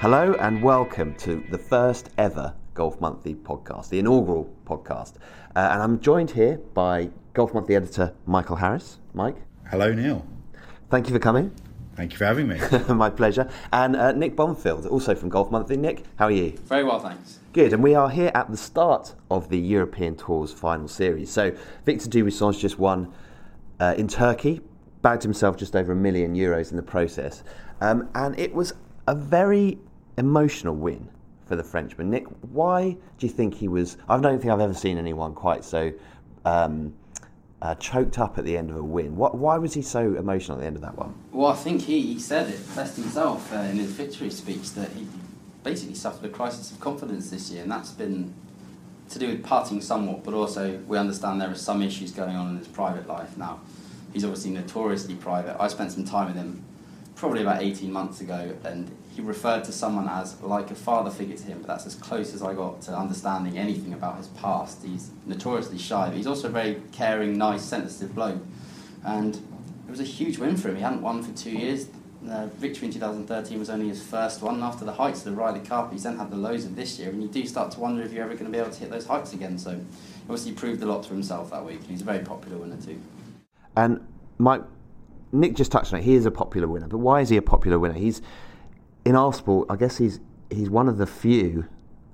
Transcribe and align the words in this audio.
Hello 0.00 0.34
and 0.38 0.62
welcome 0.62 1.14
to 1.16 1.44
the 1.50 1.58
first 1.58 2.10
ever 2.18 2.54
Golf 2.74 3.00
Monthly 3.00 3.34
podcast, 3.34 3.88
the 3.88 3.98
inaugural 3.98 4.48
podcast. 4.64 5.14
Uh, 5.56 5.70
and 5.72 5.82
I'm 5.82 5.98
joined 6.00 6.30
here 6.30 6.58
by 6.72 7.10
Golf 7.34 7.52
Monthly 7.52 7.74
editor 7.74 8.14
Michael 8.26 8.56
Harris. 8.56 8.98
Mike, 9.14 9.36
Hello, 9.70 9.92
Neil. 9.92 10.24
thank 10.88 11.08
you 11.08 11.12
for 11.14 11.18
coming. 11.18 11.50
Thank 11.96 12.12
you 12.12 12.18
for 12.18 12.26
having 12.26 12.46
me. 12.46 12.60
My 12.94 13.10
pleasure. 13.10 13.50
And 13.72 13.96
uh, 13.96 14.12
Nick 14.12 14.36
Bonfield, 14.36 14.88
also 14.88 15.16
from 15.16 15.30
Golf 15.30 15.50
Monthly. 15.50 15.76
Nick, 15.76 16.04
how 16.16 16.26
are 16.26 16.30
you? 16.30 16.52
Very 16.66 16.84
well, 16.84 17.00
thanks. 17.00 17.40
Good, 17.52 17.72
and 17.72 17.82
we 17.82 17.96
are 17.96 18.08
here 18.08 18.30
at 18.36 18.50
the 18.52 18.56
start 18.56 19.14
of 19.32 19.48
the 19.48 19.58
European 19.58 20.14
Tour's 20.14 20.52
final 20.52 20.86
series. 20.86 21.28
So 21.30 21.52
Victor 21.84 22.08
Dubuisson 22.08 22.56
just 22.56 22.78
won 22.78 23.12
uh, 23.80 23.94
in 23.98 24.06
Turkey, 24.06 24.60
bagged 25.02 25.24
himself 25.24 25.56
just 25.56 25.74
over 25.74 25.90
a 25.90 25.96
million 25.96 26.36
euros 26.36 26.70
in 26.70 26.76
the 26.76 26.82
process, 26.84 27.42
um, 27.80 28.08
and 28.14 28.38
it 28.38 28.54
was 28.54 28.74
a 29.08 29.14
very 29.14 29.78
emotional 30.18 30.74
win 30.74 31.08
for 31.46 31.56
the 31.56 31.64
Frenchman. 31.64 32.10
Nick, 32.10 32.26
why 32.52 32.96
do 33.18 33.26
you 33.26 33.32
think 33.32 33.54
he 33.54 33.68
was? 33.68 33.96
I 34.08 34.20
don't 34.20 34.38
think 34.38 34.52
I've 34.52 34.60
ever 34.60 34.74
seen 34.74 34.98
anyone 34.98 35.34
quite 35.34 35.64
so 35.64 35.92
um, 36.44 36.94
uh, 37.62 37.74
choked 37.76 38.18
up 38.18 38.38
at 38.38 38.44
the 38.44 38.56
end 38.56 38.70
of 38.70 38.76
a 38.76 38.82
win. 38.82 39.16
What, 39.16 39.36
why 39.36 39.56
was 39.56 39.74
he 39.74 39.82
so 39.82 40.14
emotional 40.14 40.58
at 40.58 40.60
the 40.60 40.66
end 40.66 40.76
of 40.76 40.82
that 40.82 40.96
one? 40.96 41.14
Well, 41.32 41.50
I 41.50 41.56
think 41.56 41.82
he, 41.82 42.02
he 42.02 42.18
said 42.18 42.50
it 42.50 42.76
best 42.76 42.96
himself 42.96 43.52
uh, 43.52 43.56
in 43.56 43.76
his 43.76 43.92
victory 43.92 44.30
speech 44.30 44.72
that 44.72 44.90
he 44.92 45.06
basically 45.64 45.94
suffered 45.94 46.24
a 46.24 46.32
crisis 46.32 46.70
of 46.70 46.80
confidence 46.80 47.30
this 47.30 47.50
year, 47.50 47.62
and 47.62 47.70
that's 47.70 47.90
been 47.90 48.34
to 49.10 49.18
do 49.18 49.28
with 49.28 49.42
parting 49.42 49.80
somewhat, 49.80 50.22
but 50.22 50.34
also 50.34 50.78
we 50.86 50.98
understand 50.98 51.40
there 51.40 51.50
are 51.50 51.54
some 51.54 51.82
issues 51.82 52.12
going 52.12 52.36
on 52.36 52.50
in 52.50 52.58
his 52.58 52.68
private 52.68 53.06
life 53.08 53.36
now. 53.38 53.60
He's 54.12 54.24
obviously 54.24 54.50
notoriously 54.50 55.14
private. 55.14 55.56
I 55.58 55.68
spent 55.68 55.92
some 55.92 56.04
time 56.04 56.26
with 56.26 56.36
him 56.36 56.62
probably 57.18 57.42
about 57.42 57.60
18 57.60 57.92
months 57.92 58.20
ago, 58.20 58.56
and 58.64 58.90
he 59.14 59.20
referred 59.20 59.64
to 59.64 59.72
someone 59.72 60.08
as 60.08 60.40
like 60.40 60.70
a 60.70 60.74
father 60.74 61.10
figure 61.10 61.36
to 61.36 61.44
him, 61.44 61.58
but 61.58 61.66
that's 61.66 61.84
as 61.84 61.96
close 61.96 62.32
as 62.32 62.42
I 62.42 62.54
got 62.54 62.80
to 62.82 62.96
understanding 62.96 63.58
anything 63.58 63.92
about 63.92 64.16
his 64.16 64.28
past. 64.28 64.84
He's 64.84 65.10
notoriously 65.26 65.78
shy, 65.78 66.06
but 66.06 66.16
he's 66.16 66.28
also 66.28 66.46
a 66.46 66.50
very 66.52 66.80
caring, 66.92 67.36
nice, 67.36 67.62
sensitive 67.62 68.14
bloke. 68.14 68.40
And 69.04 69.34
it 69.34 69.90
was 69.90 69.98
a 69.98 70.04
huge 70.04 70.38
win 70.38 70.56
for 70.56 70.68
him. 70.68 70.76
He 70.76 70.82
hadn't 70.82 71.02
won 71.02 71.24
for 71.24 71.36
two 71.36 71.50
years. 71.50 71.88
The 72.22 72.50
victory 72.56 72.86
in 72.86 72.92
2013 72.92 73.58
was 73.58 73.68
only 73.68 73.88
his 73.88 74.02
first 74.02 74.40
one. 74.40 74.62
After 74.62 74.84
the 74.84 74.92
heights 74.92 75.18
of 75.20 75.24
the 75.24 75.40
Ryder 75.40 75.64
Cup, 75.64 75.92
he's 75.92 76.04
then 76.04 76.18
had 76.18 76.30
the 76.30 76.36
lows 76.36 76.64
of 76.64 76.76
this 76.76 77.00
year, 77.00 77.10
and 77.10 77.20
you 77.20 77.28
do 77.28 77.44
start 77.46 77.72
to 77.72 77.80
wonder 77.80 78.02
if 78.02 78.12
you're 78.12 78.24
ever 78.24 78.34
going 78.34 78.46
to 78.46 78.50
be 78.52 78.58
able 78.58 78.70
to 78.70 78.78
hit 78.78 78.90
those 78.90 79.06
heights 79.06 79.32
again. 79.32 79.58
So, 79.58 79.80
obviously, 80.22 80.52
he 80.52 80.56
proved 80.56 80.80
a 80.84 80.86
lot 80.86 81.02
to 81.04 81.08
himself 81.08 81.50
that 81.50 81.64
week, 81.64 81.80
and 81.80 81.90
he's 81.90 82.02
a 82.02 82.04
very 82.04 82.24
popular 82.24 82.58
winner 82.58 82.76
too. 82.76 83.00
And 83.76 84.06
Mike, 84.38 84.62
Nick 85.32 85.54
just 85.54 85.70
touched 85.70 85.92
on 85.92 86.00
it. 86.00 86.02
He 86.02 86.14
is 86.14 86.26
a 86.26 86.30
popular 86.30 86.68
winner, 86.68 86.88
but 86.88 86.98
why 86.98 87.20
is 87.20 87.28
he 87.28 87.36
a 87.36 87.42
popular 87.42 87.78
winner? 87.78 87.94
He's 87.94 88.22
in 89.04 89.14
our 89.16 89.32
sport. 89.32 89.66
I 89.70 89.76
guess 89.76 89.98
he's 89.98 90.20
he's 90.50 90.70
one 90.70 90.88
of 90.88 90.98
the 90.98 91.06
few, 91.06 91.66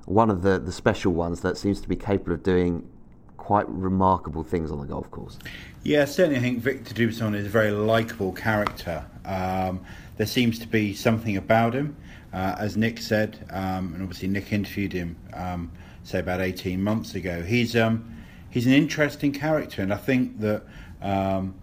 one 0.06 0.30
of 0.30 0.42
the 0.42 0.58
the 0.58 0.72
special 0.72 1.12
ones 1.12 1.40
that 1.40 1.56
seems 1.56 1.80
to 1.80 1.88
be 1.88 1.96
capable 1.96 2.32
of 2.32 2.42
doing 2.42 2.88
quite 3.36 3.68
remarkable 3.68 4.42
things 4.42 4.70
on 4.70 4.80
the 4.80 4.86
golf 4.86 5.10
course. 5.10 5.38
yeah, 5.82 6.06
certainly 6.06 6.38
I 6.38 6.40
think 6.40 6.60
Victor 6.60 6.94
Dubuisson 6.94 7.34
is 7.34 7.44
a 7.44 7.50
very 7.50 7.70
likeable 7.72 8.32
character. 8.32 9.04
Um, 9.26 9.80
there 10.16 10.26
seems 10.26 10.58
to 10.60 10.66
be 10.66 10.94
something 10.94 11.36
about 11.36 11.74
him, 11.74 11.94
uh, 12.32 12.56
as 12.58 12.76
Nick 12.78 12.98
said, 12.98 13.46
um, 13.50 13.92
and 13.92 14.02
obviously 14.02 14.28
Nick 14.28 14.50
interviewed 14.50 14.94
him, 14.94 15.16
um, 15.34 15.70
say 16.04 16.20
about 16.20 16.40
18 16.40 16.82
months 16.82 17.14
ago. 17.14 17.42
He's 17.42 17.76
um, 17.76 18.16
he's 18.48 18.66
an 18.66 18.72
interesting 18.72 19.32
character, 19.32 19.82
and 19.82 19.92
I 19.92 19.98
think 19.98 20.40
that 20.40 20.62
um, 21.02 21.54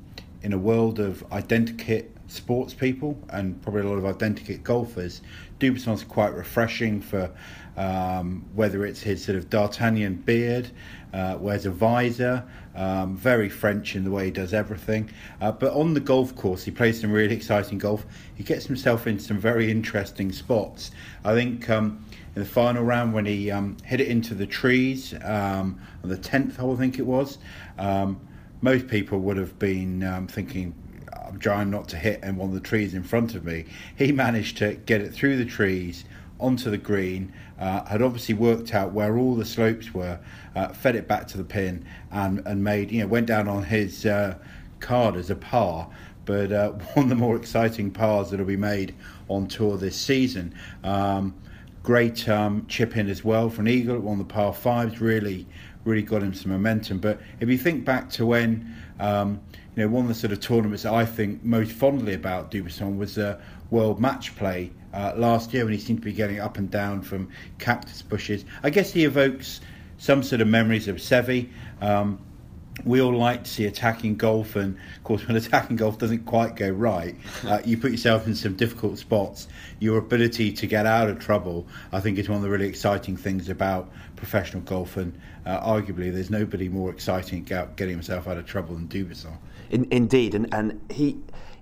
in 0.43 0.53
a 0.53 0.57
world 0.57 0.99
of 0.99 1.27
identikit 1.29 2.07
sports 2.27 2.73
people 2.73 3.17
and 3.29 3.61
probably 3.61 3.81
a 3.81 3.87
lot 3.87 3.97
of 3.97 4.17
identikit 4.17 4.63
golfers, 4.63 5.21
Dubuisson's 5.59 6.03
quite 6.03 6.33
refreshing 6.33 7.01
for 7.01 7.29
um, 7.77 8.45
whether 8.53 8.85
it's 8.85 9.01
his 9.01 9.23
sort 9.23 9.37
of 9.37 9.49
D'Artagnan 9.49 10.15
beard, 10.15 10.69
uh, 11.13 11.37
wears 11.39 11.65
a 11.65 11.71
visor, 11.71 12.43
um, 12.75 13.15
very 13.17 13.49
French 13.49 13.95
in 13.95 14.03
the 14.03 14.11
way 14.11 14.25
he 14.25 14.31
does 14.31 14.53
everything. 14.53 15.09
Uh, 15.39 15.51
but 15.51 15.73
on 15.73 15.93
the 15.93 15.99
golf 15.99 16.35
course, 16.35 16.63
he 16.63 16.71
plays 16.71 16.99
some 17.01 17.11
really 17.11 17.35
exciting 17.35 17.77
golf. 17.77 18.05
He 18.35 18.43
gets 18.43 18.65
himself 18.65 19.07
into 19.07 19.23
some 19.23 19.37
very 19.37 19.69
interesting 19.69 20.31
spots. 20.31 20.91
I 21.23 21.33
think. 21.33 21.69
Um, 21.69 22.05
in 22.35 22.43
the 22.43 22.47
final 22.47 22.83
round, 22.83 23.13
when 23.13 23.25
he 23.25 23.51
um, 23.51 23.75
hit 23.83 23.99
it 23.99 24.07
into 24.07 24.33
the 24.33 24.47
trees 24.47 25.13
um, 25.23 25.79
on 26.01 26.09
the 26.09 26.17
tenth 26.17 26.55
hole, 26.55 26.73
I 26.73 26.77
think 26.77 26.97
it 26.97 27.05
was, 27.05 27.37
um, 27.77 28.21
most 28.61 28.87
people 28.87 29.19
would 29.19 29.37
have 29.37 29.57
been 29.59 30.03
um, 30.03 30.27
thinking, 30.27 30.73
I'm 31.13 31.39
trying 31.39 31.69
not 31.69 31.87
to 31.89 31.97
hit 31.97 32.23
in 32.23 32.37
one 32.37 32.49
of 32.49 32.55
the 32.55 32.61
trees 32.61 32.93
in 32.93 33.03
front 33.03 33.35
of 33.35 33.43
me. 33.43 33.65
He 33.95 34.11
managed 34.11 34.57
to 34.57 34.75
get 34.75 35.01
it 35.01 35.13
through 35.13 35.37
the 35.37 35.45
trees 35.45 36.05
onto 36.39 36.69
the 36.69 36.77
green, 36.77 37.31
uh, 37.59 37.85
had 37.85 38.01
obviously 38.01 38.33
worked 38.33 38.73
out 38.73 38.91
where 38.91 39.17
all 39.17 39.35
the 39.35 39.45
slopes 39.45 39.93
were, 39.93 40.19
uh, 40.55 40.69
fed 40.69 40.95
it 40.95 41.07
back 41.07 41.27
to 41.27 41.37
the 41.37 41.43
pin, 41.43 41.85
and, 42.11 42.41
and 42.45 42.63
made, 42.63 42.91
you 42.91 43.01
know, 43.01 43.07
went 43.07 43.27
down 43.27 43.47
on 43.47 43.63
his 43.63 44.05
uh, 44.05 44.35
card 44.79 45.15
as 45.15 45.29
a 45.29 45.35
par. 45.35 45.89
But 46.25 46.51
uh, 46.51 46.71
one 46.93 47.05
of 47.05 47.09
the 47.09 47.15
more 47.15 47.35
exciting 47.35 47.91
pars 47.91 48.31
that'll 48.31 48.45
be 48.45 48.57
made 48.57 48.95
on 49.27 49.47
tour 49.47 49.77
this 49.77 49.95
season. 49.95 50.53
Um, 50.83 51.35
great 51.83 52.27
um, 52.27 52.65
chip 52.67 52.97
in 52.97 53.09
as 53.09 53.23
well 53.23 53.49
for 53.49 53.61
an 53.61 53.67
eagle 53.67 54.07
on 54.07 54.17
the 54.17 54.25
par 54.25 54.53
fives. 54.53 54.99
Really, 54.99 55.47
really 55.83 56.01
got 56.01 56.21
him 56.23 56.33
some 56.33 56.51
momentum. 56.51 56.99
But 56.99 57.19
if 57.39 57.49
you 57.49 57.57
think 57.57 57.85
back 57.85 58.09
to 58.11 58.25
when, 58.25 58.75
um, 58.99 59.41
you 59.75 59.83
know, 59.83 59.89
one 59.89 60.03
of 60.03 60.09
the 60.09 60.15
sort 60.15 60.33
of 60.33 60.39
tournaments 60.39 60.83
that 60.83 60.93
I 60.93 61.05
think 61.05 61.43
most 61.43 61.71
fondly 61.71 62.13
about 62.13 62.51
Dubuisson 62.51 62.97
was 62.97 63.17
uh, 63.17 63.39
World 63.69 63.99
Match 63.99 64.35
Play 64.35 64.71
uh, 64.93 65.13
last 65.15 65.53
year 65.53 65.63
when 65.63 65.73
he 65.73 65.79
seemed 65.79 65.99
to 65.99 66.05
be 66.05 66.13
getting 66.13 66.39
up 66.39 66.57
and 66.57 66.69
down 66.69 67.01
from 67.01 67.29
cactus 67.57 68.01
bushes. 68.01 68.45
I 68.63 68.69
guess 68.69 68.91
he 68.91 69.05
evokes 69.05 69.61
some 69.97 70.23
sort 70.23 70.41
of 70.41 70.47
memories 70.47 70.87
of 70.87 70.97
Seve. 70.97 71.49
Um, 71.79 72.19
we 72.85 73.01
all 73.01 73.15
like 73.15 73.43
to 73.43 73.49
see 73.49 73.65
attacking 73.65 74.15
golf, 74.15 74.55
and 74.55 74.77
of 74.97 75.03
course, 75.03 75.27
when 75.27 75.37
attacking 75.37 75.75
golf 75.77 75.97
doesn't 75.97 76.25
quite 76.25 76.55
go 76.55 76.69
right, 76.69 77.15
uh, 77.45 77.59
you 77.65 77.77
put 77.77 77.91
yourself 77.91 78.27
in 78.27 78.35
some 78.35 78.55
difficult 78.55 78.97
spots. 78.97 79.47
Your 79.79 79.97
ability 79.97 80.51
to 80.53 80.67
get 80.67 80.85
out 80.85 81.09
of 81.09 81.19
trouble, 81.19 81.67
I 81.91 81.99
think, 81.99 82.17
is 82.17 82.29
one 82.29 82.37
of 82.37 82.43
the 82.43 82.49
really 82.49 82.67
exciting 82.67 83.17
things 83.17 83.49
about 83.49 83.91
professional 84.21 84.61
golf, 84.61 84.97
and 84.97 85.19
uh, 85.47 85.59
arguably, 85.61 86.13
there's 86.13 86.29
nobody 86.29 86.69
more 86.69 86.91
exciting 86.91 87.41
about 87.41 87.75
getting 87.75 87.95
himself 87.95 88.27
out 88.27 88.37
of 88.37 88.45
trouble 88.45 88.75
than 88.75 88.87
Dubuisson. 88.87 89.35
In, 89.71 89.87
indeed, 89.89 90.35
and 90.35 90.53
and 90.53 90.79
he 90.91 91.17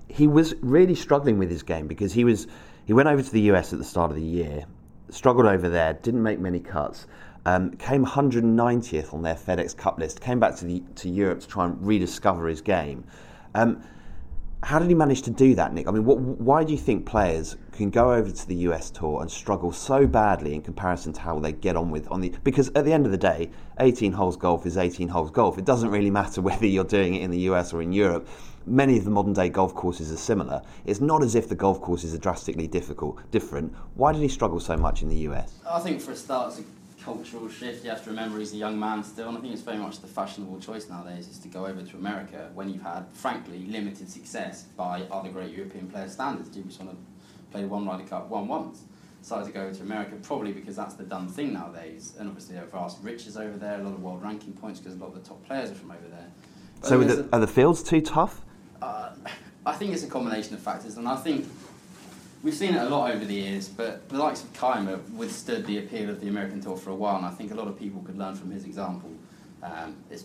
he 0.09 0.27
was 0.27 0.53
really 0.61 0.95
struggling 0.95 1.39
with 1.39 1.49
his 1.49 1.63
game 1.63 1.87
because 1.87 2.11
he 2.11 2.25
was 2.25 2.47
he 2.85 2.91
went 2.91 3.07
over 3.07 3.23
to 3.23 3.31
the 3.31 3.41
US 3.53 3.71
at 3.71 3.79
the 3.79 3.85
start 3.85 4.11
of 4.11 4.17
the 4.17 4.23
year, 4.23 4.65
struggled 5.09 5.47
over 5.47 5.69
there, 5.69 5.93
didn't 5.93 6.21
make 6.21 6.39
many 6.39 6.59
cuts. 6.59 7.07
Um, 7.45 7.71
came 7.77 8.05
190th 8.05 9.13
on 9.13 9.21
their 9.21 9.35
FedEx 9.35 9.75
Cup 9.75 9.97
list. 9.97 10.19
Came 10.19 10.39
back 10.39 10.57
to 10.57 10.65
the 10.65 10.83
to 10.95 11.09
Europe 11.09 11.39
to 11.39 11.47
try 11.47 11.65
and 11.65 11.87
rediscover 11.87 12.49
his 12.49 12.59
game. 12.59 13.05
Um, 13.55 13.81
how 14.61 14.79
did 14.79 14.89
he 14.89 14.95
manage 14.95 15.21
to 15.21 15.31
do 15.31 15.55
that, 15.55 15.73
Nick? 15.73 15.87
I 15.87 15.91
mean, 15.91 16.03
what, 16.03 16.19
why 16.19 16.65
do 16.65 16.73
you 16.73 16.77
think 16.77 17.05
players 17.05 17.55
can 17.79 17.89
go 17.89 18.13
over 18.13 18.29
to 18.29 18.47
the 18.47 18.55
US 18.67 18.91
tour 18.91 19.21
and 19.21 19.31
struggle 19.31 19.71
so 19.71 20.05
badly 20.05 20.53
in 20.53 20.61
comparison 20.61 21.13
to 21.13 21.21
how 21.21 21.39
they 21.39 21.53
get 21.53 21.75
on 21.75 21.89
with 21.89 22.11
on 22.11 22.19
the? 22.19 22.33
Because 22.43 22.69
at 22.75 22.83
the 22.83 22.91
end 22.91 23.05
of 23.05 23.11
the 23.11 23.17
day, 23.17 23.49
18 23.79 24.11
holes 24.11 24.35
golf 24.35 24.65
is 24.65 24.77
18 24.77 25.07
holes 25.07 25.31
golf. 25.31 25.57
It 25.57 25.65
doesn't 25.65 25.89
really 25.89 26.11
matter 26.11 26.41
whether 26.49 26.67
you're 26.67 26.83
doing 26.83 27.15
it 27.15 27.21
in 27.21 27.31
the 27.31 27.39
US 27.51 27.73
or 27.73 27.81
in 27.81 27.93
Europe. 27.93 28.27
Many 28.65 28.97
of 28.97 29.05
the 29.05 29.11
modern 29.11 29.33
day 29.33 29.49
golf 29.49 29.73
courses 29.73 30.11
are 30.11 30.17
similar. 30.17 30.61
It's 30.85 30.99
not 30.99 31.23
as 31.23 31.33
if 31.35 31.47
the 31.47 31.55
golf 31.55 31.81
courses 31.81 32.13
are 32.13 32.17
drastically 32.17 32.67
difficult, 32.67 33.17
different. 33.31 33.73
Why 33.95 34.11
did 34.11 34.21
he 34.21 34.27
struggle 34.27 34.59
so 34.59 34.75
much 34.75 35.01
in 35.01 35.07
the 35.07 35.19
US? 35.29 35.53
I 35.67 35.79
think 35.79 36.01
for 36.01 36.11
a 36.11 36.15
start, 36.15 36.49
it's 36.49 36.59
a 36.59 36.63
cultural 37.03 37.47
shift. 37.47 37.85
You 37.85 37.91
have 37.91 38.03
to 38.03 38.09
remember 38.09 38.39
he's 38.39 38.53
a 38.53 38.57
young 38.57 38.77
man 38.77 39.05
still, 39.05 39.29
and 39.29 39.37
I 39.37 39.41
think 39.41 39.53
it's 39.53 39.61
very 39.61 39.77
much 39.77 40.01
the 40.01 40.07
fashionable 40.07 40.59
choice 40.59 40.89
nowadays 40.89 41.29
is 41.29 41.39
to 41.39 41.47
go 41.47 41.65
over 41.65 41.81
to 41.81 41.95
America 41.95 42.49
when 42.53 42.69
you've 42.69 42.83
had, 42.83 43.05
frankly, 43.13 43.65
limited 43.67 44.09
success 44.09 44.63
by 44.75 45.03
other 45.09 45.29
great 45.29 45.55
European 45.55 45.87
player 45.87 46.09
standards. 46.09 46.49
Dubuisson 46.49 46.87
had 46.87 46.97
played 47.51 47.69
one 47.69 47.85
Ryder 47.87 48.03
Cup, 48.03 48.29
won 48.29 48.47
once. 48.47 48.83
Decided 49.21 49.47
to 49.47 49.51
go 49.51 49.61
over 49.63 49.73
to 49.73 49.81
America 49.81 50.15
probably 50.23 50.53
because 50.53 50.75
that's 50.77 50.93
the 50.93 51.03
done 51.03 51.27
thing 51.27 51.53
nowadays, 51.53 52.13
and 52.17 52.29
obviously 52.29 52.55
there 52.55 52.63
are 52.63 52.67
vast 52.67 52.97
riches 53.03 53.35
over 53.35 53.57
there, 53.57 53.79
a 53.79 53.83
lot 53.83 53.93
of 53.93 54.01
world 54.01 54.23
ranking 54.23 54.53
points 54.53 54.79
because 54.79 54.95
a 54.95 54.99
lot 54.99 55.07
of 55.07 55.15
the 55.21 55.27
top 55.27 55.43
players 55.45 55.69
are 55.71 55.75
from 55.75 55.91
over 55.91 56.07
there. 56.09 56.27
But 56.79 56.87
So, 56.87 56.95
are 56.95 57.03
the, 57.03 57.15
there's 57.15 57.27
are 57.33 57.39
the 57.39 57.47
fields 57.47 57.83
too 57.83 57.99
tough? 58.01 58.41
uh, 58.81 59.09
I 59.65 59.73
think 59.73 59.93
it's 59.93 60.03
a 60.03 60.07
combination 60.07 60.53
of 60.53 60.61
factors, 60.61 60.95
and 60.95 61.05
I 61.07 61.17
think 61.17 61.45
we've 62.43 62.53
seen 62.53 62.75
it 62.75 62.81
a 62.81 62.87
lot 62.89 63.11
over 63.11 63.25
the 63.25 63.33
years. 63.33 63.67
But 63.67 64.07
the 64.07 64.17
likes 64.17 64.41
of 64.41 64.53
Kaymer 64.53 64.97
withstood 65.11 65.65
the 65.65 65.79
appeal 65.79 66.09
of 66.09 66.21
the 66.21 66.29
American 66.29 66.61
Tour 66.61 66.77
for 66.77 66.91
a 66.91 66.95
while, 66.95 67.17
and 67.17 67.25
I 67.25 67.31
think 67.31 67.51
a 67.51 67.55
lot 67.55 67.67
of 67.67 67.77
people 67.77 68.01
could 68.03 68.17
learn 68.17 68.35
from 68.35 68.51
his 68.51 68.63
example. 68.63 69.11
Um, 69.61 69.97
it's 70.09 70.23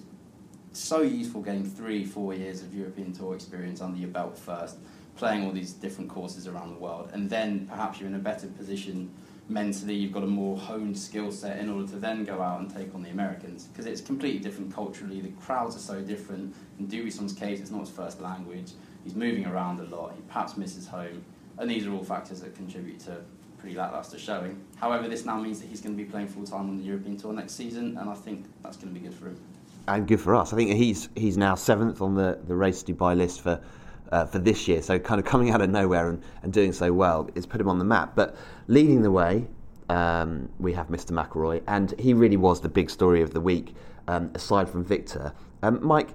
so 0.73 1.03
useful 1.03 1.41
getting 1.43 1.65
three, 1.65 2.05
four 2.05 2.32
years 2.32 2.62
of 2.62 2.73
European 2.73 3.12
Tour 3.12 3.35
experience 3.35 3.81
under 3.81 3.99
your 3.99 4.11
belt 4.11 4.38
first, 4.38 4.76
playing 5.16 5.44
all 5.44 5.52
these 5.52 5.72
different 5.72 6.11
courses 6.11 6.46
around 6.46 6.70
the 6.70 6.78
world, 6.78 7.11
and 7.12 7.31
then 7.31 7.66
perhaps 7.66 8.00
you're 8.00 8.08
in 8.08 8.14
a 8.14 8.19
better 8.19 8.46
position 8.49 9.11
mentally. 9.49 9.94
You've 9.94 10.12
got 10.12 10.22
a 10.22 10.28
more 10.28 10.56
honed 10.56 10.99
skill 10.99 11.31
set 11.31 11.58
in 11.58 11.69
order 11.69 11.87
to 11.88 11.96
then 11.96 12.25
go 12.25 12.40
out 12.43 12.61
and 12.61 12.75
take 12.75 12.94
on 12.94 13.02
the 13.02 13.11
Americans 13.11 13.64
because 13.64 13.87
it's 13.87 14.00
completely 14.00 14.40
different 14.40 14.75
culturally. 14.75 15.20
The 15.20 15.31
crowds 15.31 15.76
are 15.76 15.81
so 15.81 16.00
different. 16.00 16.55
In 16.78 16.87
Dubuisson's 16.87 17.32
case, 17.32 17.61
it's 17.61 17.70
not 17.70 17.81
his 17.81 17.90
first 17.90 18.20
language. 18.20 18.72
He's 19.05 19.14
moving 19.14 19.46
around 19.46 19.81
a 19.81 19.84
lot. 19.84 20.14
He 20.16 20.22
perhaps 20.22 20.56
misses 20.56 20.87
home, 20.87 21.25
and 21.58 21.70
these 21.70 21.87
are 21.87 21.93
all 21.93 22.05
factors 22.05 22.40
that 22.40 22.55
contribute 22.55 23.00
to 23.00 23.20
pretty 23.58 23.76
lacklustre 23.76 24.19
showing. 24.19 24.62
However, 24.76 25.08
this 25.08 25.25
now 25.25 25.40
means 25.40 25.61
that 25.61 25.69
he's 25.69 25.81
going 25.81 25.96
to 25.96 26.02
be 26.02 26.08
playing 26.08 26.28
full 26.28 26.44
time 26.44 26.69
on 26.69 26.76
the 26.76 26.84
European 26.84 27.16
Tour 27.16 27.32
next 27.32 27.55
season, 27.55 27.96
and 27.99 28.11
I 28.11 28.14
think 28.14 28.44
that's 28.62 28.76
going 28.76 28.93
to 28.93 29.00
be 29.00 29.06
good 29.06 29.16
for 29.16 29.26
him. 29.26 29.40
And 29.87 30.06
good 30.06 30.20
for 30.20 30.34
us. 30.34 30.52
I 30.52 30.56
think 30.56 30.70
he's 30.72 31.11
he's 31.14 31.37
now 31.37 31.55
seventh 31.55 32.00
on 32.00 32.14
the, 32.14 32.38
the 32.46 32.55
race 32.55 32.82
to 32.82 32.94
Dubai 32.94 33.14
list 33.16 33.43
for 33.43 33.61
uh, 34.12 34.26
for 34.26 34.38
this 34.38 34.68
year. 34.68 34.82
So 34.82 34.98
kind 34.98 35.18
of 35.18 35.26
coming 35.26 35.50
out 35.50 35.60
of 35.60 35.70
nowhere 35.70 36.08
and, 36.08 36.22
and 36.42 36.52
doing 36.52 36.72
so 36.72 36.92
well 36.92 37.28
has 37.34 37.46
put 37.46 37.60
him 37.60 37.68
on 37.68 37.78
the 37.78 37.84
map. 37.84 38.14
But 38.14 38.36
leading 38.66 39.02
the 39.02 39.10
way, 39.10 39.46
um, 39.88 40.48
we 40.58 40.72
have 40.72 40.88
Mr. 40.88 41.10
McIlroy, 41.10 41.62
and 41.66 41.94
he 41.98 42.14
really 42.14 42.36
was 42.36 42.60
the 42.60 42.68
big 42.68 42.90
story 42.90 43.22
of 43.22 43.32
the 43.32 43.40
week, 43.40 43.74
um, 44.08 44.30
aside 44.34 44.68
from 44.68 44.84
Victor. 44.84 45.32
Um, 45.62 45.84
Mike, 45.84 46.10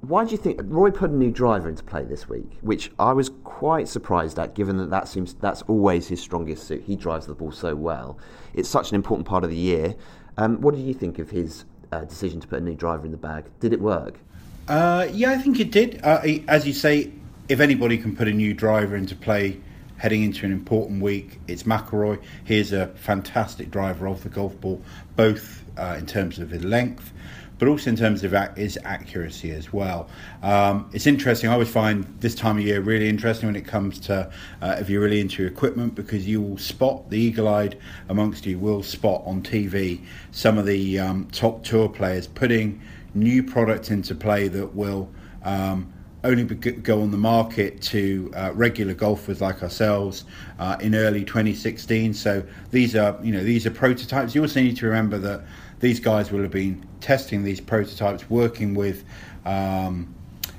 why 0.00 0.24
do 0.24 0.30
you 0.30 0.36
think 0.36 0.60
Rory 0.62 0.92
put 0.92 1.10
a 1.10 1.12
new 1.12 1.30
driver 1.30 1.68
into 1.68 1.82
play 1.82 2.04
this 2.04 2.28
week, 2.28 2.58
which 2.60 2.92
I 2.98 3.12
was 3.12 3.30
quite 3.42 3.88
surprised 3.88 4.38
at, 4.38 4.54
given 4.54 4.76
that 4.76 4.90
that 4.90 5.08
seems 5.08 5.34
that's 5.34 5.62
always 5.62 6.06
his 6.06 6.20
strongest 6.20 6.68
suit. 6.68 6.84
He 6.84 6.94
drives 6.94 7.26
the 7.26 7.34
ball 7.34 7.50
so 7.50 7.74
well. 7.74 8.18
It's 8.54 8.68
such 8.68 8.90
an 8.90 8.94
important 8.94 9.26
part 9.26 9.42
of 9.42 9.50
the 9.50 9.56
year. 9.56 9.96
Um, 10.36 10.60
what 10.60 10.74
did 10.74 10.84
you 10.84 10.94
think 10.94 11.18
of 11.18 11.30
his 11.30 11.64
uh, 11.90 12.04
decision 12.04 12.40
to 12.40 12.46
put 12.46 12.60
a 12.60 12.64
new 12.64 12.76
driver 12.76 13.06
in 13.06 13.10
the 13.10 13.18
bag? 13.18 13.46
Did 13.58 13.72
it 13.72 13.80
work? 13.80 14.20
Uh, 14.68 15.08
yeah, 15.12 15.30
I 15.30 15.38
think 15.38 15.58
it 15.60 15.70
did. 15.70 16.00
Uh, 16.04 16.20
as 16.46 16.66
you 16.66 16.74
say, 16.74 17.10
if 17.48 17.58
anybody 17.58 17.96
can 17.96 18.14
put 18.14 18.28
a 18.28 18.32
new 18.32 18.52
driver 18.52 18.96
into 18.96 19.16
play 19.16 19.58
heading 19.96 20.22
into 20.22 20.44
an 20.44 20.52
important 20.52 21.02
week, 21.02 21.40
it's 21.48 21.62
McIlroy. 21.62 22.20
He's 22.44 22.72
a 22.72 22.88
fantastic 22.88 23.70
driver 23.70 24.06
of 24.06 24.22
the 24.22 24.28
golf 24.28 24.60
ball, 24.60 24.82
both 25.16 25.64
uh, 25.78 25.96
in 25.98 26.04
terms 26.04 26.38
of 26.38 26.50
his 26.50 26.64
length 26.64 27.12
but 27.58 27.68
also 27.68 27.90
in 27.90 27.96
terms 27.96 28.24
of 28.24 28.32
his 28.56 28.78
accuracy 28.84 29.50
as 29.50 29.72
well. 29.72 30.08
Um, 30.42 30.88
it's 30.92 31.06
interesting. 31.06 31.50
I 31.50 31.54
always 31.54 31.68
find 31.68 32.04
this 32.20 32.34
time 32.34 32.56
of 32.56 32.64
year 32.64 32.80
really 32.80 33.08
interesting 33.08 33.48
when 33.48 33.56
it 33.56 33.66
comes 33.66 33.98
to 34.00 34.30
uh, 34.62 34.76
if 34.78 34.88
you're 34.88 35.02
really 35.02 35.20
into 35.20 35.44
equipment 35.44 35.94
because 35.94 36.26
you 36.26 36.40
will 36.40 36.58
spot 36.58 37.10
the 37.10 37.18
eagle-eyed 37.18 37.78
amongst 38.08 38.46
you 38.46 38.58
will 38.58 38.82
spot 38.82 39.22
on 39.26 39.42
TV 39.42 40.00
some 40.30 40.56
of 40.56 40.66
the 40.66 40.98
um, 40.98 41.26
top 41.32 41.64
tour 41.64 41.88
players 41.88 42.26
putting 42.26 42.80
new 43.14 43.42
product 43.42 43.90
into 43.90 44.14
play 44.14 44.48
that 44.48 44.74
will. 44.74 45.10
Um, 45.42 45.92
only 46.24 46.42
go 46.42 47.00
on 47.02 47.10
the 47.12 47.16
market 47.16 47.80
to 47.80 48.30
uh, 48.34 48.50
regular 48.54 48.92
golfers 48.92 49.40
like 49.40 49.62
ourselves 49.62 50.24
uh, 50.58 50.76
in 50.80 50.94
early 50.94 51.24
2016. 51.24 52.12
So 52.12 52.42
these 52.70 52.96
are, 52.96 53.18
you 53.22 53.32
know, 53.32 53.44
these 53.44 53.66
are 53.66 53.70
prototypes. 53.70 54.34
You 54.34 54.42
also 54.42 54.60
need 54.60 54.76
to 54.78 54.86
remember 54.86 55.18
that 55.18 55.44
these 55.80 56.00
guys 56.00 56.32
will 56.32 56.42
have 56.42 56.50
been 56.50 56.84
testing 57.00 57.44
these 57.44 57.60
prototypes, 57.60 58.28
working 58.28 58.74
with, 58.74 59.04
um, 59.44 60.12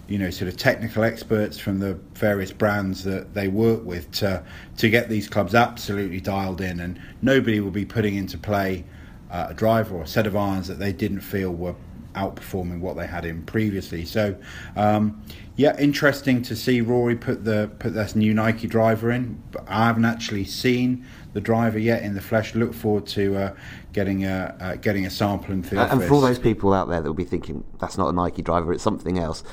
you 0.07 0.17
know, 0.17 0.29
sort 0.29 0.47
of 0.47 0.55
technical 0.55 1.03
experts 1.03 1.59
from 1.59 1.79
the 1.79 1.95
various 2.13 2.53
brands 2.53 3.03
that 3.03 3.33
they 3.33 3.49
work 3.49 3.83
with 3.83 4.09
to 4.11 4.43
to 4.77 4.89
get 4.89 5.09
these 5.09 5.27
clubs 5.27 5.53
absolutely 5.53 6.21
dialed 6.21 6.61
in, 6.61 6.79
and 6.79 6.99
nobody 7.21 7.59
will 7.59 7.69
be 7.69 7.85
putting 7.85 8.15
into 8.15 8.37
play 8.37 8.85
uh, 9.29 9.47
a 9.49 9.53
driver 9.53 9.95
or 9.95 10.03
a 10.03 10.07
set 10.07 10.25
of 10.25 10.35
irons 10.35 10.67
that 10.67 10.79
they 10.79 10.93
didn't 10.93 11.19
feel 11.19 11.51
were 11.51 11.75
outperforming 12.13 12.79
what 12.79 12.95
they 12.97 13.07
had 13.07 13.25
in 13.25 13.43
previously. 13.43 14.05
So, 14.05 14.35
um, 14.75 15.23
yeah, 15.55 15.77
interesting 15.79 16.41
to 16.43 16.55
see 16.55 16.81
Rory 16.81 17.15
put 17.15 17.43
the 17.43 17.69
put 17.79 17.93
this 17.93 18.15
new 18.15 18.33
Nike 18.33 18.67
driver 18.67 19.11
in. 19.11 19.41
But 19.51 19.65
I 19.67 19.87
haven't 19.87 20.05
actually 20.05 20.45
seen 20.45 21.05
the 21.33 21.41
driver 21.41 21.79
yet 21.79 22.03
in 22.03 22.15
the 22.15 22.21
flesh. 22.21 22.55
Look 22.55 22.73
forward 22.73 23.05
to 23.07 23.35
uh, 23.35 23.55
getting 23.93 24.25
a 24.25 24.55
uh, 24.59 24.75
getting 24.75 25.05
a 25.05 25.09
sample 25.09 25.51
in 25.51 25.61
the 25.61 25.69
and, 25.71 25.79
office. 25.79 25.93
And 25.93 26.03
for 26.03 26.13
all 26.13 26.21
those 26.21 26.39
people 26.39 26.73
out 26.73 26.87
there 26.87 27.01
that 27.01 27.07
will 27.07 27.13
be 27.13 27.25
thinking 27.25 27.63
that's 27.79 27.97
not 27.97 28.09
a 28.09 28.13
Nike 28.13 28.41
driver, 28.41 28.73
it's 28.73 28.83
something 28.83 29.19
else. 29.19 29.43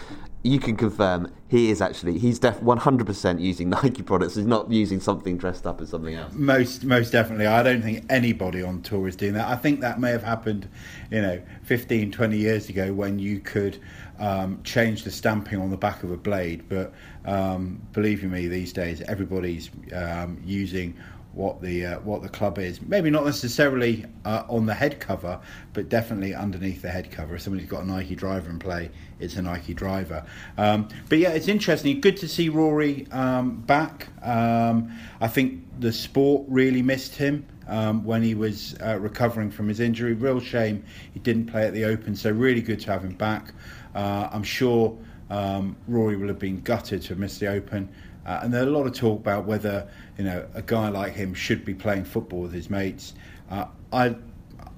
You 0.46 0.60
can 0.60 0.76
confirm 0.76 1.32
he 1.48 1.70
is 1.70 1.80
actually 1.80 2.18
he's 2.18 2.38
def 2.38 2.60
100% 2.60 3.40
using 3.40 3.70
Nike 3.82 4.02
products. 4.02 4.36
He's 4.36 4.46
not 4.46 4.70
using 4.70 5.00
something 5.00 5.36
dressed 5.36 5.66
up 5.66 5.80
as 5.80 5.90
something 5.90 6.14
else. 6.14 6.32
Most 6.34 6.84
most 6.84 7.10
definitely. 7.10 7.46
I 7.46 7.62
don't 7.64 7.82
think 7.82 8.04
anybody 8.08 8.62
on 8.62 8.82
tour 8.82 9.08
is 9.08 9.16
doing 9.16 9.34
that. 9.34 9.48
I 9.48 9.56
think 9.56 9.80
that 9.80 9.98
may 9.98 10.10
have 10.10 10.22
happened, 10.22 10.68
you 11.10 11.20
know, 11.20 11.42
15, 11.64 12.12
20 12.12 12.36
years 12.36 12.68
ago 12.68 12.92
when 12.92 13.18
you 13.18 13.40
could 13.40 13.80
um, 14.20 14.62
change 14.62 15.02
the 15.02 15.10
stamping 15.10 15.60
on 15.60 15.70
the 15.70 15.76
back 15.76 16.04
of 16.04 16.12
a 16.12 16.16
blade. 16.16 16.68
But 16.68 16.92
um, 17.24 17.82
believe 17.92 18.22
you 18.22 18.28
me, 18.28 18.46
these 18.46 18.72
days 18.72 19.02
everybody's 19.02 19.70
um, 19.92 20.40
using 20.44 20.94
what 21.36 21.60
the 21.60 21.84
uh, 21.84 21.98
what 22.00 22.22
the 22.22 22.28
club 22.28 22.58
is. 22.58 22.80
Maybe 22.80 23.10
not 23.10 23.24
necessarily 23.24 24.06
uh, 24.24 24.44
on 24.48 24.64
the 24.64 24.74
head 24.74 24.98
cover, 24.98 25.38
but 25.74 25.88
definitely 25.88 26.34
underneath 26.34 26.82
the 26.82 26.90
head 26.90 27.10
cover. 27.10 27.34
If 27.34 27.42
somebody's 27.42 27.68
got 27.68 27.82
a 27.82 27.86
Nike 27.86 28.14
driver 28.14 28.48
in 28.48 28.58
play, 28.58 28.90
it's 29.18 29.36
a 29.36 29.42
Nike 29.42 29.74
driver. 29.74 30.24
Um, 30.58 30.88
but 31.08 31.18
yeah, 31.18 31.30
it's 31.30 31.48
interesting. 31.48 32.00
Good 32.00 32.16
to 32.18 32.28
see 32.28 32.48
Rory 32.48 33.06
um, 33.10 33.56
back. 33.62 34.08
Um, 34.22 34.92
I 35.20 35.28
think 35.28 35.64
the 35.80 35.92
sport 35.92 36.44
really 36.48 36.82
missed 36.82 37.16
him. 37.16 37.46
Um, 37.68 38.04
when 38.04 38.22
he 38.22 38.36
was 38.36 38.76
uh, 38.80 38.96
recovering 39.00 39.50
from 39.50 39.66
his 39.68 39.80
injury, 39.80 40.12
real 40.12 40.38
shame 40.38 40.84
he 41.12 41.18
didn't 41.18 41.46
play 41.46 41.66
at 41.66 41.72
the 41.72 41.84
Open. 41.84 42.14
So 42.14 42.30
really 42.30 42.62
good 42.62 42.78
to 42.80 42.92
have 42.92 43.02
him 43.02 43.14
back. 43.14 43.52
Uh, 43.92 44.28
I'm 44.30 44.44
sure 44.44 44.96
um, 45.30 45.76
Rory 45.88 46.16
will 46.16 46.28
have 46.28 46.38
been 46.38 46.60
gutted 46.60 47.02
to 47.02 47.08
have 47.08 47.18
missed 47.18 47.40
the 47.40 47.48
Open. 47.48 47.88
Uh, 48.24 48.40
and 48.42 48.54
there's 48.54 48.66
a 48.66 48.70
lot 48.70 48.86
of 48.86 48.92
talk 48.92 49.18
about 49.18 49.46
whether 49.46 49.88
you 50.18 50.24
know 50.24 50.46
a 50.54 50.62
guy 50.62 50.88
like 50.88 51.12
him 51.12 51.34
should 51.34 51.64
be 51.64 51.74
playing 51.74 52.04
football 52.04 52.40
with 52.40 52.52
his 52.52 52.70
mates. 52.70 53.14
Uh, 53.50 53.66
I 53.92 54.14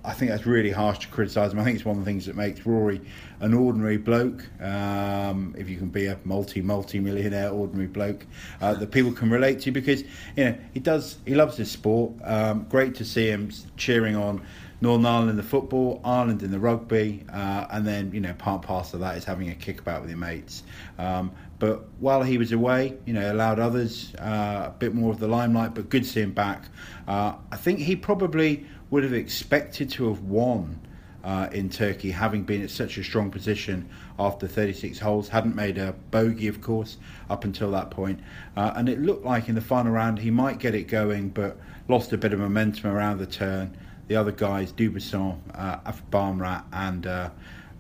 I 0.05 0.13
think 0.13 0.31
that's 0.31 0.47
really 0.47 0.71
harsh 0.71 1.01
to 1.01 1.09
criticise 1.09 1.53
him. 1.53 1.59
I 1.59 1.65
think 1.65 1.77
it's 1.77 1.85
one 1.85 1.99
of 1.99 2.05
the 2.05 2.11
things 2.11 2.27
that 2.27 2.37
makes 2.37 2.65
Rory 2.65 3.01
an 3.41 3.55
ordinary 3.55 3.97
bloke. 3.97 4.45
Um, 4.61 5.55
if 5.59 5.69
you 5.69 5.77
can 5.77 5.89
be 5.89 6.07
a 6.07 6.19
multi 6.25 6.61
multi 6.61 7.01
millionaire 7.01 7.51
ordinary 7.51 7.87
bloke 7.87 8.27
uh, 8.61 8.75
that 8.75 8.91
people 8.91 9.13
can 9.13 9.31
relate 9.31 9.61
to, 9.61 9.71
because 9.71 10.03
you 10.37 10.45
know 10.45 10.59
he 10.73 10.81
does 10.81 11.19
he 11.27 11.35
loves 11.35 11.57
his 11.57 11.71
sport. 11.71 12.13
Um, 12.25 12.67
great 12.69 12.95
to 12.97 13.05
see 13.05 13.29
him 13.29 13.51
cheering 13.77 14.17
on 14.17 14.43
Northern 14.81 15.07
Ireland 15.07 15.31
in 15.31 15.37
the 15.37 15.43
football, 15.43 16.01
Ireland 16.05 16.43
in 16.43 16.51
the 16.51 16.61
rugby, 16.61 17.25
uh, 17.33 17.67
and 17.71 17.87
then 17.87 18.13
you 18.13 18.21
know 18.21 18.33
part 18.35 18.63
parcel 18.63 18.97
of 18.97 19.01
that 19.01 19.17
is 19.17 19.25
having 19.25 19.51
a 19.51 19.55
kickabout 19.55 20.03
with 20.03 20.11
your 20.11 20.19
mates. 20.19 20.63
Um, 20.99 21.33
but 21.59 21.89
while 21.99 22.23
he 22.23 22.39
was 22.39 22.53
away, 22.53 22.97
you 23.05 23.13
know, 23.13 23.33
allowed 23.33 23.59
others 23.59 24.15
uh, 24.17 24.67
a 24.69 24.75
bit 24.79 24.95
more 24.95 25.11
of 25.11 25.19
the 25.19 25.27
limelight. 25.27 25.75
But 25.75 25.89
good 25.89 26.05
to 26.05 26.09
see 26.09 26.21
him 26.21 26.33
back. 26.33 26.65
Uh, 27.09 27.35
I 27.51 27.57
think 27.57 27.81
he 27.81 27.97
probably 27.97 28.67
would 28.91 29.03
have 29.03 29.13
expected 29.13 29.91
to 29.91 30.09
have 30.09 30.23
won 30.23 30.81
uh, 31.29 31.47
in 31.53 31.69
Turkey, 31.69 32.11
having 32.11 32.43
been 32.43 32.63
at 32.63 32.71
such 32.71 32.97
a 32.97 33.05
strong 33.05 33.31
position 33.31 33.87
after 34.19 34.49
36 34.49 34.99
holes. 34.99 35.29
Hadn't 35.29 35.55
made 35.55 35.77
a 35.77 35.93
bogey, 36.11 36.49
of 36.49 36.63
course, 36.63 36.97
up 37.29 37.45
until 37.45 37.71
that 37.73 37.91
point. 37.91 38.19
Uh, 38.57 38.73
and 38.77 38.89
it 38.89 38.99
looked 38.99 39.27
like 39.27 39.47
in 39.47 39.55
the 39.55 39.61
final 39.61 39.93
round 39.93 40.19
he 40.19 40.31
might 40.31 40.59
get 40.59 40.75
it 40.75 40.85
going, 40.85 41.29
but 41.29 41.59
lost 41.87 42.15
a 42.15 42.17
bit 42.17 42.33
of 42.33 42.39
momentum 42.39 42.91
around 42.91 43.19
the 43.19 43.27
turn. 43.27 43.77
The 44.07 44.17
other 44.17 44.33
guys, 44.33 44.73
Dubuisson, 44.73 45.39
uh, 45.55 46.63
and 46.73 47.07
uh, 47.07 47.31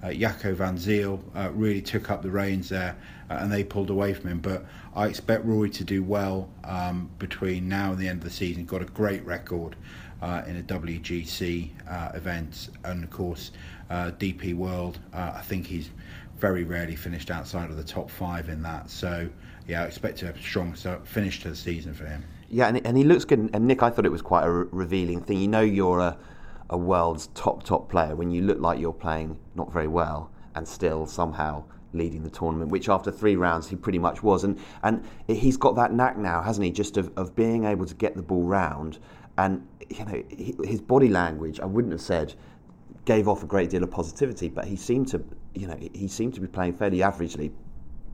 uh, 0.02 0.06
Jaco 0.08 0.54
van 0.54 0.76
Zyl 0.76 1.18
uh, 1.34 1.50
really 1.54 1.80
took 1.80 2.10
up 2.10 2.20
the 2.20 2.30
reins 2.30 2.68
there 2.68 2.96
uh, 3.30 3.38
and 3.40 3.50
they 3.50 3.64
pulled 3.64 3.88
away 3.88 4.12
from 4.12 4.28
him. 4.28 4.40
But 4.40 4.66
I 4.94 5.06
expect 5.06 5.46
Rory 5.46 5.70
to 5.70 5.84
do 5.84 6.02
well 6.02 6.50
um, 6.64 7.08
between 7.18 7.66
now 7.66 7.92
and 7.92 7.98
the 7.98 8.08
end 8.08 8.18
of 8.18 8.24
the 8.24 8.30
season. 8.30 8.66
Got 8.66 8.82
a 8.82 8.86
great 8.86 9.24
record 9.24 9.74
uh, 10.22 10.42
in 10.46 10.56
a 10.56 10.62
WGC 10.62 11.70
uh, 11.88 12.10
event, 12.14 12.70
and 12.84 13.04
of 13.04 13.10
course 13.10 13.52
uh, 13.90 14.10
DP 14.18 14.54
World. 14.54 14.98
I 15.12 15.42
think 15.42 15.66
he's 15.66 15.90
very 16.36 16.64
rarely 16.64 16.96
finished 16.96 17.30
outside 17.30 17.70
of 17.70 17.76
the 17.76 17.84
top 17.84 18.10
five 18.10 18.48
in 18.48 18.62
that. 18.62 18.90
So 18.90 19.28
yeah, 19.66 19.82
I 19.82 19.86
expect 19.86 20.22
a 20.22 20.36
strong 20.40 20.74
finish 21.04 21.42
to 21.42 21.50
the 21.50 21.56
season 21.56 21.94
for 21.94 22.06
him. 22.06 22.24
Yeah, 22.50 22.68
and, 22.68 22.84
and 22.86 22.96
he 22.96 23.04
looks 23.04 23.24
good. 23.24 23.50
And 23.52 23.66
Nick, 23.66 23.82
I 23.82 23.90
thought 23.90 24.06
it 24.06 24.12
was 24.12 24.22
quite 24.22 24.44
a 24.44 24.50
re- 24.50 24.66
revealing 24.70 25.20
thing. 25.22 25.38
You 25.40 25.48
know, 25.48 25.60
you're 25.60 26.00
a 26.00 26.16
a 26.70 26.76
world's 26.76 27.28
top 27.28 27.62
top 27.62 27.88
player 27.88 28.14
when 28.14 28.30
you 28.30 28.42
look 28.42 28.60
like 28.60 28.78
you're 28.78 28.92
playing 28.92 29.38
not 29.54 29.72
very 29.72 29.88
well 29.88 30.30
and 30.54 30.66
still 30.66 31.06
somehow 31.06 31.64
leading 31.94 32.22
the 32.22 32.30
tournament, 32.30 32.70
which 32.70 32.88
after 32.88 33.10
three 33.10 33.36
rounds 33.36 33.68
he 33.68 33.76
pretty 33.76 33.98
much 33.98 34.22
was. 34.22 34.44
And 34.44 34.58
and 34.82 35.04
he's 35.26 35.56
got 35.56 35.76
that 35.76 35.92
knack 35.92 36.18
now, 36.18 36.42
hasn't 36.42 36.64
he? 36.64 36.70
Just 36.70 36.96
of, 36.96 37.10
of 37.16 37.34
being 37.34 37.64
able 37.64 37.86
to 37.86 37.94
get 37.94 38.16
the 38.16 38.22
ball 38.22 38.42
round. 38.42 38.98
And 39.38 39.66
you 39.88 40.04
know 40.04 40.22
his 40.64 40.82
body 40.82 41.08
language, 41.08 41.60
I 41.60 41.64
wouldn't 41.64 41.92
have 41.92 42.02
said 42.02 42.34
gave 43.08 43.26
off 43.26 43.42
a 43.42 43.46
great 43.46 43.70
deal 43.70 43.82
of 43.82 43.90
positivity, 43.90 44.50
but 44.50 44.66
he 44.66 44.76
seemed 44.76 45.08
to, 45.08 45.24
you 45.54 45.66
know, 45.66 45.78
he 45.94 46.06
seemed 46.06 46.34
to 46.34 46.42
be 46.42 46.46
playing 46.46 46.74
fairly 46.74 46.98
averagely, 46.98 47.50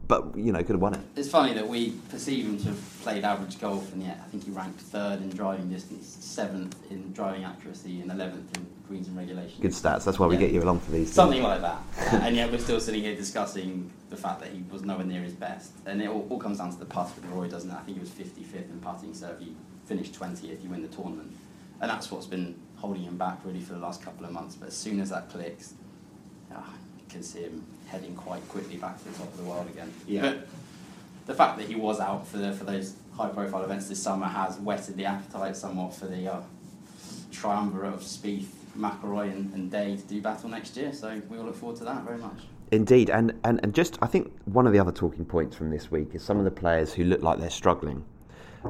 but 0.07 0.37
you 0.37 0.53
know 0.53 0.59
could 0.59 0.77
have 0.77 0.81
won 0.81 0.95
it. 0.95 1.01
It's 1.17 1.29
funny 1.29 1.53
that 1.55 1.67
we 1.67 1.93
perceive 2.11 2.45
him 2.45 2.59
to 2.59 2.65
have 2.67 3.01
played 3.03 3.25
average 3.25 3.61
golf, 3.61 3.93
and 3.93 4.05
yet 4.05 4.21
I 4.25 4.29
think 4.29 4.45
he 4.45 4.53
ranked 4.53 4.81
third 4.81 5.21
in 5.21 5.31
driving 5.31 5.69
distance, 5.69 6.17
seventh 6.21 6.77
in 6.93 7.13
driving 7.13 7.43
accuracy, 7.43 8.03
and 8.03 8.13
eleventh 8.13 8.57
in 8.57 8.67
greens 8.87 9.09
and 9.09 9.17
regulation. 9.17 9.61
Good 9.61 9.73
stats. 9.73 10.05
That's 10.05 10.19
why 10.19 10.27
we 10.27 10.35
yeah. 10.35 10.43
get 10.43 10.53
you 10.53 10.63
along 10.63 10.79
for 10.81 10.93
these. 10.93 11.13
Something 11.13 11.43
things. 11.43 11.63
like 11.63 11.63
that, 11.63 11.83
and 12.23 12.37
yet 12.37 12.53
we're 12.53 12.59
still 12.59 12.79
sitting 12.79 13.03
here 13.03 13.17
discussing 13.17 13.91
the 14.11 14.17
fact 14.17 14.41
that 14.41 14.51
he 14.51 14.63
was 14.71 14.83
nowhere 14.83 15.07
near 15.07 15.23
his 15.23 15.33
best, 15.33 15.73
and 15.87 16.01
it 16.01 16.09
all, 16.09 16.27
all 16.31 16.39
comes 16.39 16.59
down 16.59 16.71
to 16.71 16.79
the 16.79 16.85
putt 16.85 17.11
with 17.17 17.25
Rory, 17.27 17.49
doesn't 17.49 17.71
it? 17.71 17.75
I 17.75 17.81
think 17.81 17.97
he 17.97 18.01
was 18.01 18.11
55th 18.11 18.71
in 18.71 18.81
putting, 18.81 19.13
so 19.13 19.31
if 19.31 19.41
he 19.41 19.57
finished 19.87 20.19
20th, 20.19 20.63
you 20.63 20.69
win 20.69 20.83
the 20.83 20.89
tournament, 20.89 21.37
and 21.81 21.91
that's 21.91 22.11
what's 22.11 22.27
been 22.27 22.55
holding 22.77 23.03
him 23.03 23.17
back 23.17 23.39
really 23.45 23.61
for 23.61 23.73
the 23.73 23.79
last 23.79 24.03
couple 24.03 24.27
of 24.27 24.33
months. 24.33 24.55
But 24.55 24.69
as 24.69 24.77
soon 24.77 25.01
as 25.01 25.11
that 25.11 25.31
clicks, 25.31 25.75
oh, 26.55 26.75
you 26.99 27.05
can 27.09 27.23
see 27.23 27.43
him 27.43 27.65
heading 27.87 28.15
quite 28.15 28.47
quickly 28.49 28.77
back 28.77 28.99
to 28.99 29.05
the 29.09 29.19
top 29.19 29.29
of 29.29 29.37
the 29.39 29.45
world 29.45 29.69
again. 29.69 29.93
Yeah. 30.07 30.23
But 30.23 30.49
the 31.27 31.35
fact 31.35 31.59
that 31.59 31.67
he 31.67 31.75
was 31.75 32.01
out 32.01 32.27
for 32.27 32.39
the, 32.39 32.53
for 32.53 32.65
those 32.65 32.95
high 33.17 33.29
profile 33.29 33.65
events 33.65 33.89
this 33.89 34.03
summer 34.03 34.27
has 34.27 34.59
whetted 34.59 34.97
the 34.97 35.07
appetite 35.07 35.57
somewhat 35.57 35.95
for 35.95 36.07
the 36.07 36.29
uh, 36.29 36.41
triumvirate 37.31 37.95
of 37.95 38.01
Spieth, 38.01 38.49
McIlroy, 38.77 39.33
and, 39.33 39.53
and 39.55 39.71
Day 39.71 39.97
to 39.97 40.03
do 40.03 40.21
battle 40.21 40.49
next 40.49 40.77
year. 40.77 40.93
So 40.93 41.21
we 41.29 41.39
all 41.39 41.45
look 41.45 41.57
forward 41.57 41.79
to 41.79 41.85
that 41.85 42.03
very 42.03 42.19
much. 42.19 42.39
Indeed, 42.71 43.11
and, 43.11 43.33
and, 43.45 43.61
and 43.63 43.75
just 43.75 43.99
I 44.03 44.07
think 44.07 44.33
one 44.47 44.67
of 44.67 44.73
the 44.73 44.79
other 44.79 44.93
talking 44.93 45.25
points 45.25 45.57
from 45.57 45.71
this 45.71 45.91
week 45.91 46.15
is 46.15 46.25
some 46.25 46.39
of 46.39 46.45
the 46.45 46.51
players 46.51 46.93
who 46.93 47.05
look 47.05 47.23
like 47.23 47.39
they're 47.39 47.51
struggling, 47.51 48.05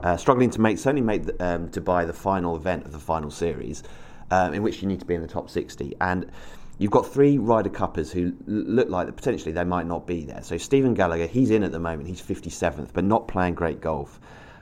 uh, 0.03 0.17
struggling 0.17 0.51
to 0.51 0.61
make 0.61 0.79
certainly 0.79 1.03
make 1.03 1.25
the, 1.25 1.45
um, 1.45 1.69
to 1.71 1.81
buy 1.81 2.05
the 2.05 2.13
final 2.13 2.57
event 2.57 2.85
of 2.85 2.93
the 2.93 2.99
final 2.99 3.31
series, 3.31 3.83
um, 4.31 4.55
in 4.55 4.63
which 4.63 4.83
you 4.83 4.89
need 4.89 5.01
to 5.01 5.07
be 5.07 5.15
in 5.15 5.23
the 5.23 5.29
top 5.29 5.49
sixty, 5.49 5.95
and 6.01 6.31
you've 6.79 6.91
got 6.91 7.07
three 7.07 7.39
Ryder 7.39 7.71
Cuppers 7.71 8.11
who 8.11 8.35
look 8.47 8.89
like 8.89 9.15
potentially 9.15 9.53
they 9.53 9.65
might 9.65 9.87
not 9.87 10.07
be 10.07 10.25
there. 10.25 10.43
So 10.43 10.59
Stephen 10.59 10.97
Gallacher, 10.97 11.29
he's 11.29 11.51
in 11.51 11.63
at 11.63 11.73
the 11.73 11.81
moment, 11.81 12.09
he's 12.09 12.21
fifty 12.21 12.51
seventh, 12.51 12.93
but 12.93 13.05
not 13.05 13.29
playing 13.29 13.55
great 13.55 13.81
golf. 13.81 14.21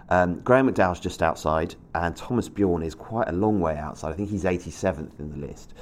Um, 0.09 0.41
Graham 0.41 0.71
McDowell's 0.71 1.01
just 1.01 1.23
outside, 1.23 1.75
and 1.95 2.15
Thomas 2.15 2.49
Bjorn 2.49 2.83
is 2.83 2.95
quite 2.95 3.29
a 3.29 3.33
long 3.33 3.61
way 3.61 3.79
outside. 3.79 4.11
I 4.11 4.13
think 4.13 4.29
he's 4.29 4.45
87th 4.45 5.19
in 5.19 5.31
the 5.31 5.47
list. 5.47 5.73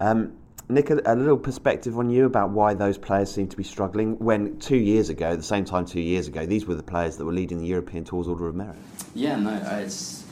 Um, 0.00 0.34
Nick, 0.70 0.90
a, 0.90 1.00
a, 1.04 1.14
little 1.14 1.36
perspective 1.36 1.98
on 1.98 2.10
you 2.10 2.24
about 2.24 2.50
why 2.50 2.74
those 2.74 2.96
players 2.96 3.32
seem 3.32 3.48
to 3.48 3.56
be 3.56 3.64
struggling 3.64 4.18
when 4.18 4.58
two 4.58 4.76
years 4.76 5.08
ago, 5.08 5.36
the 5.36 5.42
same 5.42 5.64
time 5.64 5.84
two 5.84 6.00
years 6.00 6.28
ago, 6.28 6.46
these 6.46 6.66
were 6.66 6.74
the 6.74 6.82
players 6.82 7.16
that 7.16 7.24
were 7.24 7.32
leading 7.32 7.58
the 7.58 7.66
European 7.66 8.04
Tour's 8.04 8.28
Order 8.28 8.48
of 8.48 8.54
Merit. 8.54 8.76
Yeah, 9.14 9.36
no, 9.36 9.54
it's. 9.78 10.24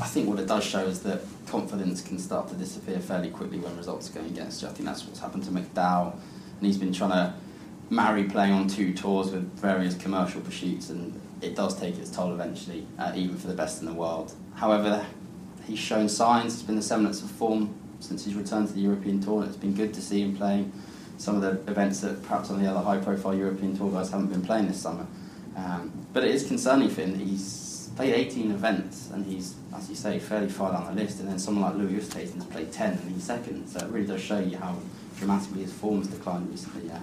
I 0.00 0.06
think 0.06 0.28
what 0.28 0.38
it 0.38 0.46
does 0.46 0.64
show 0.64 0.84
is 0.86 1.02
that 1.02 1.20
confidence 1.46 2.00
can 2.00 2.18
start 2.18 2.48
to 2.48 2.54
disappear 2.54 2.98
fairly 2.98 3.30
quickly 3.30 3.58
when 3.58 3.76
results 3.76 4.10
are 4.10 4.14
going 4.14 4.26
against 4.26 4.62
you. 4.62 4.68
I 4.68 4.72
think 4.72 4.86
that's 4.86 5.06
what's 5.06 5.20
happened 5.20 5.44
to 5.44 5.50
McDowell, 5.50 6.12
and 6.12 6.66
he's 6.66 6.78
been 6.78 6.92
trying 6.92 7.10
to 7.10 7.34
marry 7.90 8.24
playing 8.24 8.54
on 8.54 8.66
two 8.66 8.94
tours 8.94 9.30
with 9.30 9.44
various 9.58 9.94
commercial 9.94 10.40
pursuits, 10.40 10.90
and 10.90 11.20
it 11.42 11.54
does 11.54 11.78
take 11.78 11.98
its 11.98 12.10
toll 12.10 12.32
eventually, 12.32 12.86
uh, 12.98 13.12
even 13.14 13.36
for 13.36 13.46
the 13.46 13.54
best 13.54 13.80
in 13.80 13.86
the 13.86 13.92
world. 13.92 14.32
However, 14.54 15.06
he's 15.66 15.78
shown 15.78 16.08
signs. 16.08 16.54
It's 16.54 16.62
been 16.62 16.78
a 16.78 16.82
semblance 16.82 17.22
of 17.22 17.30
form 17.30 17.74
since 18.04 18.24
he's 18.24 18.34
returned 18.34 18.68
to 18.68 18.74
the 18.74 18.80
European 18.80 19.20
Tour, 19.20 19.44
it's 19.44 19.56
been 19.56 19.74
good 19.74 19.94
to 19.94 20.00
see 20.00 20.20
him 20.22 20.36
playing 20.36 20.72
some 21.18 21.36
of 21.36 21.42
the 21.42 21.70
events 21.70 22.00
that 22.00 22.22
perhaps 22.22 22.48
some 22.48 22.56
of 22.56 22.62
the 22.62 22.68
other 22.68 22.80
high-profile 22.80 23.34
European 23.34 23.76
Tour 23.76 23.90
guys 23.92 24.10
haven't 24.10 24.28
been 24.28 24.42
playing 24.42 24.68
this 24.68 24.80
summer. 24.80 25.06
Um, 25.56 25.92
but 26.12 26.24
it 26.24 26.34
is 26.34 26.46
concerning 26.46 26.88
for 26.88 27.02
him. 27.02 27.12
that 27.12 27.20
He's 27.20 27.90
played 27.96 28.14
18 28.14 28.50
events, 28.50 29.10
and 29.12 29.24
he's, 29.24 29.54
as 29.74 29.88
you 29.88 29.94
say, 29.94 30.18
fairly 30.18 30.48
far 30.48 30.72
down 30.72 30.94
the 30.94 31.00
list. 31.02 31.20
And 31.20 31.28
then 31.28 31.38
someone 31.38 31.64
like 31.64 31.74
Louis 31.80 32.00
Oosthuizen's 32.00 32.44
played 32.46 32.72
10, 32.72 32.92
and 32.98 33.12
he's 33.12 33.22
second. 33.24 33.68
So 33.68 33.84
it 33.84 33.90
really 33.90 34.06
does 34.06 34.20
show 34.20 34.38
you 34.40 34.56
how 34.56 34.76
dramatically 35.16 35.62
his 35.62 35.72
form 35.72 35.98
has 35.98 36.08
declined 36.08 36.50
recently. 36.50 36.88
Yeah. 36.88 37.00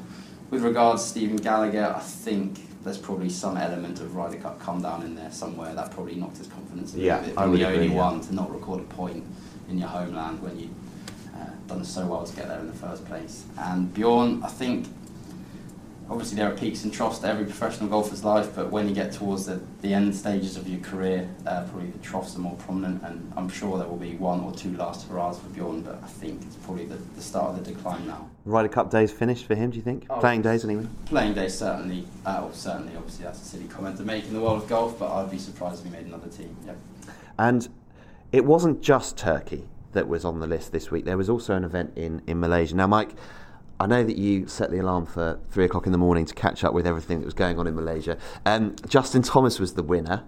With 0.49 0.63
regards 0.63 1.03
to 1.03 1.09
Stephen 1.09 1.39
Gallacher, 1.39 1.95
I 1.95 1.99
think 1.99 2.59
there's 2.83 2.97
probably 2.97 3.29
some 3.29 3.55
element 3.55 4.01
of 4.01 4.15
Ryder 4.15 4.37
Cup 4.37 4.59
come 4.59 4.81
down 4.81 5.03
in 5.03 5.15
there 5.15 5.31
somewhere 5.31 5.73
that 5.75 5.91
probably 5.91 6.15
knocked 6.15 6.37
his 6.37 6.47
confidence. 6.47 6.93
a 6.95 6.99
Yeah, 6.99 7.21
bit. 7.21 7.37
I 7.37 7.45
would 7.45 7.59
the 7.59 7.63
agree, 7.69 7.83
only 7.83 7.95
yeah. 7.95 8.09
one 8.09 8.21
to 8.21 8.35
not 8.35 8.51
record 8.51 8.81
a 8.81 8.83
point 8.83 9.23
in 9.69 9.77
your 9.77 9.87
homeland 9.87 10.41
when 10.41 10.59
you 10.59 10.69
done 11.71 11.83
so 11.83 12.05
well 12.05 12.25
to 12.25 12.35
get 12.35 12.47
there 12.47 12.59
in 12.59 12.67
the 12.67 12.73
first 12.73 13.05
place. 13.05 13.45
And 13.57 13.93
Bjorn, 13.93 14.43
I 14.43 14.47
think 14.47 14.87
obviously 16.09 16.35
there 16.35 16.51
are 16.51 16.55
peaks 16.55 16.83
and 16.83 16.93
troughs 16.93 17.19
to 17.19 17.27
every 17.27 17.45
professional 17.45 17.89
golfer's 17.89 18.25
life, 18.25 18.53
but 18.53 18.69
when 18.69 18.89
you 18.89 18.93
get 18.93 19.13
towards 19.13 19.45
the, 19.45 19.61
the 19.81 19.93
end 19.93 20.13
stages 20.13 20.57
of 20.57 20.67
your 20.67 20.81
career, 20.81 21.29
uh, 21.47 21.63
probably 21.63 21.89
the 21.89 21.99
troughs 21.99 22.35
are 22.35 22.39
more 22.39 22.55
prominent, 22.57 23.01
and 23.03 23.31
I'm 23.37 23.47
sure 23.47 23.77
there 23.77 23.87
will 23.87 23.95
be 23.95 24.15
one 24.15 24.41
or 24.41 24.51
two 24.51 24.75
last 24.75 25.07
hurrahs 25.07 25.39
for 25.39 25.47
Bjorn, 25.49 25.81
but 25.81 25.95
I 26.03 26.07
think 26.07 26.41
it's 26.41 26.57
probably 26.57 26.85
the, 26.85 26.97
the 27.15 27.21
start 27.21 27.51
of 27.51 27.63
the 27.63 27.73
decline 27.73 28.05
now. 28.05 28.29
Ryder 28.43 28.67
Cup 28.67 28.91
days 28.91 29.11
finished 29.11 29.45
for 29.45 29.55
him, 29.55 29.71
do 29.71 29.77
you 29.77 29.83
think? 29.83 30.07
Oh, 30.09 30.19
Playing 30.19 30.41
days 30.41 30.65
anyway? 30.65 30.87
Playing 31.05 31.35
days 31.35 31.57
certainly, 31.57 32.05
uh, 32.25 32.39
well, 32.41 32.53
certainly, 32.53 32.97
obviously 32.97 33.23
that's 33.23 33.41
a 33.41 33.45
silly 33.45 33.67
comment 33.67 33.95
to 33.97 34.03
make 34.03 34.25
in 34.25 34.33
the 34.33 34.41
world 34.41 34.63
of 34.63 34.67
golf, 34.67 34.99
but 34.99 35.09
I'd 35.09 35.31
be 35.31 35.37
surprised 35.37 35.85
if 35.85 35.89
he 35.89 35.97
made 35.97 36.07
another 36.07 36.27
team. 36.27 36.53
Yep. 36.65 36.77
And 37.39 37.69
it 38.33 38.43
wasn't 38.43 38.81
just 38.81 39.17
Turkey 39.17 39.63
that 39.93 40.07
was 40.07 40.25
on 40.25 40.39
the 40.39 40.47
list 40.47 40.71
this 40.71 40.91
week. 40.91 41.05
There 41.05 41.17
was 41.17 41.29
also 41.29 41.55
an 41.55 41.63
event 41.63 41.93
in, 41.95 42.21
in 42.27 42.39
Malaysia. 42.39 42.75
Now, 42.75 42.87
Mike, 42.87 43.11
I 43.79 43.87
know 43.87 44.03
that 44.03 44.17
you 44.17 44.47
set 44.47 44.71
the 44.71 44.79
alarm 44.79 45.05
for 45.05 45.39
three 45.49 45.65
o'clock 45.65 45.85
in 45.85 45.91
the 45.91 45.97
morning 45.97 46.25
to 46.25 46.35
catch 46.35 46.63
up 46.63 46.73
with 46.73 46.85
everything 46.85 47.19
that 47.19 47.25
was 47.25 47.33
going 47.33 47.57
on 47.57 47.67
in 47.67 47.75
Malaysia. 47.75 48.17
Um, 48.45 48.75
Justin 48.87 49.21
Thomas 49.21 49.59
was 49.59 49.73
the 49.73 49.83
winner. 49.83 50.23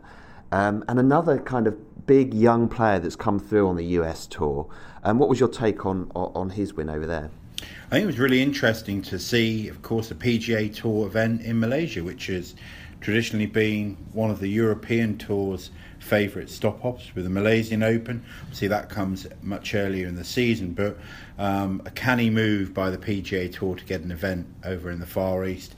Um, 0.52 0.84
and 0.88 1.00
another 1.00 1.40
kind 1.40 1.68
of 1.68 2.06
big 2.06 2.34
young 2.34 2.68
player 2.68 3.00
that's 3.00 3.16
come 3.16 3.40
through 3.40 3.68
on 3.68 3.76
the 3.76 3.86
US 3.86 4.28
tour. 4.28 4.68
Um, 5.04 5.18
what 5.20 5.30
was 5.30 5.40
your 5.40 5.50
take 5.50 5.86
on, 5.86 6.12
on 6.16 6.52
his 6.52 6.74
win 6.74 6.90
over 6.90 7.06
there? 7.06 7.32
I 7.62 7.96
think 7.96 8.04
it 8.04 8.08
was 8.08 8.20
really 8.20 8.42
interesting 8.42 9.02
to 9.04 9.20
see, 9.20 9.68
of 9.68 9.82
course, 9.82 10.12
a 10.12 10.16
PGA 10.16 10.74
Tour 10.74 11.08
event 11.08 11.42
in 11.42 11.60
Malaysia, 11.60 12.04
which 12.04 12.28
has 12.28 12.56
traditionally 13.02 13.46
been 13.46 13.98
one 14.14 14.32
of 14.32 14.40
the 14.40 14.48
European 14.48 15.18
Tour's 15.18 15.70
favourite 16.04 16.50
stop 16.50 16.84
offs 16.84 17.16
with 17.16 17.24
the 17.24 17.30
Malaysian 17.30 17.82
Open. 17.82 18.24
See, 18.52 18.68
that 18.68 18.90
comes 18.90 19.26
much 19.42 19.74
earlier 19.74 20.08
in 20.08 20.16
the 20.16 20.24
season, 20.24 20.74
but 20.74 20.98
um, 21.38 21.82
a 21.86 21.92
canny 21.92 22.30
move 22.30 22.74
by 22.74 22.90
the 22.90 22.98
PGA 22.98 23.52
Tour 23.52 23.76
to 23.76 23.86
get 23.86 24.02
an 24.02 24.12
event 24.12 24.46
over 24.64 24.92
in 24.92 25.00
the 25.00 25.06
Far 25.06 25.46
East. 25.46 25.76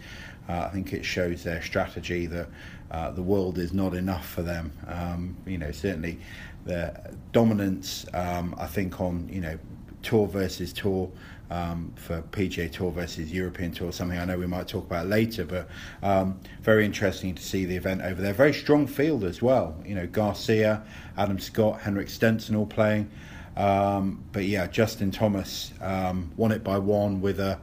Uh, 0.50 0.68
I 0.68 0.70
think 0.70 0.94
it 0.94 1.06
shows 1.06 1.44
their 1.44 1.62
strategy 1.62 2.26
that 2.28 2.48
uh, 2.92 3.12
the 3.12 3.24
world 3.24 3.58
is 3.58 3.74
not 3.74 3.94
enough 3.94 4.28
for 4.28 4.42
them. 4.42 4.72
Um, 4.88 5.38
you 5.46 5.58
know, 5.58 5.72
certainly 5.72 6.20
their 6.66 7.12
dominance, 7.32 8.06
um, 8.14 8.56
I 8.58 8.68
think, 8.68 9.00
on 9.00 9.30
you 9.32 9.42
know 9.42 9.58
tour 10.02 10.28
versus 10.28 10.72
tour 10.72 11.10
um, 11.50 11.94
for 11.96 12.22
PGA 12.32 12.72
Tour 12.72 12.92
versus 12.92 13.32
European 13.32 13.72
Tour, 13.72 13.92
something 13.92 14.18
I 14.18 14.26
know 14.26 14.38
we 14.38 14.48
might 14.48 14.68
talk 14.68 14.86
about 14.86 15.08
later, 15.08 15.46
but 15.46 15.68
um, 16.02 16.40
very 16.62 16.86
interesting 16.86 17.36
to 17.36 17.42
see 17.42 17.66
the 17.66 17.76
event 17.76 18.02
over 18.02 18.22
there. 18.22 18.34
Very 18.34 18.54
strong 18.54 18.88
field 18.88 19.24
as 19.24 19.42
well. 19.42 19.76
You 19.86 19.96
know, 19.96 20.08
Garcia, 20.08 20.84
Adam 21.18 21.40
Scott, 21.40 21.82
Henrik 21.82 22.10
Stenson 22.10 22.56
all 22.56 22.66
playing. 22.66 23.10
Um, 23.56 24.24
but 24.32 24.46
yeah, 24.46 24.68
Justin 24.68 25.12
Thomas 25.12 25.72
um, 25.82 26.32
won 26.36 26.52
it 26.52 26.64
by 26.64 26.78
one 26.78 27.22
with 27.22 27.40
a 27.40 27.60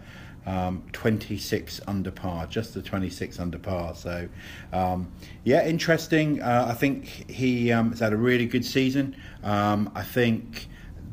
um, 0.46 0.82
26 0.92 1.80
under 1.86 2.10
par, 2.10 2.46
just 2.46 2.74
the 2.74 2.82
26 2.82 3.38
under 3.38 3.58
par. 3.58 3.94
So, 3.94 4.28
um, 4.72 5.12
yeah, 5.44 5.66
interesting. 5.66 6.40
Uh, 6.40 6.66
I 6.68 6.74
think 6.74 7.30
he 7.30 7.68
has 7.68 8.00
had 8.00 8.12
a 8.12 8.16
really 8.16 8.46
good 8.46 8.64
season. 8.64 9.16
I 9.44 10.02
think 10.02 10.68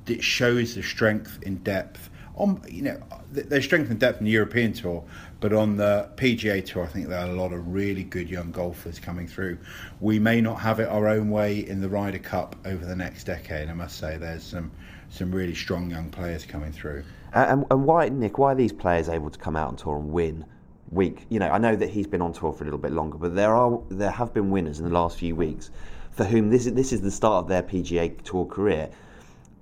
it 0.07 0.23
shows 0.23 0.75
the 0.75 0.83
strength 0.83 1.39
in 1.43 1.57
depth. 1.57 2.08
On 2.39 2.61
you 2.67 2.81
know, 2.81 2.99
there's 3.31 3.65
strength 3.65 3.89
and 3.91 3.99
depth 3.99 4.19
in 4.19 4.25
the 4.25 4.31
European 4.31 4.73
Tour, 4.73 5.03
but 5.39 5.53
on 5.53 5.75
the 5.77 6.09
PGA 6.15 6.65
Tour, 6.65 6.83
I 6.83 6.87
think 6.87 7.07
there 7.07 7.19
are 7.19 7.29
a 7.29 7.33
lot 7.33 7.53
of 7.53 7.67
really 7.67 8.03
good 8.03 8.29
young 8.29 8.51
golfers 8.51 8.97
coming 8.97 9.27
through. 9.27 9.57
We 9.99 10.19
may 10.19 10.41
not 10.41 10.59
have 10.61 10.79
it 10.79 10.87
our 10.87 11.07
own 11.07 11.29
way 11.29 11.67
in 11.67 11.81
the 11.81 11.89
Ryder 11.89 12.19
Cup 12.19 12.55
over 12.65 12.85
the 12.85 12.95
next 12.95 13.25
decade. 13.25 13.69
I 13.69 13.73
must 13.73 13.97
say, 13.99 14.17
there's 14.17 14.43
some 14.43 14.71
some 15.09 15.31
really 15.31 15.55
strong 15.55 15.89
young 15.91 16.09
players 16.09 16.45
coming 16.45 16.71
through. 16.71 17.03
And, 17.33 17.65
and 17.69 17.85
why, 17.85 18.09
Nick? 18.09 18.37
Why 18.37 18.53
are 18.53 18.55
these 18.55 18.73
players 18.73 19.09
able 19.09 19.29
to 19.29 19.39
come 19.39 19.55
out 19.55 19.67
on 19.67 19.75
tour 19.75 19.97
and 19.97 20.09
win? 20.09 20.45
Week, 20.91 21.27
you 21.29 21.37
know, 21.37 21.49
I 21.49 21.59
know 21.59 21.75
that 21.75 21.89
he's 21.89 22.07
been 22.07 22.21
on 22.21 22.33
tour 22.33 22.51
for 22.51 22.63
a 22.63 22.65
little 22.65 22.79
bit 22.79 22.91
longer, 22.91 23.19
but 23.19 23.35
there 23.35 23.53
are 23.55 23.79
there 23.89 24.09
have 24.09 24.33
been 24.33 24.49
winners 24.49 24.79
in 24.79 24.85
the 24.85 24.91
last 24.91 25.17
few 25.17 25.35
weeks 25.35 25.69
for 26.11 26.23
whom 26.23 26.49
this 26.49 26.65
is 26.65 26.73
this 26.73 26.91
is 26.91 27.01
the 27.01 27.11
start 27.11 27.43
of 27.43 27.47
their 27.47 27.63
PGA 27.63 28.21
Tour 28.23 28.45
career. 28.45 28.89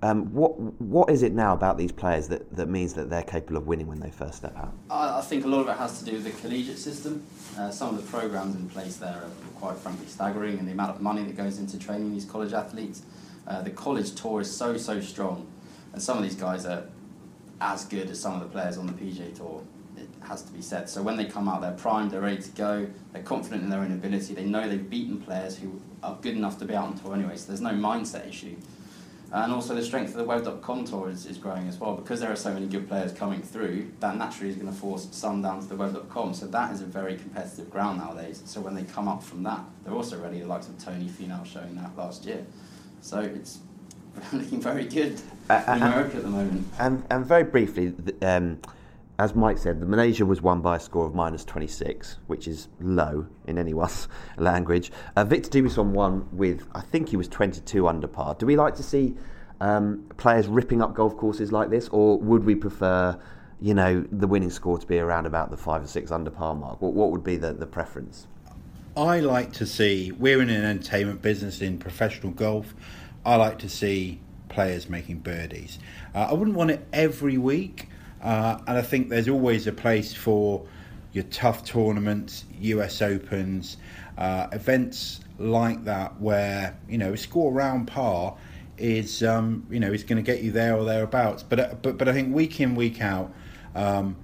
Um, 0.04 0.32
what 0.32 0.60
what 0.80 1.10
is 1.10 1.24
it 1.24 1.34
now 1.34 1.54
about 1.54 1.78
these 1.78 1.92
players 1.92 2.28
that, 2.28 2.56
that 2.56 2.70
means 2.70 2.94
that 2.94 3.10
they're 3.10 3.24
capable 3.24 3.58
of 3.58 3.66
winning 3.66 3.88
when 3.88 4.00
they 4.00 4.12
first 4.12 4.36
step 4.36 4.56
out? 4.56 4.74
I, 4.92 5.18
I 5.18 5.22
think 5.22 5.44
a 5.44 5.48
lot 5.48 5.62
of 5.62 5.70
it 5.70 5.78
has 5.78 5.98
to 6.00 6.06
do 6.06 6.14
with 6.14 6.24
the 6.24 6.32
collegiate 6.32 6.78
system. 6.78 7.26
Uh, 7.58 7.72
some 7.72 7.96
of 7.96 8.04
the 8.04 8.12
programs 8.12 8.56
in 8.56 8.70
place 8.70 8.98
there 8.98 9.10
are 9.10 9.32
quite 9.56 9.76
frankly 9.78 10.06
staggering, 10.06 10.60
and 10.60 10.68
the 10.68 10.72
amount 10.72 10.96
of 10.96 11.02
money 11.02 11.24
that 11.24 11.36
goes 11.36 11.58
into 11.58 11.80
training 11.80 12.14
these 12.14 12.26
college 12.26 12.54
athletes. 12.54 13.02
Uh, 13.48 13.62
the 13.64 13.72
college 13.72 14.14
tour 14.14 14.42
is 14.42 14.56
so 14.56 14.78
so 14.78 15.02
strong, 15.02 15.48
and 15.94 16.02
some 16.02 16.16
of 16.18 16.24
these 16.24 16.36
guys 16.36 16.66
are 16.68 16.84
as 17.60 17.86
good 17.86 18.08
as 18.12 18.20
some 18.20 18.36
of 18.36 18.42
the 18.42 18.48
players 18.48 18.78
on 18.78 18.86
the 18.86 18.94
PGA 18.94 19.36
tour. 19.36 19.64
It 19.98 20.10
has 20.22 20.44
to 20.44 20.52
be 20.52 20.62
said. 20.62 20.90
So 20.90 21.02
when 21.02 21.18
they 21.18 21.26
come 21.26 21.50
out, 21.50 21.62
they're 21.62 21.72
primed, 21.72 22.12
they're 22.12 22.22
ready 22.22 22.40
to 22.40 22.52
go, 22.52 22.88
they're 23.14 23.24
confident 23.24 23.64
in 23.64 23.72
their 23.72 23.80
own 23.80 23.92
ability. 23.92 24.36
They 24.36 24.46
know 24.46 24.70
they've 24.70 24.88
beaten 24.88 25.20
players 25.20 25.58
who 25.58 25.82
are 26.04 26.16
good 26.22 26.36
enough 26.36 26.60
to 26.60 26.66
be 26.66 26.76
out 26.76 26.86
on 26.86 27.00
tour 27.00 27.16
anyway. 27.16 27.36
So 27.36 27.48
there's 27.48 27.62
no 27.62 27.72
mindset 27.72 28.30
issue. 28.30 28.58
And 29.32 29.52
also 29.52 29.76
the 29.76 29.84
strength 29.84 30.12
of 30.12 30.18
the 30.18 30.24
web.com 30.24 30.86
tour 30.86 31.10
is, 31.10 31.26
is 31.26 31.38
growing 31.38 31.68
as 31.68 31.78
well. 31.78 31.96
Because 31.96 32.22
there 32.22 32.32
are 32.32 32.36
so 32.38 32.54
many 32.54 32.66
good 32.68 32.88
players 32.88 33.12
coming 33.12 33.42
through, 33.42 33.92
that 34.00 34.16
naturally 34.16 34.52
is 34.52 34.56
going 34.56 34.72
to 34.72 34.78
force 34.78 35.08
some 35.12 35.42
down 35.42 35.60
to 35.60 35.68
the 35.68 35.76
web.com. 35.76 36.34
So 36.34 36.48
that 36.48 36.74
is 36.74 36.82
a 36.82 36.86
very 36.86 37.18
competitive 37.18 37.70
ground 37.70 38.00
nowadays. 38.00 38.42
So 38.46 38.62
when 38.62 38.74
they 38.74 38.84
come 38.84 39.08
up 39.08 39.22
from 39.22 39.44
that, 39.44 39.62
they're 39.84 39.94
also 39.94 40.18
ready, 40.18 40.40
the 40.40 40.48
likes 40.48 40.68
of 40.68 40.78
Tony 40.84 41.10
Finau 41.10 41.46
showing 41.46 41.76
that 41.76 41.98
last 41.98 42.26
year. 42.26 42.46
So 43.02 43.20
it's 43.20 43.60
looking 44.34 44.62
very 44.62 44.86
good 44.86 45.20
Uh, 45.50 45.64
in 45.68 45.82
America 45.82 46.18
at 46.18 46.24
the 46.24 46.30
moment. 46.30 46.68
And 46.80 47.04
and 47.10 47.26
very 47.26 47.44
briefly, 47.44 47.94
um, 48.22 48.60
as 49.20 49.34
Mike 49.34 49.58
said, 49.58 49.80
the 49.80 49.86
Malaysia 49.86 50.26
was 50.26 50.42
won 50.42 50.62
by 50.62 50.76
a 50.76 50.80
score 50.80 51.06
of 51.06 51.16
minus 51.16 51.44
26, 51.44 52.18
which 52.28 52.48
is 52.48 52.68
low 52.80 53.26
in 53.48 53.58
anyone's 53.58 54.08
language. 54.38 54.92
Uh, 55.16 55.24
Victor 55.24 55.50
Dubuisson 55.50 55.92
won 55.92 56.28
with, 56.32 56.68
I 56.74 56.82
think 56.82 57.10
he 57.10 57.18
was 57.18 57.28
22 57.28 57.88
under 57.88 58.08
par. 58.08 58.36
Do 58.36 58.46
we 58.46 58.56
like 58.56 58.76
to 58.76 58.84
see 58.84 59.16
um, 59.60 60.06
players 60.18 60.48
ripping 60.48 60.84
up 60.84 60.94
golf 60.94 61.18
courses 61.18 61.52
like 61.52 61.70
this, 61.70 61.88
or 61.90 62.20
would 62.20 62.46
we 62.46 62.54
prefer, 62.54 63.20
you 63.60 63.74
know, 63.74 64.06
the 64.12 64.28
winning 64.28 64.52
score 64.52 64.78
to 64.78 64.86
be 64.86 65.00
around 65.00 65.26
about 65.26 65.50
the 65.50 65.58
five 65.58 65.84
or 65.84 65.88
six 65.88 66.12
under 66.12 66.30
par 66.30 66.54
mark? 66.54 66.80
What, 66.80 66.94
what 66.94 67.12
would 67.12 67.24
be 67.24 67.38
the, 67.38 67.54
the 67.54 67.68
preference? 67.68 68.28
I 68.96 69.20
like 69.20 69.52
to 69.54 69.66
see. 69.66 70.12
We're 70.12 70.42
in 70.42 70.50
an 70.50 70.64
entertainment 70.64 71.22
business 71.22 71.62
in 71.62 71.80
professional 71.80 72.34
golf. 72.34 72.76
I 73.26 73.36
like 73.36 73.60
to 73.60 73.70
see 73.70 74.22
players 74.50 74.90
making 74.90 75.20
birdies. 75.20 75.80
Uh, 76.16 76.28
I 76.30 76.34
wouldn't 76.34 76.56
want 76.56 76.72
it 76.72 76.88
every 76.94 77.38
week, 77.38 77.90
uh, 78.22 78.60
and 78.68 78.78
I 78.78 78.82
think 78.82 79.10
there's 79.10 79.30
always 79.30 79.68
a 79.68 79.72
place 79.72 80.14
for 80.14 80.66
your 81.14 81.24
tough 81.26 81.66
tournaments, 81.66 82.46
US 82.62 83.02
Opens, 83.02 83.78
uh, 84.18 84.48
events 84.52 85.20
like 85.40 85.84
that 85.86 86.20
where 86.20 86.78
you 86.90 86.98
know 86.98 87.14
a 87.14 87.18
score 87.18 87.52
around 87.52 87.88
par 87.88 88.36
is 88.78 89.24
um, 89.24 89.66
you 89.70 89.80
know 89.80 89.92
is 89.92 90.04
going 90.04 90.24
to 90.24 90.24
get 90.24 90.44
you 90.44 90.52
there 90.52 90.76
or 90.76 90.84
thereabouts. 90.84 91.44
But 91.44 91.60
uh, 91.60 91.74
but 91.82 91.98
but 91.98 92.08
I 92.08 92.14
think 92.14 92.34
week 92.34 92.60
in 92.60 92.76
week 92.76 93.02
out, 93.02 93.34
um, 93.76 94.16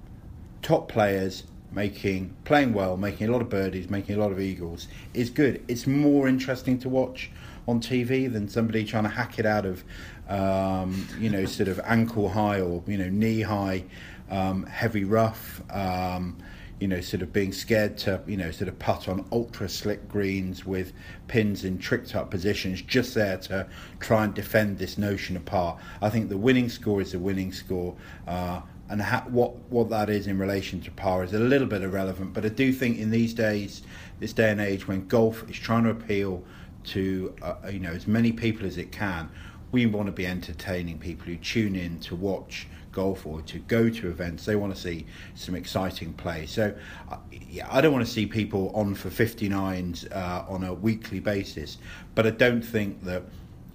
top 0.62 0.88
players 0.88 1.44
making 1.72 2.34
playing 2.44 2.72
well, 2.72 2.96
making 2.96 3.28
a 3.28 3.32
lot 3.32 3.42
of 3.42 3.48
birdies, 3.48 3.90
making 3.90 4.16
a 4.16 4.18
lot 4.18 4.32
of 4.32 4.40
eagles 4.40 4.88
is 5.12 5.30
good. 5.30 5.64
It's 5.68 5.86
more 5.86 6.28
interesting 6.28 6.78
to 6.80 6.88
watch 6.88 7.30
on 7.66 7.80
TV 7.80 8.30
than 8.32 8.48
somebody 8.48 8.84
trying 8.84 9.04
to 9.04 9.08
hack 9.08 9.38
it 9.38 9.46
out 9.46 9.64
of 9.64 9.84
um, 10.28 11.06
you 11.18 11.30
know 11.30 11.44
sort 11.44 11.68
of 11.68 11.80
ankle 11.84 12.28
high 12.28 12.60
or 12.60 12.82
you 12.86 12.98
know 12.98 13.08
knee 13.08 13.42
high 13.42 13.84
um, 14.30 14.64
heavy 14.66 15.04
rough. 15.04 15.62
Um, 15.70 16.38
you 16.80 16.88
know, 16.88 17.00
sort 17.00 17.22
of 17.22 17.32
being 17.32 17.52
scared 17.52 17.96
to, 17.98 18.20
you 18.26 18.36
know, 18.36 18.50
sort 18.50 18.68
of 18.68 18.78
putt 18.78 19.08
on 19.08 19.24
ultra 19.30 19.68
slick 19.68 20.08
greens 20.08 20.66
with 20.66 20.92
pins 21.28 21.64
in 21.64 21.78
tricked 21.78 22.16
up 22.16 22.30
positions, 22.30 22.82
just 22.82 23.14
there 23.14 23.38
to 23.38 23.66
try 24.00 24.24
and 24.24 24.34
defend 24.34 24.76
this 24.76 24.98
notion 24.98 25.36
of 25.36 25.44
par. 25.44 25.78
I 26.02 26.10
think 26.10 26.28
the 26.28 26.36
winning 26.36 26.68
score 26.68 27.00
is 27.00 27.12
the 27.12 27.18
winning 27.18 27.52
score. 27.52 27.94
Uh, 28.26 28.60
and 28.88 29.00
ha- 29.00 29.24
what 29.28 29.56
what 29.70 29.88
that 29.90 30.10
is 30.10 30.26
in 30.26 30.38
relation 30.38 30.80
to 30.82 30.90
par 30.90 31.24
is 31.24 31.32
a 31.32 31.38
little 31.38 31.66
bit 31.66 31.82
irrelevant. 31.82 32.34
But 32.34 32.44
I 32.44 32.48
do 32.48 32.72
think 32.72 32.98
in 32.98 33.10
these 33.10 33.32
days, 33.32 33.82
this 34.20 34.32
day 34.32 34.50
and 34.50 34.60
age, 34.60 34.86
when 34.86 35.06
golf 35.06 35.48
is 35.48 35.56
trying 35.56 35.84
to 35.84 35.90
appeal 35.90 36.44
to 36.84 37.34
uh, 37.40 37.54
you 37.70 37.78
know 37.78 37.92
as 37.92 38.06
many 38.06 38.32
people 38.32 38.66
as 38.66 38.76
it 38.76 38.92
can, 38.92 39.30
we 39.74 39.86
want 39.86 40.06
to 40.06 40.12
be 40.12 40.24
entertaining 40.24 40.96
people 41.00 41.26
who 41.26 41.36
tune 41.36 41.74
in 41.74 41.98
to 41.98 42.14
watch 42.14 42.68
golf 42.92 43.26
or 43.26 43.42
to 43.42 43.58
go 43.58 43.90
to 43.90 44.08
events. 44.08 44.44
They 44.44 44.54
want 44.54 44.72
to 44.72 44.80
see 44.80 45.04
some 45.34 45.56
exciting 45.56 46.12
play. 46.12 46.46
So, 46.46 46.72
uh, 47.10 47.16
yeah, 47.32 47.66
I 47.68 47.80
don't 47.80 47.92
want 47.92 48.06
to 48.06 48.10
see 48.12 48.24
people 48.24 48.70
on 48.72 48.94
for 48.94 49.10
59s 49.10 50.14
uh, 50.14 50.44
on 50.48 50.62
a 50.62 50.72
weekly 50.72 51.18
basis, 51.18 51.78
but 52.14 52.24
I 52.24 52.30
don't 52.30 52.62
think 52.62 53.02
that 53.02 53.24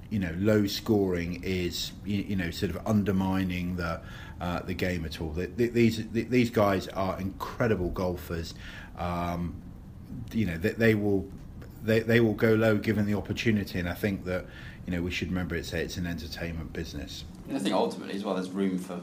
you 0.09 0.19
know 0.19 0.33
low 0.37 0.67
scoring 0.67 1.43
is 1.43 1.91
you, 2.05 2.35
know 2.37 2.49
sort 2.49 2.71
of 2.71 2.87
undermining 2.87 3.75
the 3.75 3.99
uh, 4.39 4.61
the 4.61 4.73
game 4.73 5.03
at 5.03 5.19
all. 5.19 5.31
The, 5.31 5.47
the, 5.47 5.67
these 5.67 6.09
the, 6.11 6.23
these 6.23 6.49
guys 6.49 6.87
are 6.87 7.19
incredible 7.19 7.89
golfers. 7.89 8.53
Um, 8.97 9.61
you 10.31 10.45
know 10.45 10.57
they, 10.57 10.71
they 10.71 10.95
will 10.95 11.27
they, 11.83 11.99
they 11.99 12.21
will 12.21 12.33
go 12.33 12.53
low 12.53 12.77
given 12.77 13.05
the 13.05 13.15
opportunity, 13.15 13.79
and 13.79 13.89
I 13.89 13.93
think 13.93 14.23
that 14.25 14.45
you 14.89 14.95
know 14.95 15.03
we 15.03 15.11
should 15.11 15.29
remember 15.29 15.55
it's 15.55 15.71
it's 15.71 15.97
an 15.97 16.07
entertainment 16.07 16.73
business. 16.73 17.23
And 17.47 17.55
I 17.55 17.59
think 17.59 17.75
ultimately 17.75 18.15
as 18.15 18.23
well, 18.23 18.33
there's 18.33 18.49
room 18.49 18.79
for 18.79 18.99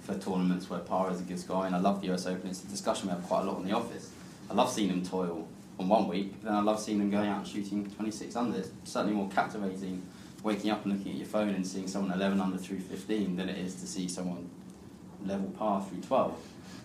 for 0.00 0.14
tournaments 0.14 0.70
where 0.70 0.80
par 0.80 1.10
is 1.10 1.20
a 1.20 1.22
good 1.22 1.38
score. 1.38 1.66
And 1.66 1.76
I 1.76 1.80
love 1.80 2.00
the 2.00 2.10
US 2.14 2.24
Open. 2.24 2.48
It's 2.48 2.64
a 2.64 2.66
discussion 2.66 3.08
we 3.08 3.14
have 3.14 3.22
quite 3.24 3.42
a 3.42 3.44
lot 3.44 3.58
in 3.58 3.66
the 3.66 3.76
office. 3.76 4.10
I 4.50 4.54
love 4.54 4.72
seeing 4.72 4.88
them 4.88 5.04
toil 5.04 5.46
on 5.78 5.86
one 5.86 6.08
week, 6.08 6.42
then 6.42 6.54
I 6.54 6.62
love 6.62 6.80
seeing 6.80 6.98
them 6.98 7.10
going 7.10 7.28
out 7.28 7.38
and 7.38 7.46
shooting 7.46 7.90
26 7.90 8.34
under. 8.36 8.58
It's 8.58 8.70
certainly 8.84 9.14
more 9.14 9.28
captivating 9.28 10.02
waking 10.42 10.70
up 10.70 10.86
and 10.86 10.94
looking 10.96 11.12
at 11.12 11.18
your 11.18 11.26
phone 11.26 11.50
and 11.50 11.66
seeing 11.66 11.88
someone 11.88 12.10
11 12.12 12.40
under 12.40 12.56
through 12.56 12.80
15 12.80 13.36
than 13.36 13.50
it 13.50 13.58
is 13.58 13.74
to 13.74 13.86
see 13.86 14.08
someone 14.08 14.48
level 15.26 15.50
par 15.50 15.84
through 15.86 16.00
12. 16.00 16.38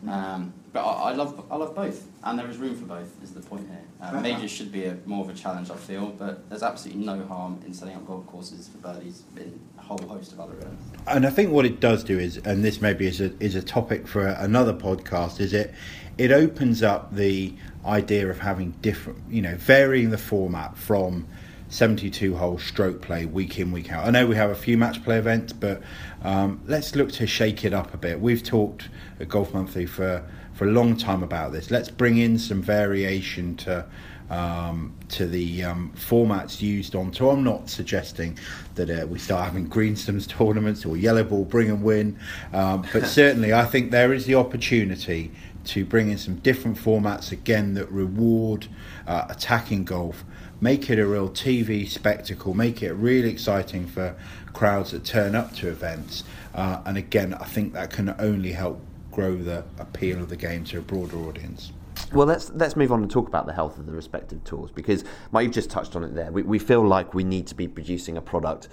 Um, 0.07 0.53
but 0.73 0.81
I, 0.81 1.11
I, 1.11 1.13
love 1.13 1.45
I 1.49 1.55
love 1.55 1.75
both, 1.75 2.07
and 2.23 2.37
there 2.37 2.49
is 2.49 2.57
room 2.57 2.75
for 2.75 2.85
both. 2.85 3.23
Is 3.23 3.31
the 3.31 3.39
point 3.39 3.67
here? 3.67 3.79
Uh, 4.01 4.19
majors 4.19 4.51
should 4.51 4.71
be 4.71 4.85
a, 4.85 4.97
more 5.05 5.23
of 5.23 5.29
a 5.29 5.33
challenge, 5.33 5.69
I 5.69 5.75
feel, 5.75 6.07
but 6.07 6.49
there's 6.49 6.63
absolutely 6.63 7.05
no 7.05 7.23
harm 7.25 7.61
in 7.65 7.73
setting 7.73 7.95
up 7.95 8.05
golf 8.05 8.25
courses 8.27 8.67
for 8.67 8.79
birdies 8.79 9.23
in 9.37 9.59
a 9.77 9.81
whole 9.81 9.99
host 9.99 10.33
of 10.33 10.39
other 10.41 10.53
events. 10.53 10.83
And 11.07 11.25
I 11.25 11.29
think 11.29 11.51
what 11.51 11.65
it 11.65 11.79
does 11.79 12.03
do 12.03 12.19
is, 12.19 12.37
and 12.37 12.65
this 12.65 12.81
maybe 12.81 13.07
is 13.07 13.21
a 13.21 13.31
is 13.41 13.55
a 13.55 13.61
topic 13.61 14.07
for 14.07 14.27
another 14.27 14.73
podcast, 14.73 15.39
is 15.39 15.53
it 15.53 15.73
it 16.17 16.31
opens 16.31 16.83
up 16.83 17.15
the 17.15 17.53
idea 17.85 18.29
of 18.29 18.39
having 18.39 18.71
different, 18.81 19.19
you 19.29 19.41
know, 19.41 19.55
varying 19.55 20.09
the 20.09 20.17
format 20.17 20.77
from 20.77 21.27
72 21.73 22.35
hole 22.35 22.59
stroke 22.59 23.01
play 23.01 23.25
week 23.25 23.57
in, 23.57 23.71
week 23.71 23.91
out. 23.91 24.05
I 24.05 24.11
know 24.11 24.27
we 24.27 24.35
have 24.35 24.51
a 24.51 24.55
few 24.55 24.77
match 24.77 25.03
play 25.03 25.17
events, 25.17 25.53
but 25.53 25.81
um, 26.21 26.61
let's 26.67 26.95
look 26.95 27.11
to 27.13 27.25
shake 27.25 27.65
it 27.65 27.73
up 27.73 27.95
a 27.95 27.97
bit. 27.97 28.21
We've 28.21 28.43
talked 28.43 28.89
at 29.19 29.27
Golf 29.27 29.55
Monthly 29.55 29.87
for, 29.87 30.23
for 30.53 30.67
a 30.67 30.71
long 30.71 30.95
time 30.95 31.23
about 31.23 31.51
this. 31.51 31.71
Let's 31.71 31.89
bring 31.89 32.19
in 32.19 32.37
some 32.37 32.61
variation 32.61 33.55
to. 33.57 33.85
Um, 34.29 34.95
to 35.09 35.27
the 35.27 35.63
um, 35.63 35.91
formats 35.95 36.59
used 36.59 36.95
on 36.95 37.11
tour. 37.11 37.33
I'm 37.33 37.43
not 37.43 37.69
suggesting 37.69 38.39
that 38.73 38.89
uh, 38.89 39.05
we 39.05 39.19
start 39.19 39.43
having 39.43 39.67
greensomes 39.67 40.25
tournaments 40.27 40.85
or 40.85 40.97
yellow 40.97 41.23
ball 41.23 41.45
bring 41.45 41.69
and 41.69 41.83
win, 41.83 42.17
um, 42.51 42.83
but 42.93 43.05
certainly 43.05 43.53
I 43.53 43.65
think 43.65 43.91
there 43.91 44.11
is 44.11 44.25
the 44.25 44.33
opportunity 44.35 45.29
to 45.65 45.85
bring 45.85 46.09
in 46.09 46.17
some 46.17 46.35
different 46.35 46.77
formats 46.77 47.31
again 47.31 47.75
that 47.75 47.91
reward 47.91 48.67
uh, 49.05 49.25
attacking 49.29 49.83
golf 49.83 50.23
make 50.63 50.89
it 50.89 50.97
a 50.97 51.05
real 51.05 51.29
TV 51.29 51.87
spectacle, 51.87 52.53
make 52.53 52.81
it 52.81 52.93
really 52.93 53.29
exciting 53.29 53.85
for 53.85 54.15
crowds 54.53 54.91
that 54.91 55.03
turn 55.03 55.35
up 55.35 55.53
to 55.53 55.67
events. 55.67 56.23
Uh, 56.55 56.81
and 56.85 56.97
again, 56.97 57.33
I 57.33 57.43
think 57.43 57.73
that 57.73 57.91
can 57.91 58.15
only 58.17 58.53
help 58.53 58.79
grow 59.11 59.35
the 59.35 59.65
appeal 59.77 60.19
of 60.19 60.29
the 60.29 60.37
game 60.37 60.63
to 60.63 60.77
a 60.77 60.81
broader 60.81 61.17
audience. 61.17 61.73
Well, 62.13 62.27
let's 62.27 62.49
let's 62.51 62.77
move 62.77 62.93
on 62.93 63.01
and 63.01 63.11
talk 63.11 63.27
about 63.27 63.45
the 63.45 63.53
health 63.53 63.77
of 63.77 63.85
the 63.85 63.91
respective 63.91 64.43
tours 64.45 64.71
because 64.71 65.03
Mike, 65.31 65.43
you've 65.43 65.53
just 65.53 65.69
touched 65.69 65.97
on 65.97 66.03
it 66.05 66.15
there. 66.15 66.31
We, 66.31 66.43
we 66.43 66.59
feel 66.59 66.87
like 66.87 67.13
we 67.13 67.25
need 67.25 67.45
to 67.47 67.55
be 67.55 67.67
producing 67.67 68.15
a 68.15 68.21
product 68.21 68.69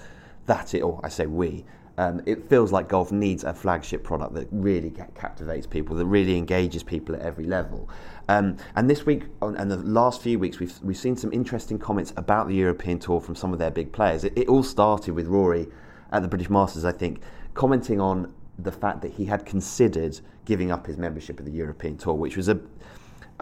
that 0.46 0.74
it, 0.74 0.82
or 0.82 1.00
I 1.02 1.08
say 1.08 1.26
we, 1.26 1.64
um, 2.00 2.22
it 2.24 2.48
feels 2.48 2.72
like 2.72 2.88
golf 2.88 3.12
needs 3.12 3.44
a 3.44 3.52
flagship 3.52 4.02
product 4.02 4.32
that 4.32 4.48
really 4.50 4.90
captivates 4.90 5.66
people, 5.66 5.94
that 5.96 6.06
really 6.06 6.34
engages 6.34 6.82
people 6.82 7.14
at 7.14 7.20
every 7.20 7.44
level. 7.44 7.90
Um, 8.30 8.56
and 8.74 8.88
this 8.88 9.04
week, 9.04 9.24
and 9.42 9.70
the 9.70 9.76
last 9.76 10.22
few 10.22 10.38
weeks, 10.38 10.58
we've, 10.58 10.72
we've 10.82 10.96
seen 10.96 11.14
some 11.14 11.30
interesting 11.30 11.78
comments 11.78 12.14
about 12.16 12.48
the 12.48 12.54
European 12.54 12.98
Tour 12.98 13.20
from 13.20 13.34
some 13.34 13.52
of 13.52 13.58
their 13.58 13.70
big 13.70 13.92
players. 13.92 14.24
It, 14.24 14.32
it 14.34 14.48
all 14.48 14.62
started 14.62 15.12
with 15.12 15.26
Rory 15.26 15.68
at 16.10 16.22
the 16.22 16.28
British 16.28 16.48
Masters, 16.48 16.86
I 16.86 16.92
think, 16.92 17.20
commenting 17.52 18.00
on 18.00 18.32
the 18.58 18.72
fact 18.72 19.02
that 19.02 19.12
he 19.12 19.26
had 19.26 19.44
considered 19.44 20.18
giving 20.46 20.70
up 20.70 20.86
his 20.86 20.96
membership 20.96 21.38
of 21.38 21.44
the 21.44 21.52
European 21.52 21.98
Tour, 21.98 22.14
which 22.14 22.34
was 22.34 22.48
a 22.48 22.58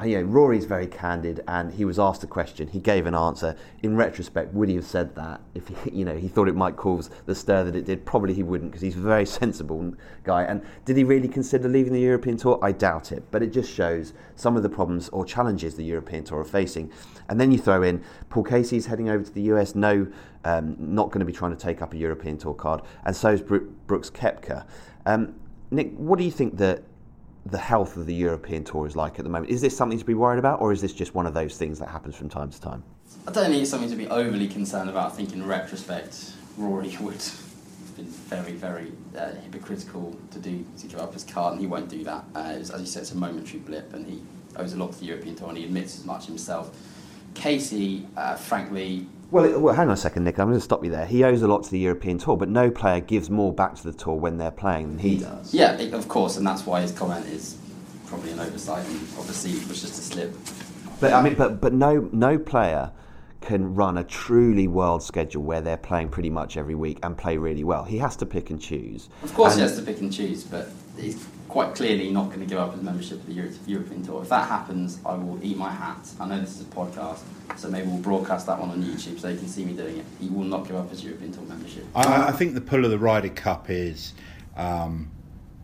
you 0.05 0.19
know, 0.19 0.23
Rory's 0.23 0.65
very 0.65 0.87
candid, 0.87 1.43
and 1.49 1.73
he 1.73 1.85
was 1.85 1.99
asked 1.99 2.23
a 2.23 2.27
question. 2.27 2.69
He 2.69 2.81
gave 2.81 3.07
an 3.07 3.15
answer. 3.15 3.57
In 3.83 3.97
retrospect, 3.97 4.53
would 4.55 4.69
he 4.69 4.75
have 4.77 4.85
said 4.85 5.15
that 5.15 5.41
if 5.55 5.69
he, 5.69 5.77
you 5.99 6.05
know 6.05 6.17
he 6.17 6.29
thought 6.29 6.49
it 6.49 6.57
might 6.57 6.77
cause 6.77 7.11
the 7.27 7.35
stir 7.35 7.65
that 7.65 7.77
it 7.77 7.85
did? 7.85 8.05
Probably 8.05 8.35
he 8.35 8.43
wouldn't, 8.43 8.71
because 8.71 8.83
he's 8.83 8.97
a 8.97 9.01
very 9.01 9.27
sensible 9.41 9.95
guy. 10.25 10.45
And 10.45 10.63
did 10.85 10.97
he 10.97 11.05
really 11.05 11.29
consider 11.29 11.69
leaving 11.69 11.93
the 11.93 12.01
European 12.01 12.37
Tour? 12.37 12.59
I 12.63 12.73
doubt 12.73 13.13
it. 13.13 13.25
But 13.31 13.43
it 13.43 13.53
just 13.53 13.73
shows 13.73 14.13
some 14.37 14.57
of 14.57 14.63
the 14.63 14.69
problems 14.69 15.09
or 15.11 15.25
challenges 15.25 15.75
the 15.75 15.85
European 15.85 16.25
Tour 16.25 16.41
are 16.41 16.45
facing. 16.45 16.93
And 17.29 17.41
then 17.41 17.53
you 17.53 17.59
throw 17.59 17.83
in 17.83 18.03
Paul 18.31 18.45
Casey's 18.45 18.87
heading 18.87 19.09
over 19.09 19.25
to 19.25 19.33
the 19.33 19.43
US. 19.43 19.75
No, 19.75 20.07
um, 20.45 20.77
not 20.79 21.11
going 21.11 21.21
to 21.21 21.27
be 21.27 21.33
trying 21.33 21.51
to 21.51 21.63
take 21.63 21.83
up 21.83 21.93
a 21.93 21.97
European 21.97 22.39
Tour 22.39 22.55
card, 22.55 22.83
and 23.05 23.15
so 23.15 23.31
is 23.31 23.43
Brooks 23.43 24.11
Koepka. 24.11 24.65
Um, 25.07 25.35
Nick, 25.71 25.95
what 25.97 26.19
do 26.19 26.25
you 26.25 26.31
think 26.31 26.57
that 26.57 26.83
the 27.51 27.59
health 27.59 27.97
of 27.97 28.07
the 28.07 28.15
European 28.15 28.65
Tour 28.65 28.87
is 28.87 28.97
like 28.97 29.19
at 29.19 29.25
the 29.25 29.31
moment. 29.31 29.51
Is 29.51 29.61
this 29.61 29.77
something 29.77 29.99
to 29.99 30.05
be 30.05 30.15
worried 30.15 30.39
about, 30.39 30.61
or 30.61 30.73
is 30.73 30.81
this 30.81 30.93
just 30.93 31.15
one 31.15 31.27
of 31.27 31.35
those 31.35 31.57
things 31.57 31.79
that 31.79 31.89
happens 31.89 32.15
from 32.15 32.29
time 32.29 32.51
to 32.51 32.61
time? 32.61 32.83
I 33.27 33.33
don't 33.33 33.51
think 33.51 33.63
it's 33.63 33.71
something 33.71 33.91
to 33.91 33.97
be 33.97 34.09
overly 34.09 34.49
concerned 34.49 34.91
about. 34.91 35.13
I 35.13 35.15
think 35.15 35.33
in 35.33 35.47
retrospect, 35.47 36.33
Rory 36.57 36.97
would 37.01 37.15
have 37.15 37.97
been 37.97 38.07
very, 38.07 38.53
very 38.53 38.93
uh, 39.17 39.33
hypocritical 39.43 40.17
to 40.31 40.39
do 40.39 40.65
to 40.79 40.87
give 40.87 41.01
up 41.01 41.15
his 41.15 41.25
card, 41.25 41.53
and 41.53 41.61
he 41.61 41.67
won't 41.67 41.89
do 41.89 42.05
that. 42.05 42.25
Uh, 42.35 42.39
as 42.39 42.71
you 42.79 42.87
said, 42.87 43.03
it's 43.03 43.13
a 43.13 43.17
momentary 43.17 43.61
blip, 43.61 43.95
and 43.95 44.07
he 44.07 44.23
owes 44.57 44.73
a 44.75 44.77
lot 44.77 44.93
to 44.93 45.01
the 45.01 45.07
European 45.07 45.35
Tour, 45.35 45.49
and 45.49 45.59
he 45.59 45.65
admits 45.65 45.99
as 45.99 46.05
much 46.05 46.27
himself. 46.27 46.77
Casey, 47.35 48.07
uh, 48.17 48.35
frankly, 48.35 49.07
well, 49.31 49.61
well, 49.61 49.75
hang 49.75 49.89
on 49.89 49.95
a 49.95 49.97
second, 49.97 50.25
Nick. 50.25 50.39
I'm 50.39 50.47
going 50.49 50.59
to 50.59 50.65
stop 50.65 50.85
you 50.85 50.91
there. 50.91 51.07
He 51.07 51.25
owes 51.25 51.43
a 51.43 51.49
lot 51.49 51.63
to 51.65 51.71
the 51.71 51.79
European 51.79 52.19
Tour, 52.19 52.37
but 52.37 52.49
no 52.49 52.71
player 52.71 53.01
gives 53.01 53.29
more 53.29 53.53
back 53.53 53.75
to 53.77 53.83
the 53.85 53.93
tour 53.93 54.15
when 54.15 54.39
they're 54.39 54.51
playing 54.51 54.89
than 54.89 54.99
he 54.99 55.19
does. 55.19 55.53
Yeah, 55.53 55.73
of 55.73 56.09
course, 56.09 56.37
and 56.37 56.47
that's 56.47 56.65
why 56.65 56.81
his 56.81 56.93
comment 56.93 57.27
is 57.27 57.59
probably 58.07 58.31
an 58.31 58.41
oversight, 58.41 58.87
and 58.87 58.97
obviously 59.19 59.53
it 59.53 59.69
was 59.69 59.81
just 59.81 59.99
a 59.99 60.03
slip. 60.03 60.35
But 61.01 61.13
I 61.13 61.23
mean, 61.23 61.35
but 61.35 61.61
but 61.61 61.73
no 61.73 62.09
no 62.13 62.39
player 62.39 62.91
can 63.41 63.75
run 63.75 63.99
a 63.99 64.05
truly 64.05 64.67
world 64.67 65.03
schedule 65.03 65.43
where 65.43 65.61
they're 65.61 65.77
playing 65.77 66.09
pretty 66.09 66.31
much 66.31 66.57
every 66.57 66.75
week 66.75 66.99
and 67.03 67.17
play 67.17 67.37
really 67.37 67.63
well. 67.63 67.85
He 67.85 67.99
has 67.99 68.17
to 68.17 68.27
pick 68.27 68.51
and 68.51 68.61
choose. 68.61 69.09
Of 69.23 69.33
course, 69.35 69.53
and 69.53 69.63
he 69.63 69.69
has 69.69 69.79
to 69.79 69.85
pick 69.85 70.01
and 70.01 70.13
choose, 70.13 70.43
but 70.43 70.69
he's 70.99 71.25
quite 71.59 71.75
clearly 71.75 72.09
not 72.09 72.29
going 72.29 72.39
to 72.39 72.47
give 72.47 72.57
up 72.57 72.73
his 72.73 72.81
membership 72.85 73.19
of 73.19 73.27
the 73.27 73.33
European 73.67 74.01
Tour. 74.05 74.23
If 74.23 74.29
that 74.29 74.47
happens, 74.47 75.01
I 75.05 75.15
will 75.15 75.41
eat 75.43 75.57
my 75.57 75.73
hat. 75.73 76.09
I 76.21 76.29
know 76.29 76.39
this 76.41 76.55
is 76.55 76.61
a 76.61 76.71
podcast, 76.71 77.19
so 77.57 77.69
maybe 77.69 77.89
we'll 77.89 77.99
broadcast 77.99 78.47
that 78.47 78.61
one 78.61 78.71
on 78.71 78.81
YouTube 78.81 79.19
so 79.19 79.27
you 79.27 79.37
can 79.37 79.49
see 79.49 79.65
me 79.65 79.73
doing 79.73 79.99
it. 79.99 80.05
He 80.21 80.29
will 80.29 80.45
not 80.45 80.69
give 80.69 80.77
up 80.77 80.89
his 80.89 81.03
European 81.03 81.33
Tour 81.33 81.43
membership. 81.47 81.85
I, 81.97 82.29
I 82.29 82.31
think 82.31 82.55
the 82.55 82.61
pull 82.61 82.85
of 82.85 82.93
the 82.93 82.99
Ryder 83.01 83.31
Cup 83.31 83.71
is 83.71 84.15
um, 84.57 85.11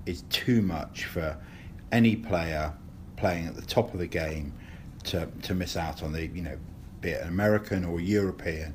is 0.04 0.22
too 0.30 0.62
much 0.62 1.04
for 1.04 1.37
any 1.92 2.16
player 2.16 2.72
playing 3.16 3.46
at 3.46 3.54
the 3.54 3.62
top 3.62 3.94
of 3.94 4.00
the 4.00 4.09
game 4.09 4.52
to 5.04 5.28
to 5.42 5.54
miss 5.54 5.76
out 5.76 6.02
on 6.02 6.11
the 6.11 6.26
you 6.26 6.42
know 6.42 6.59
be 7.02 7.11
it 7.11 7.22
an 7.22 7.28
American 7.28 7.85
or 7.85 8.00
European 8.00 8.74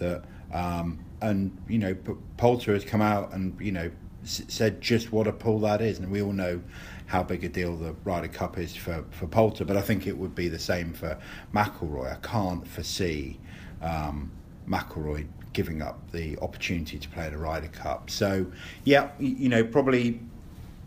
that 0.00 0.22
um, 0.52 0.98
and 1.22 1.56
you 1.66 1.78
know 1.78 1.96
Poulter 2.36 2.74
has 2.74 2.84
come 2.84 3.00
out 3.00 3.32
and 3.32 3.58
you 3.58 3.72
know 3.72 3.90
said 4.28 4.80
just 4.80 5.12
what 5.12 5.26
a 5.26 5.32
pull 5.32 5.60
that 5.60 5.80
is, 5.80 5.98
and 5.98 6.10
we 6.10 6.22
all 6.22 6.32
know 6.32 6.60
how 7.06 7.22
big 7.22 7.42
a 7.44 7.48
deal 7.48 7.76
the 7.76 7.94
Ryder 8.04 8.28
Cup 8.28 8.58
is 8.58 8.76
for 8.76 9.04
for 9.10 9.26
Poulter, 9.26 9.64
but 9.64 9.76
I 9.76 9.80
think 9.80 10.06
it 10.06 10.16
would 10.16 10.34
be 10.34 10.48
the 10.48 10.58
same 10.58 10.92
for 10.92 11.18
McIlroy. 11.54 12.12
I 12.12 12.16
can't 12.26 12.66
foresee 12.66 13.38
um, 13.80 14.30
McIlroy 14.68 15.26
giving 15.52 15.82
up 15.82 16.10
the 16.12 16.38
opportunity 16.38 16.98
to 16.98 17.08
play 17.08 17.26
at 17.26 17.32
a 17.32 17.38
Ryder 17.38 17.68
Cup. 17.68 18.10
So 18.10 18.46
yeah, 18.84 19.10
you 19.18 19.48
know 19.48 19.64
probably 19.64 20.20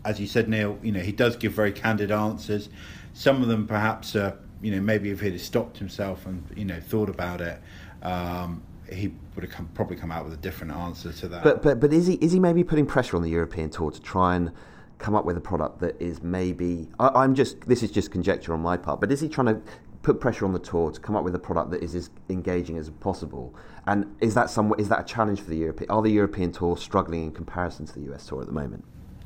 as 0.04 0.20
you 0.20 0.26
said, 0.26 0.48
Neil, 0.48 0.78
you 0.82 0.92
know 0.92 1.00
he 1.00 1.12
does 1.12 1.36
give 1.36 1.52
very 1.52 1.72
candid 1.72 2.10
answers. 2.10 2.68
Some 3.14 3.42
of 3.42 3.48
them 3.48 3.66
perhaps 3.66 4.16
are 4.16 4.36
you 4.60 4.70
know 4.72 4.80
maybe 4.80 5.10
if 5.10 5.20
he'd 5.20 5.32
have 5.32 5.42
stopped 5.42 5.78
himself 5.78 6.26
and 6.26 6.44
you 6.56 6.64
know 6.64 6.80
thought 6.80 7.08
about 7.08 7.40
it. 7.40 7.60
Um, 8.02 8.62
he 8.92 9.14
would 9.34 9.44
have 9.44 9.52
come, 9.52 9.68
probably 9.74 9.96
come 9.96 10.10
out 10.12 10.24
with 10.24 10.34
a 10.34 10.38
different 10.38 10.72
answer 10.72 11.12
to 11.12 11.28
that. 11.28 11.44
But 11.44 11.62
but 11.62 11.80
but 11.80 11.92
is 11.92 12.06
he 12.06 12.14
is 12.14 12.32
he 12.32 12.40
maybe 12.40 12.64
putting 12.64 12.86
pressure 12.86 13.16
on 13.16 13.22
the 13.22 13.30
European 13.30 13.70
tour 13.70 13.90
to 13.90 14.00
try 14.00 14.36
and 14.36 14.52
come 14.98 15.14
up 15.14 15.24
with 15.24 15.36
a 15.36 15.40
product 15.40 15.80
that 15.80 16.00
is 16.00 16.22
maybe 16.22 16.88
I, 16.98 17.24
am 17.24 17.34
just 17.34 17.60
this 17.62 17.82
is 17.82 17.90
just 17.90 18.10
conjecture 18.10 18.52
on 18.54 18.60
my 18.60 18.76
part, 18.76 19.00
but 19.00 19.10
is 19.10 19.20
he 19.20 19.28
trying 19.28 19.46
to 19.46 19.60
put 20.02 20.20
pressure 20.20 20.44
on 20.44 20.52
the 20.52 20.58
tour 20.58 20.90
to 20.90 21.00
come 21.00 21.14
up 21.14 21.24
with 21.24 21.34
a 21.34 21.38
product 21.38 21.70
that 21.70 21.82
is 21.82 21.94
as 21.94 22.10
engaging 22.28 22.78
as 22.78 22.90
possible? 22.90 23.54
And 23.86 24.14
is 24.20 24.34
that 24.34 24.50
some 24.50 24.74
is 24.78 24.88
that 24.88 25.00
a 25.00 25.04
challenge 25.04 25.40
for 25.40 25.50
the 25.50 25.56
European? 25.56 25.90
Are 25.90 26.02
the 26.02 26.10
European 26.10 26.52
tour 26.52 26.76
struggling 26.76 27.24
in 27.24 27.32
comparison 27.32 27.86
to 27.86 27.94
the 27.94 28.12
US 28.12 28.26
tour 28.26 28.40
at 28.40 28.46
the 28.46 28.52
moment? 28.52 28.84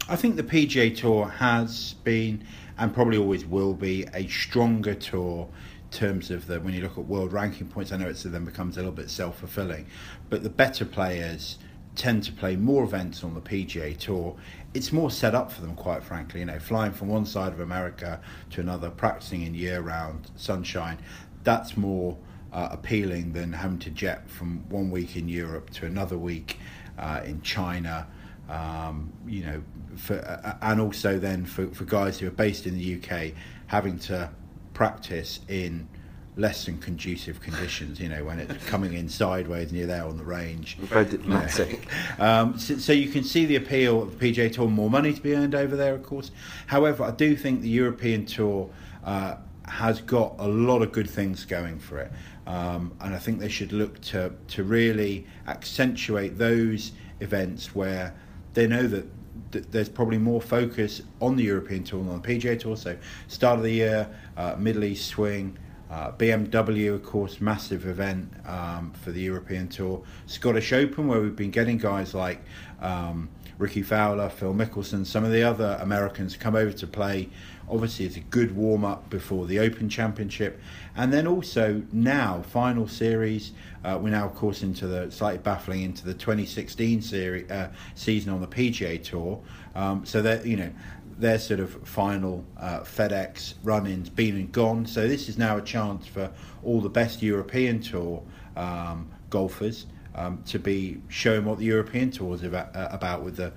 I 0.09 0.15
think 0.15 0.37
the 0.37 0.45
PGA 0.45 0.97
Tour 0.97 1.29
has 1.29 1.95
been 2.05 2.45
and 2.79 2.95
probably 2.95 3.19
always 3.19 3.45
will 3.45 3.75
be 3.75 4.07
a 4.15 4.29
stronger 4.29 4.95
tour 4.95 5.49
terms 5.91 6.31
of 6.31 6.47
the 6.47 6.61
when 6.61 6.75
you 6.75 6.83
look 6.83 6.99
at 6.99 7.05
world 7.05 7.33
ranking 7.33 7.69
points. 7.69 7.93
I 7.93 7.97
know 7.97 8.09
it 8.09 8.23
then 8.25 8.45
becomes 8.45 8.77
a 8.77 8.81
little 8.81 8.93
bit 8.93 9.11
self 9.11 9.39
fulfilling, 9.39 9.87
but 10.29 10.43
the 10.43 10.51
better 10.51 10.85
players 10.85 11.59
tend 11.95 12.23
to 12.25 12.33
play 12.33 12.57
more 12.57 12.85
events 12.85 13.25
on 13.25 13.35
the 13.35 13.41
PGA 13.41 13.97
Tour. 13.97 14.37
It's 14.75 14.93
more 14.93 15.11
set 15.11 15.35
up 15.35 15.51
for 15.51 15.63
them, 15.63 15.75
quite 15.75 16.03
frankly. 16.03 16.41
You 16.41 16.47
know, 16.47 16.59
flying 16.59 16.93
from 16.93 17.09
one 17.09 17.25
side 17.25 17.53
of 17.53 17.61
America 17.61 18.21
to 18.51 18.61
another, 18.61 18.91
practicing 18.91 19.43
in 19.43 19.55
year-round 19.55 20.31
sunshine. 20.37 20.99
That's 21.43 21.77
more 21.77 22.17
uh, 22.53 22.69
appealing 22.71 23.33
than 23.33 23.53
having 23.53 23.79
to 23.81 23.91
jet 23.91 24.29
from 24.29 24.69
one 24.69 24.91
week 24.91 25.17
in 25.17 25.29
Europe 25.29 25.71
to 25.71 25.87
another 25.87 26.19
week 26.19 26.59
uh, 26.99 27.23
in 27.25 27.41
China. 27.43 28.07
Um, 28.49 29.13
you 29.27 29.45
know, 29.45 29.63
for, 29.97 30.19
uh, 30.19 30.57
and 30.63 30.81
also 30.81 31.19
then 31.19 31.45
for, 31.45 31.67
for 31.69 31.85
guys 31.85 32.19
who 32.19 32.29
are 32.29 32.33
based 32.33 32.67
in 32.67 32.79
the 32.79 32.97
UK, 32.97 33.33
having 33.67 33.99
to 34.01 34.31
practice 34.77 35.41
in 35.49 35.89
less 36.37 36.67
than 36.67 36.77
conducive 36.77 37.41
conditions. 37.41 37.99
You 37.99 38.11
know, 38.11 38.25
when 38.25 38.39
it's 38.39 38.67
coming 38.67 38.93
in 38.93 39.09
sideways 39.09 39.71
and 39.71 39.79
you're 39.79 39.87
there 39.87 40.05
on 40.05 40.19
the 40.19 40.25
range. 40.25 40.77
Diplomatic. 40.91 41.89
um, 42.21 42.59
so, 42.59 42.77
so, 42.77 42.93
you 42.93 43.09
can 43.09 43.25
see 43.25 43.47
the 43.47 43.57
appeal 43.57 44.03
of 44.03 44.19
the 44.19 44.33
PGA 44.33 44.53
Tour. 44.53 44.69
More 44.69 44.91
money 44.91 45.15
to 45.15 45.21
be 45.21 45.35
earned 45.35 45.55
over 45.55 45.77
there, 45.77 45.95
of 45.95 46.03
course. 46.03 46.31
However, 46.67 47.05
I 47.05 47.11
do 47.11 47.35
think 47.35 47.63
the 47.63 47.71
European 47.71 48.27
Tour. 48.27 48.71
Uh, 49.03 49.37
has 49.69 50.01
got 50.01 50.33
a 50.39 50.47
lot 50.47 50.81
of 50.81 50.93
good 50.93 51.11
things 51.11 51.45
going 51.45 51.77
for 51.77 51.99
it, 51.99 52.13
um, 52.47 52.93
and 53.01 53.13
I 53.13 53.19
think 53.19 53.41
they 53.41 53.49
should 53.49 53.73
look 53.73 54.01
to 54.03 54.33
to 54.49 54.63
really 54.63 55.27
accentuate 55.49 56.39
those 56.39 56.93
events 57.19 57.75
where 57.75 58.15
they 58.55 58.69
know 58.69 58.87
that 58.87 59.07
there's 59.51 59.89
probably 59.89 60.19
more 60.19 60.41
focus 60.41 61.03
on 61.21 61.37
the 61.37 61.45
European 61.45 61.85
Tour 61.85 62.03
than 62.03 62.13
on 62.13 62.23
the 62.23 62.29
PGA 62.29 62.59
Tour. 62.59 62.77
So, 62.77 62.97
start 63.29 63.59
of 63.59 63.65
the 63.65 63.71
year, 63.71 64.09
uh, 64.37 64.57
Middle 64.59 64.85
East 64.85 65.07
swing, 65.07 65.57
uh, 65.91 66.13
BMW, 66.13 66.95
of 66.95 67.05
course, 67.05 67.41
massive 67.41 67.87
event 67.87 68.33
um, 68.47 68.93
for 69.03 69.13
the 69.13 69.21
European 69.21 69.69
Tour. 69.69 70.03
Scottish 70.27 70.73
Open, 70.73 71.07
where 71.07 71.21
we've 71.21 71.37
been 71.37 71.51
getting 71.51 71.79
guys 71.79 72.15
like 72.15 72.43
um, 72.81 73.29
Rickie 73.59 73.83
Fowler, 73.83 74.29
Phil 74.29 74.53
Mickelson, 74.53 75.07
some 75.07 75.25
of 75.25 75.33
the 75.33 75.43
other 75.43 75.79
Americans 75.81 76.37
come 76.37 76.55
over 76.55 76.73
to 76.73 76.87
play. 76.87 77.29
Obviously, 77.69 78.05
it's 78.05 78.17
a 78.17 78.21
good 78.21 78.55
warm 78.55 78.85
up 78.85 79.09
before 79.09 79.47
the 79.47 79.59
Open 79.61 79.89
Championship. 79.89 80.61
And 80.95 81.13
then 81.13 81.27
also 81.27 81.83
now, 81.93 82.43
final 82.43 82.87
series, 82.87 83.53
uh, 83.85 83.99
we're 84.01 84.11
now, 84.11 84.27
of 84.27 84.35
course, 84.35 84.63
into 84.63 84.87
the 84.87 85.11
slightly 85.11 85.39
baffling 85.39 85.83
into 85.83 86.05
the 86.05 86.15
2016 86.15 87.01
series, 87.01 87.51
uh, 87.51 87.71
season 87.95 88.33
on 88.33 88.41
the 88.41 88.47
PGA 88.47 89.03
Tour. 89.03 89.41
Um, 89.75 90.05
so 90.05 90.21
that, 90.23 90.47
you 90.47 90.57
know, 90.57 90.73
their 91.19 91.39
sort 91.39 91.61
of 91.61 91.73
final 91.87 92.45
uh, 92.59 92.81
FedEx 92.81 93.55
run-ins 93.63 94.11
been 94.11 94.37
and 94.37 94.53
gone. 94.53 94.87
So 94.87 95.09
this 95.09 95.29
is 95.29 95.39
now 95.39 95.57
a 95.57 95.63
chance 95.63 96.07
for 96.07 96.31
all 96.63 96.81
the 96.81 96.91
best 96.91 97.23
European 97.23 97.81
Tour 97.81 98.23
um, 98.57 99.09
golfers 99.31 99.87
um, 100.15 100.43
to 100.47 100.59
be 100.59 101.01
showing 101.09 101.45
what 101.45 101.59
the 101.59 101.65
European 101.65 102.11
Tour 102.11 102.35
is 102.35 102.43
about, 102.43 102.75
uh, 102.77 102.89
about 102.91 103.23
with 103.23 103.37
the 103.37 103.53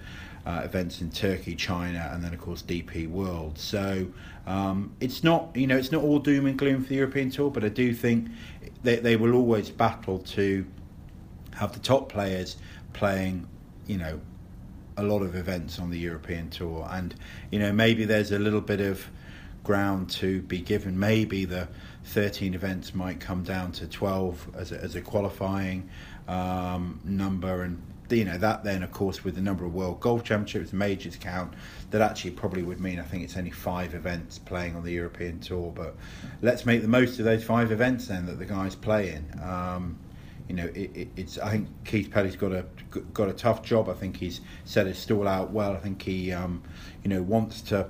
uh, 0.45 0.61
events 0.63 1.01
in 1.01 1.09
Turkey, 1.11 1.55
China, 1.55 2.09
and 2.13 2.23
then 2.23 2.33
of 2.33 2.39
course 2.39 2.61
DP 2.63 3.09
World. 3.09 3.57
So 3.57 4.07
um, 4.47 4.95
it's 4.99 5.23
not 5.23 5.55
you 5.55 5.67
know 5.67 5.77
it's 5.77 5.91
not 5.91 6.03
all 6.03 6.19
doom 6.19 6.45
and 6.45 6.57
gloom 6.57 6.81
for 6.83 6.89
the 6.89 6.95
European 6.95 7.29
Tour, 7.29 7.51
but 7.51 7.63
I 7.63 7.69
do 7.69 7.93
think 7.93 8.29
they, 8.83 8.97
they 8.97 9.15
will 9.15 9.33
always 9.33 9.69
battle 9.69 10.19
to 10.19 10.65
have 11.55 11.73
the 11.73 11.79
top 11.79 12.09
players 12.09 12.57
playing 12.93 13.47
you 13.85 13.97
know 13.97 14.19
a 14.99 15.03
lot 15.03 15.21
of 15.21 15.35
events 15.35 15.79
on 15.79 15.89
the 15.89 15.97
European 15.97 16.49
tour, 16.49 16.87
and 16.91 17.15
you 17.51 17.59
know 17.59 17.71
maybe 17.71 18.05
there's 18.05 18.31
a 18.31 18.39
little 18.39 18.61
bit 18.61 18.81
of 18.81 19.07
ground 19.63 20.09
to 20.09 20.41
be 20.43 20.59
given. 20.59 20.99
Maybe 20.99 21.45
the 21.45 21.67
13 22.05 22.53
events 22.53 22.95
might 22.95 23.19
come 23.19 23.43
down 23.43 23.71
to 23.73 23.87
12 23.87 24.55
as 24.55 24.71
a, 24.71 24.81
as 24.81 24.95
a 24.95 25.01
qualifying 25.01 25.89
um, 26.27 26.99
number, 27.03 27.63
and 27.63 27.81
you 28.09 28.25
know 28.25 28.37
that 28.39 28.63
then 28.63 28.81
of 28.81 28.91
course 28.91 29.23
with 29.23 29.35
the 29.35 29.41
number 29.41 29.65
of 29.65 29.73
World 29.73 29.99
Golf 29.99 30.23
Championships 30.23 30.73
majors 30.73 31.15
count, 31.15 31.53
that 31.91 32.01
actually 32.01 32.31
probably 32.31 32.63
would 32.63 32.79
mean 32.79 32.99
I 32.99 33.03
think 33.03 33.23
it's 33.23 33.37
only 33.37 33.51
five 33.51 33.95
events 33.95 34.37
playing 34.37 34.75
on 34.75 34.83
the 34.83 34.91
European 34.91 35.39
tour. 35.39 35.71
But 35.73 35.95
let's 36.41 36.65
make 36.65 36.81
the 36.81 36.87
most 36.87 37.19
of 37.19 37.25
those 37.25 37.43
five 37.43 37.71
events 37.71 38.07
then 38.07 38.25
that 38.25 38.39
the 38.39 38.45
guys 38.45 38.75
play 38.75 39.13
in. 39.13 39.39
Um, 39.41 39.97
you 40.49 40.55
know, 40.55 40.65
it, 40.65 40.91
it, 40.95 41.07
it's. 41.15 41.37
I 41.37 41.51
think 41.51 41.67
Keith 41.85 42.09
Pelley's 42.09 42.35
got 42.35 42.51
a 42.51 42.65
got 43.13 43.29
a 43.29 43.33
tough 43.33 43.61
job. 43.61 43.87
I 43.87 43.93
think 43.93 44.17
he's 44.17 44.41
set 44.65 44.87
his 44.87 44.97
stall 44.97 45.27
out 45.27 45.51
well. 45.51 45.73
I 45.73 45.77
think 45.77 46.01
he, 46.01 46.33
um, 46.33 46.63
you 47.03 47.09
know, 47.09 47.21
wants 47.21 47.61
to, 47.61 47.87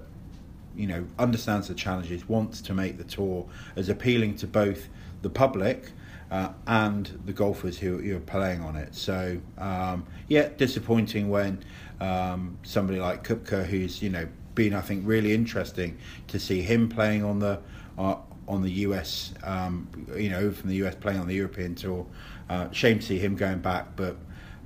you 0.75 0.85
know, 0.85 1.07
understands 1.17 1.69
the 1.69 1.73
challenges, 1.73 2.27
wants 2.27 2.59
to 2.63 2.73
make 2.73 2.97
the 2.97 3.05
tour 3.05 3.47
as 3.77 3.87
appealing 3.87 4.35
to 4.35 4.47
both 4.47 4.89
the 5.21 5.29
public 5.29 5.91
uh, 6.31 6.49
and 6.67 7.17
the 7.25 7.31
golfers 7.31 7.79
who, 7.79 7.97
who, 7.97 8.17
are 8.17 8.19
playing 8.19 8.61
on 8.61 8.75
it. 8.75 8.93
So, 8.93 9.39
um, 9.57 10.05
yeah, 10.27 10.49
disappointing 10.49 11.29
when 11.29 11.63
um, 12.01 12.57
somebody 12.63 12.99
like 12.99 13.23
Koepka, 13.23 13.65
who's 13.65 14.03
you 14.03 14.09
know 14.09 14.27
been, 14.53 14.73
I 14.73 14.81
think, 14.81 15.03
really 15.07 15.33
interesting 15.33 15.97
to 16.27 16.37
see 16.37 16.61
him 16.61 16.89
playing 16.89 17.23
on 17.23 17.39
the. 17.39 17.61
Uh, 17.97 18.17
on 18.49 18.63
the 18.63 18.71
US, 18.71 19.31
um, 19.43 19.87
you 20.17 20.29
know, 20.29 20.51
from 20.51 20.69
the 20.69 20.75
US 20.77 20.95
playing 20.95 21.19
on 21.19 21.27
the 21.27 21.35
European 21.35 21.75
tour. 21.75 22.05
Uh, 22.49 22.71
shame 22.71 22.99
to 22.99 23.05
see 23.05 23.19
him 23.19 23.35
going 23.35 23.59
back, 23.59 23.95
but 23.95 24.17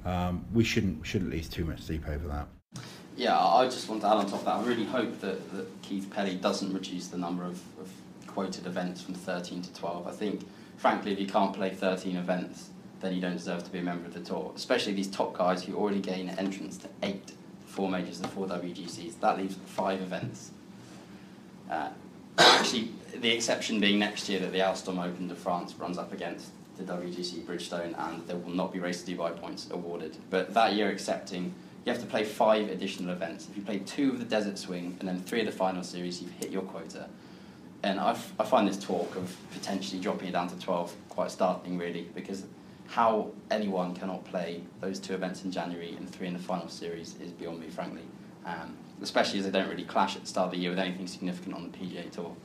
um, 0.05 0.45
we 0.53 0.63
shouldn't 0.63 1.05
shouldn't 1.05 1.31
lose 1.31 1.49
too 1.49 1.65
much 1.65 1.81
sleep 1.81 2.07
over 2.07 2.27
that. 2.27 2.47
Yeah, 3.15 3.37
I 3.37 3.65
just 3.65 3.87
want 3.89 4.01
to 4.01 4.07
add 4.07 4.13
on 4.13 4.25
top 4.25 4.39
of 4.39 4.45
that. 4.45 4.55
I 4.55 4.63
really 4.63 4.85
hope 4.85 5.19
that, 5.21 5.51
that 5.53 5.81
Keith 5.83 6.09
Pelley 6.09 6.35
doesn't 6.35 6.73
reduce 6.73 7.07
the 7.07 7.17
number 7.17 7.43
of, 7.43 7.61
of 7.79 7.91
quoted 8.25 8.65
events 8.65 9.01
from 9.03 9.13
13 9.13 9.61
to 9.61 9.73
12. 9.75 10.07
I 10.07 10.11
think, 10.11 10.41
frankly, 10.77 11.11
if 11.11 11.19
you 11.19 11.27
can't 11.27 11.53
play 11.53 11.69
13 11.69 12.15
events, 12.15 12.69
then 13.01 13.13
you 13.13 13.21
don't 13.21 13.37
deserve 13.37 13.63
to 13.65 13.69
be 13.69 13.77
a 13.77 13.83
member 13.83 14.07
of 14.07 14.15
the 14.15 14.19
tour. 14.19 14.51
Especially 14.55 14.93
these 14.93 15.09
top 15.09 15.37
guys 15.37 15.63
who 15.63 15.75
already 15.75 15.99
gain 15.99 16.29
entrance 16.29 16.77
to 16.77 16.89
eight 17.03 17.33
four 17.73 17.89
majors 17.89 18.19
and 18.19 18.29
four 18.29 18.45
WGCs. 18.45 19.19
That 19.19 19.37
leaves 19.37 19.57
five 19.65 19.99
events. 19.99 20.51
Uh, 21.69 21.89
actually, 22.37 22.91
the 23.15 23.31
exception 23.31 23.79
being 23.79 23.97
next 23.97 24.29
year 24.29 24.39
that 24.39 24.51
the 24.51 24.59
Alstom 24.59 25.03
Open 25.03 25.27
de 25.27 25.35
France 25.35 25.73
runs 25.75 25.97
up 25.97 26.13
against 26.13 26.51
the 26.77 26.83
WGC 26.83 27.45
Bridgestone, 27.45 27.93
and 27.97 28.25
there 28.27 28.37
will 28.37 28.53
not 28.53 28.73
be 28.73 28.79
race 28.79 29.03
to 29.03 29.15
Dubai 29.15 29.35
points 29.35 29.67
awarded. 29.71 30.17
But 30.29 30.53
that 30.53 30.73
year, 30.73 30.89
accepting, 30.89 31.53
you 31.85 31.91
have 31.91 32.01
to 32.01 32.07
play 32.07 32.23
five 32.23 32.69
additional 32.69 33.11
events. 33.11 33.47
If 33.49 33.57
you 33.57 33.63
play 33.63 33.79
two 33.79 34.11
of 34.11 34.19
the 34.19 34.25
Desert 34.25 34.57
Swing 34.57 34.95
and 34.99 35.07
then 35.07 35.19
three 35.19 35.41
of 35.41 35.45
the 35.45 35.51
final 35.51 35.83
series, 35.83 36.21
you've 36.21 36.31
hit 36.31 36.49
your 36.49 36.61
quota. 36.63 37.09
And 37.83 37.99
I, 37.99 38.11
f- 38.11 38.33
I 38.39 38.45
find 38.45 38.67
this 38.67 38.77
talk 38.77 39.15
of 39.15 39.35
potentially 39.51 39.99
dropping 40.01 40.29
it 40.29 40.31
down 40.31 40.47
to 40.47 40.59
12 40.59 40.95
quite 41.09 41.31
startling, 41.31 41.77
really, 41.77 42.09
because 42.15 42.45
how 42.87 43.31
anyone 43.51 43.93
cannot 43.93 44.23
play 44.25 44.61
those 44.79 44.99
two 44.99 45.13
events 45.13 45.43
in 45.43 45.51
January 45.51 45.95
and 45.97 46.09
three 46.09 46.27
in 46.27 46.33
the 46.33 46.39
final 46.39 46.69
series 46.69 47.15
is 47.19 47.31
beyond 47.31 47.59
me, 47.59 47.67
frankly. 47.69 48.03
Um, 48.45 48.77
especially 49.01 49.39
as 49.39 49.45
they 49.45 49.51
don't 49.51 49.69
really 49.69 49.83
clash 49.83 50.15
at 50.15 50.21
the 50.21 50.27
start 50.27 50.45
of 50.45 50.51
the 50.51 50.57
year 50.57 50.69
with 50.69 50.79
anything 50.79 51.07
significant 51.07 51.55
on 51.55 51.69
the 51.71 51.77
PGA 51.77 52.09
Tour. 52.09 52.35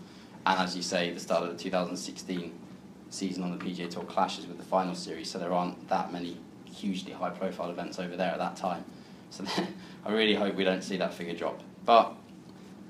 And 0.46 0.58
as 0.60 0.74
you 0.76 0.82
say, 0.82 1.12
the 1.12 1.20
start 1.20 1.44
of 1.44 1.50
the 1.50 1.62
2016 1.62 2.52
season 3.10 3.42
on 3.42 3.56
the 3.56 3.64
PGA 3.64 3.90
Tour 3.90 4.04
clashes 4.04 4.46
with 4.46 4.58
the 4.58 4.64
final 4.64 4.94
series, 4.94 5.30
so 5.30 5.38
there 5.38 5.52
aren't 5.52 5.88
that 5.88 6.12
many 6.12 6.36
hugely 6.64 7.12
high 7.12 7.30
profile 7.30 7.70
events 7.70 7.98
over 7.98 8.16
there 8.16 8.30
at 8.30 8.38
that 8.38 8.56
time. 8.56 8.84
So 9.30 9.44
I 10.04 10.12
really 10.12 10.34
hope 10.34 10.54
we 10.54 10.64
don't 10.64 10.82
see 10.82 10.96
that 10.98 11.14
figure 11.14 11.34
drop. 11.34 11.60
But 11.84 12.14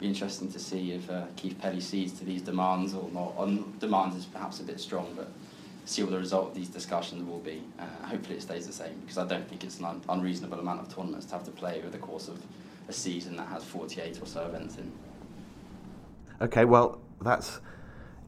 be 0.00 0.06
interesting 0.06 0.50
to 0.52 0.58
see 0.58 0.92
if 0.92 1.10
uh, 1.10 1.26
Keith 1.36 1.58
Pelley 1.58 1.80
sees 1.80 2.12
to 2.14 2.24
these 2.24 2.42
demands 2.42 2.94
or 2.94 3.08
not. 3.12 3.34
On 3.36 3.74
demands 3.80 4.16
is 4.16 4.24
perhaps 4.24 4.60
a 4.60 4.62
bit 4.62 4.78
strong, 4.80 5.12
but 5.16 5.30
see 5.84 6.02
what 6.02 6.12
the 6.12 6.18
result 6.18 6.48
of 6.48 6.54
these 6.54 6.68
discussions 6.68 7.26
will 7.28 7.40
be. 7.40 7.62
Uh, 7.78 8.06
hopefully, 8.06 8.36
it 8.36 8.42
stays 8.42 8.66
the 8.66 8.72
same 8.72 8.94
because 9.00 9.18
I 9.18 9.26
don't 9.26 9.48
think 9.48 9.64
it's 9.64 9.78
an 9.78 9.86
un- 9.86 10.02
unreasonable 10.08 10.58
amount 10.60 10.80
of 10.80 10.94
tournaments 10.94 11.26
to 11.26 11.32
have 11.32 11.44
to 11.44 11.50
play 11.50 11.78
over 11.78 11.90
the 11.90 11.98
course 11.98 12.28
of 12.28 12.40
a 12.88 12.92
season 12.92 13.36
that 13.36 13.48
has 13.48 13.64
48 13.64 14.22
or 14.22 14.26
so 14.26 14.46
events 14.46 14.76
in. 14.76 14.92
Okay, 16.40 16.64
well, 16.64 17.00
that's 17.20 17.60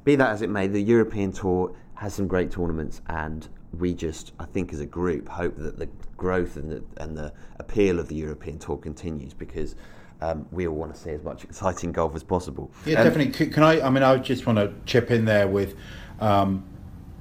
be 0.05 0.17
that 0.17 0.31
as 0.31 0.43
it 0.43 0.51
may. 0.51 0.67
The 0.67 0.81
European 0.81 1.33
Tour 1.33 1.75
has 1.95 2.15
some 2.15 2.27
great 2.27 2.51
tournaments, 2.51 3.03
and 3.09 3.47
we 3.79 3.95
just, 3.95 4.33
I 4.39 4.47
think, 4.47 4.73
as 4.73 4.81
a 4.81 4.87
group, 4.87 5.29
hope 5.29 5.57
that 5.57 5.79
the 5.79 5.89
growth 6.17 6.57
and 6.57 6.71
the, 6.73 6.83
and 6.97 7.17
the 7.17 7.33
appeal 7.59 7.99
of 7.99 8.09
the 8.09 8.15
European 8.15 8.59
Tour 8.59 8.77
continues 8.77 9.35
because. 9.35 9.75
Um, 10.23 10.45
we 10.53 10.69
all 10.69 10.75
want 10.75 10.95
to 10.95 11.01
see 11.01 11.09
as 11.13 11.23
much 11.23 11.45
exciting 11.45 11.93
golf 11.93 12.15
as 12.15 12.23
possible. 12.23 12.71
Yeah, 12.85 12.99
Um, 12.99 13.05
definitely. 13.07 13.33
Can, 13.33 13.51
can 13.51 13.63
I? 13.63 13.81
I 13.81 13.89
mean, 13.89 14.03
I 14.03 14.19
just 14.19 14.45
want 14.45 14.59
to 14.59 14.71
chip 14.85 15.11
in 15.11 15.25
there 15.25 15.49
with. 15.49 15.77
Um, 16.21 16.63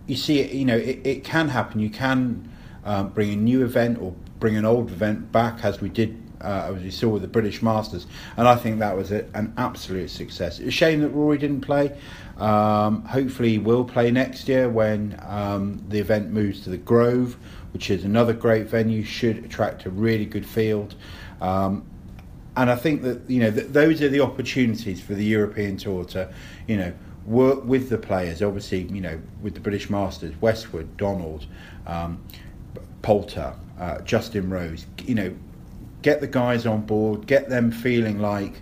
you 0.06 0.18
see, 0.18 0.46
you 0.54 0.66
know, 0.66 0.76
it, 0.76 1.00
it 1.06 1.24
can 1.24 1.48
happen. 1.48 1.80
You 1.80 1.90
can 1.90 2.52
um, 2.84 3.08
bring 3.10 3.32
a 3.32 3.38
new 3.38 3.64
event 3.64 4.00
or 4.02 4.14
bring 4.42 4.58
an 4.58 4.66
old 4.66 4.90
event 4.90 5.32
back, 5.32 5.64
as 5.64 5.80
we 5.80 5.88
did, 5.88 6.22
uh, 6.42 6.74
as 6.76 6.82
we 6.82 6.92
saw 6.92 7.10
with 7.10 7.22
the 7.22 7.28
British 7.28 7.62
Masters, 7.62 8.08
and 8.38 8.48
I 8.48 8.56
think 8.56 8.80
that 8.80 8.96
was 8.96 9.12
a, 9.12 9.26
an 9.34 9.54
absolute 9.58 10.10
success. 10.10 10.60
It's 10.60 10.70
a 10.70 10.72
shame 10.72 11.02
that 11.02 11.10
Rory 11.10 11.38
didn't 11.38 11.62
play. 11.62 11.98
Um, 12.38 13.04
hopefully, 13.04 13.50
he 13.50 13.60
will 13.60 13.84
play 13.84 14.12
next 14.12 14.48
year 14.48 14.70
when 14.70 15.20
um, 15.28 15.84
the 15.90 16.00
event 16.00 16.32
moves 16.32 16.62
to 16.62 16.70
the 16.70 16.78
Grove, 16.78 17.38
which 17.74 17.90
is 17.90 18.04
another 18.04 18.34
great 18.34 18.68
venue. 18.68 19.04
Should 19.04 19.44
attract 19.46 19.86
a 19.86 19.90
really 19.90 20.26
good 20.26 20.46
field. 20.46 20.96
Um, 21.42 21.86
and 22.56 22.70
I 22.70 22.76
think 22.76 23.04
that 23.04 23.30
you 23.30 23.40
know 23.40 23.52
th- 23.52 23.68
those 23.68 24.02
are 24.02 24.10
the 24.10 24.22
opportunities 24.22 25.02
for 25.02 25.14
the 25.14 25.24
European 25.24 25.78
Tour 25.78 26.04
to, 26.06 26.34
you 26.68 26.78
know, 26.78 26.94
work 27.26 27.64
with 27.64 27.90
the 27.90 27.98
players. 27.98 28.42
Obviously, 28.42 28.84
you 28.84 29.02
know, 29.02 29.20
with 29.42 29.54
the 29.54 29.60
British 29.60 29.90
Masters, 29.90 30.34
Westwood, 30.42 30.98
Donald, 30.98 31.46
um, 31.88 32.22
Poulter, 33.02 33.54
uh, 33.80 34.00
Justin 34.02 34.50
Rose. 34.50 34.86
You 35.06 35.16
know, 35.16 35.36
get 36.02 36.22
the 36.22 36.28
guys 36.28 36.66
on 36.66 36.82
board, 36.82 37.28
get 37.28 37.50
them 37.50 37.72
feeling 37.72 38.20
like, 38.20 38.62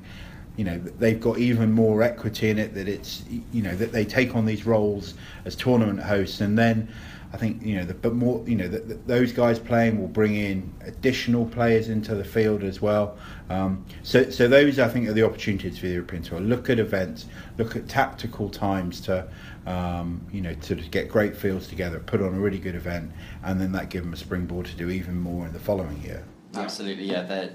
you 0.56 0.64
know, 0.64 0.80
they've 0.80 1.22
got 1.22 1.38
even 1.38 1.72
more 1.72 2.02
equity 2.02 2.50
in 2.50 2.58
it. 2.58 2.74
That 2.74 2.88
it's, 2.88 3.24
you 3.52 3.62
know, 3.62 3.76
that 3.76 3.92
they 3.92 4.06
take 4.06 4.36
on 4.36 4.46
these 4.46 4.66
roles 4.66 5.14
as 5.46 5.56
tournament 5.56 6.02
hosts, 6.02 6.42
and 6.42 6.58
then. 6.58 6.90
I 7.34 7.36
think 7.36 7.62
you 7.62 7.76
know, 7.76 7.84
the, 7.84 7.94
but 7.94 8.14
more 8.14 8.42
you 8.48 8.56
know, 8.56 8.70
the, 8.70 8.80
the, 8.80 8.94
those 9.06 9.34
guys 9.34 9.60
playing 9.60 10.00
will 10.00 10.08
bring 10.08 10.36
in 10.36 10.74
additional 10.86 11.46
players 11.46 11.90
into 11.90 12.16
the 12.16 12.24
field 12.24 12.64
as 12.64 12.82
well. 12.82 13.18
Um, 13.50 13.86
so, 14.02 14.30
so 14.30 14.48
those 14.48 14.80
I 14.80 14.88
think 14.88 15.10
are 15.10 15.14
the 15.14 15.24
opportunities 15.24 15.78
for 15.78 15.88
the 15.88 15.92
European 15.92 16.24
Tour. 16.24 16.40
Look 16.40 16.70
at 16.70 16.80
events, 16.80 17.26
look 17.58 17.76
at 17.76 17.90
tactical 17.90 18.50
times 18.50 19.02
to, 19.02 19.28
um, 19.66 20.26
you 20.32 20.40
know, 20.40 20.54
to 20.54 20.76
get 20.76 21.10
great 21.10 21.36
fields 21.36 21.68
together, 21.68 22.00
put 22.00 22.22
on 22.22 22.34
a 22.34 22.40
really 22.40 22.60
good 22.60 22.76
event, 22.76 23.12
and 23.44 23.60
then 23.60 23.74
that 23.74 23.90
give 23.90 24.04
them 24.04 24.14
a 24.14 24.18
springboard 24.18 24.66
to 24.68 24.76
do 24.78 24.90
even 24.90 25.20
more 25.20 25.46
in 25.46 25.52
the 25.52 25.60
following 25.60 26.02
year. 26.02 26.24
Absolutely, 26.58 27.06
yeah. 27.06 27.24
They're, 27.24 27.52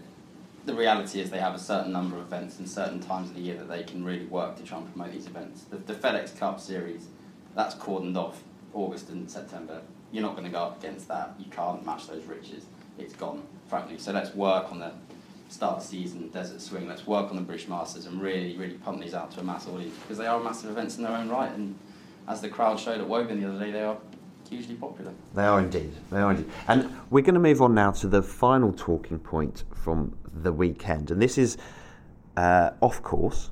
the 0.65 0.75
reality 0.75 1.21
is 1.21 1.31
they 1.31 1.39
have 1.39 1.55
a 1.55 1.59
certain 1.59 1.93
number 1.93 2.17
of 2.17 2.23
events 2.23 2.59
and 2.59 2.69
certain 2.69 3.01
times 3.01 3.31
of 3.31 3.37
the 3.37 3.43
year 3.43 3.57
that 3.57 3.69
they 3.69 3.83
can 3.83 4.05
really 4.05 4.27
work 4.27 4.57
to 4.57 4.63
try 4.63 4.79
and 4.79 4.93
promote 4.93 5.13
these 5.13 5.27
events. 5.27 5.63
The, 5.63 5.77
the 5.77 5.95
FedEx 5.95 6.39
Cup 6.39 6.61
Series, 6.61 7.07
that's 7.55 7.75
cordoned 7.75 8.17
off 8.17 8.43
August 8.73 9.09
and 9.11 9.31
September. 9.31 9.83
You're 10.13 10.23
not 10.23 10.33
going 10.33 10.45
to 10.45 10.51
go 10.51 10.61
up 10.61 10.79
against 10.79 11.09
that. 11.09 11.35
You 11.39 11.47
can't 11.51 11.85
match 11.85 12.07
those 12.07 12.25
riches. 12.25 12.65
It's 12.99 13.15
gone, 13.15 13.43
frankly. 13.69 13.99
So 13.99 14.13
let's 14.13 14.35
work 14.35 14.71
on 14.71 14.79
the 14.79 14.93
start 15.49 15.83
season, 15.83 16.29
Desert 16.29 16.61
Swing. 16.61 16.89
Let's 16.89 17.07
work 17.07 17.31
on 17.31 17.37
the 17.37 17.43
British 17.43 17.69
Masters 17.69 18.07
and 18.07 18.21
really, 18.21 18.57
really 18.57 18.75
pump 18.75 19.01
these 19.01 19.15
out 19.15 19.31
to 19.33 19.41
a 19.41 19.43
mass 19.43 19.67
audience 19.67 19.95
because 19.99 20.19
they 20.19 20.27
are 20.27 20.41
massive 20.41 20.71
events 20.71 20.97
in 20.97 21.03
their 21.03 21.13
own 21.13 21.29
right. 21.29 21.51
And 21.53 21.75
as 22.29 22.41
the 22.41 22.49
crowd 22.49 22.79
showed 22.79 23.01
at 23.01 23.09
Woburn 23.09 23.41
the 23.41 23.49
other 23.49 23.59
day, 23.59 23.71
they 23.71 23.83
are 23.83 23.97
hugely 24.53 24.75
popular. 24.75 25.13
They 25.35 25.45
are 25.45 25.61
indeed. 25.61 25.93
They 26.11 26.19
are 26.19 26.31
indeed. 26.31 26.51
And 26.69 26.95
we're 27.11 27.23
going 27.23 27.35
to 27.35 27.41
move 27.41 27.63
on 27.63 27.75
now 27.75 27.91
to 27.93 28.07
the 28.07 28.23
final 28.23 28.73
talking 28.73 29.19
point 29.19 29.65
from 29.75 30.15
the 30.43 30.53
weekend, 30.53 31.11
and 31.11 31.21
this 31.21 31.39
is 31.39 31.57
uh, 32.37 32.71
off 32.81 33.03
course. 33.03 33.51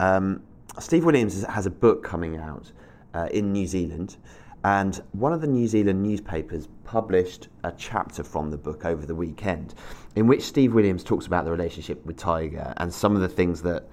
Um, 0.00 0.42
Steve 0.78 1.04
Williams 1.04 1.44
has 1.44 1.66
a 1.66 1.70
book 1.70 2.02
coming 2.02 2.36
out 2.36 2.72
uh, 3.14 3.28
in 3.30 3.52
New 3.52 3.66
Zealand, 3.66 4.16
and 4.64 5.02
one 5.12 5.32
of 5.32 5.40
the 5.40 5.46
New 5.46 5.66
Zealand 5.66 6.02
newspapers 6.02 6.68
published 6.84 7.48
a 7.64 7.72
chapter 7.72 8.24
from 8.24 8.50
the 8.50 8.58
book 8.58 8.84
over 8.84 9.04
the 9.04 9.14
weekend, 9.14 9.74
in 10.16 10.26
which 10.26 10.42
Steve 10.42 10.72
Williams 10.72 11.04
talks 11.04 11.26
about 11.26 11.44
the 11.44 11.50
relationship 11.50 12.04
with 12.06 12.16
Tiger 12.16 12.72
and 12.78 12.92
some 12.92 13.14
of 13.14 13.20
the 13.20 13.28
things 13.28 13.62
that 13.62 13.84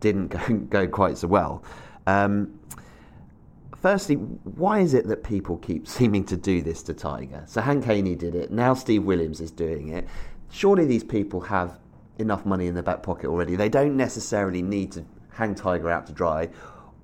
didn't 0.00 0.28
go, 0.48 0.54
go 0.54 0.86
quite 0.86 1.18
so 1.18 1.26
well. 1.26 1.64
Um, 2.06 2.58
firstly, 3.82 4.14
why 4.14 4.80
is 4.80 4.94
it 4.94 5.06
that 5.08 5.22
people 5.22 5.58
keep 5.58 5.86
seeming 5.96 6.24
to 6.24 6.36
do 6.36 6.62
this 6.62 6.82
to 6.84 6.94
Tiger? 6.94 7.42
So 7.46 7.60
Hank 7.60 7.84
Haney 7.84 8.14
did 8.14 8.34
it. 8.34 8.50
Now 8.50 8.72
Steve 8.74 9.04
Williams 9.04 9.40
is 9.40 9.50
doing 9.50 9.88
it. 9.88 10.08
Surely 10.50 10.86
these 10.86 11.04
people 11.04 11.40
have 11.40 11.78
enough 12.18 12.46
money 12.46 12.66
in 12.66 12.74
their 12.74 12.82
back 12.82 13.02
pocket 13.02 13.26
already. 13.26 13.56
They 13.56 13.68
don't 13.68 13.96
necessarily 13.96 14.62
need 14.62 14.92
to 14.92 15.04
hang 15.30 15.54
Tiger 15.54 15.90
out 15.90 16.06
to 16.06 16.12
dry, 16.12 16.48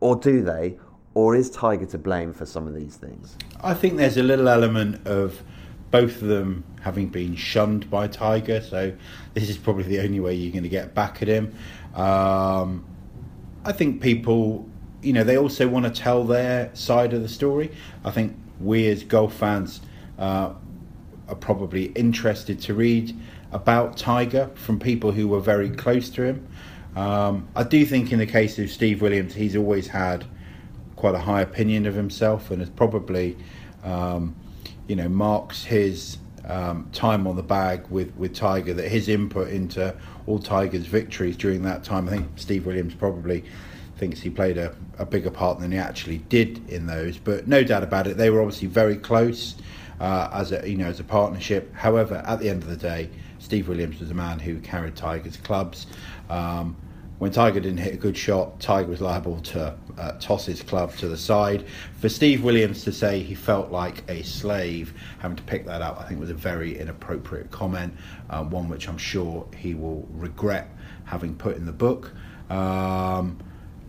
or 0.00 0.16
do 0.16 0.42
they? 0.42 0.78
Or 1.14 1.34
is 1.34 1.50
Tiger 1.50 1.86
to 1.86 1.98
blame 1.98 2.32
for 2.32 2.46
some 2.46 2.66
of 2.66 2.74
these 2.74 2.96
things? 2.96 3.36
I 3.62 3.74
think 3.74 3.96
there's 3.96 4.18
a 4.18 4.22
little 4.22 4.48
element 4.48 5.06
of 5.06 5.42
both 5.90 6.22
of 6.22 6.28
them 6.28 6.64
having 6.82 7.08
been 7.08 7.34
shunned 7.34 7.90
by 7.90 8.06
Tiger, 8.06 8.60
so 8.60 8.92
this 9.34 9.48
is 9.48 9.56
probably 9.56 9.84
the 9.84 10.00
only 10.00 10.20
way 10.20 10.34
you're 10.34 10.52
going 10.52 10.62
to 10.62 10.68
get 10.68 10.94
back 10.94 11.22
at 11.22 11.28
him. 11.28 11.54
Um, 11.94 12.84
I 13.64 13.72
think 13.72 14.02
people, 14.02 14.68
you 15.02 15.12
know, 15.12 15.24
they 15.24 15.38
also 15.38 15.68
want 15.68 15.84
to 15.84 15.90
tell 15.90 16.24
their 16.24 16.70
side 16.74 17.12
of 17.12 17.22
the 17.22 17.28
story. 17.28 17.70
I 18.04 18.11
think 18.11 18.37
we 18.61 18.88
as 18.88 19.04
golf 19.04 19.34
fans 19.34 19.80
uh, 20.18 20.52
are 21.28 21.34
probably 21.37 21.87
interested 21.87 22.61
to 22.62 22.74
read 22.74 23.16
about 23.52 23.96
Tiger 23.96 24.50
from 24.54 24.78
people 24.78 25.12
who 25.12 25.28
were 25.28 25.40
very 25.40 25.70
close 25.70 26.11
to 26.11 26.22
him. 26.22 26.48
Um, 26.96 27.48
I 27.54 27.62
do 27.62 27.84
think 27.87 28.12
in 28.12 28.18
the 28.18 28.26
case 28.26 28.58
of 28.58 28.70
Steve 28.70 29.00
Williams, 29.00 29.34
he's 29.34 29.54
always 29.54 29.87
had 29.87 30.24
quite 30.96 31.14
a 31.14 31.18
high 31.20 31.42
opinion 31.42 31.87
of 31.87 31.94
himself 31.94 32.50
and 32.50 32.61
has 32.61 32.70
probably, 32.70 33.37
um, 33.84 34.34
you 34.88 34.96
know, 34.96 35.08
marks 35.08 35.64
his 35.64 36.18
um, 36.46 36.88
time 36.92 37.26
on 37.26 37.37
the 37.37 37.42
bag 37.42 37.87
with, 37.88 38.14
with 38.16 38.34
Tiger, 38.34 38.74
that 38.74 38.88
his 38.88 39.08
input 39.08 39.48
into 39.48 39.94
all 40.26 40.40
Tiger's 40.40 40.87
victories 40.87 41.37
during 41.37 41.62
that 41.62 41.84
time, 41.84 42.08
I 42.08 42.12
think 42.12 42.26
Steve 42.37 42.66
Williams 42.66 42.94
probably 42.94 43.44
thinks 43.98 44.20
he 44.20 44.30
played 44.30 44.56
a, 44.56 44.74
a 44.98 45.04
bigger 45.04 45.30
part 45.30 45.61
than 45.61 45.72
he 45.72 45.78
actually 45.78 46.18
did 46.18 46.68
in 46.70 46.87
those. 46.87 47.18
But 47.18 47.48
no 47.48 47.62
doubt 47.64 47.82
about 47.82 48.06
it, 48.06 48.16
they 48.16 48.30
were 48.30 48.40
obviously 48.40 48.68
very 48.68 48.96
close 48.96 49.56
uh, 50.00 50.30
as 50.32 50.52
a 50.52 50.68
you 50.68 50.76
know 50.76 50.87
as 50.87 51.00
a 51.00 51.04
partnership. 51.04 51.74
However, 51.74 52.22
at 52.26 52.38
the 52.38 52.48
end 52.48 52.62
of 52.62 52.68
the 52.68 52.76
day, 52.76 53.11
Steve 53.38 53.68
Williams 53.68 54.00
was 54.00 54.11
a 54.11 54.14
man 54.14 54.38
who 54.38 54.58
carried 54.61 54.96
Tiger's 54.96 55.37
clubs. 55.37 55.87
Um, 56.30 56.76
when 57.18 57.32
Tiger 57.32 57.58
didn't 57.58 57.78
hit 57.78 57.94
a 57.94 57.96
good 57.96 58.16
shot, 58.16 58.61
Tiger 58.61 58.88
was 58.88 59.00
liable 59.00 59.40
to 59.40 59.74
uh, 59.98 60.12
toss 60.20 60.46
his 60.46 60.62
club 60.62 60.94
to 60.96 61.08
the 61.08 61.16
side. 61.16 61.66
For 61.98 62.08
Steve 62.08 62.44
Williams 62.44 62.84
to 62.84 62.92
say 62.92 63.20
he 63.20 63.34
felt 63.34 63.72
like 63.72 64.08
a 64.08 64.22
slave 64.22 64.94
having 65.18 65.37
to 65.37 65.42
pick 65.42 65.66
that 65.66 65.82
up, 65.82 66.00
I 66.00 66.04
think 66.04 66.20
was 66.20 66.30
a 66.30 66.34
very 66.34 66.78
inappropriate 66.78 67.50
comment, 67.50 67.92
uh, 68.30 68.44
one 68.44 68.68
which 68.68 68.88
I'm 68.88 68.98
sure 68.98 69.48
he 69.56 69.74
will 69.74 70.06
regret 70.12 70.70
having 71.06 71.34
put 71.34 71.56
in 71.56 71.66
the 71.66 71.72
book. 71.72 72.12
Um, 72.50 73.40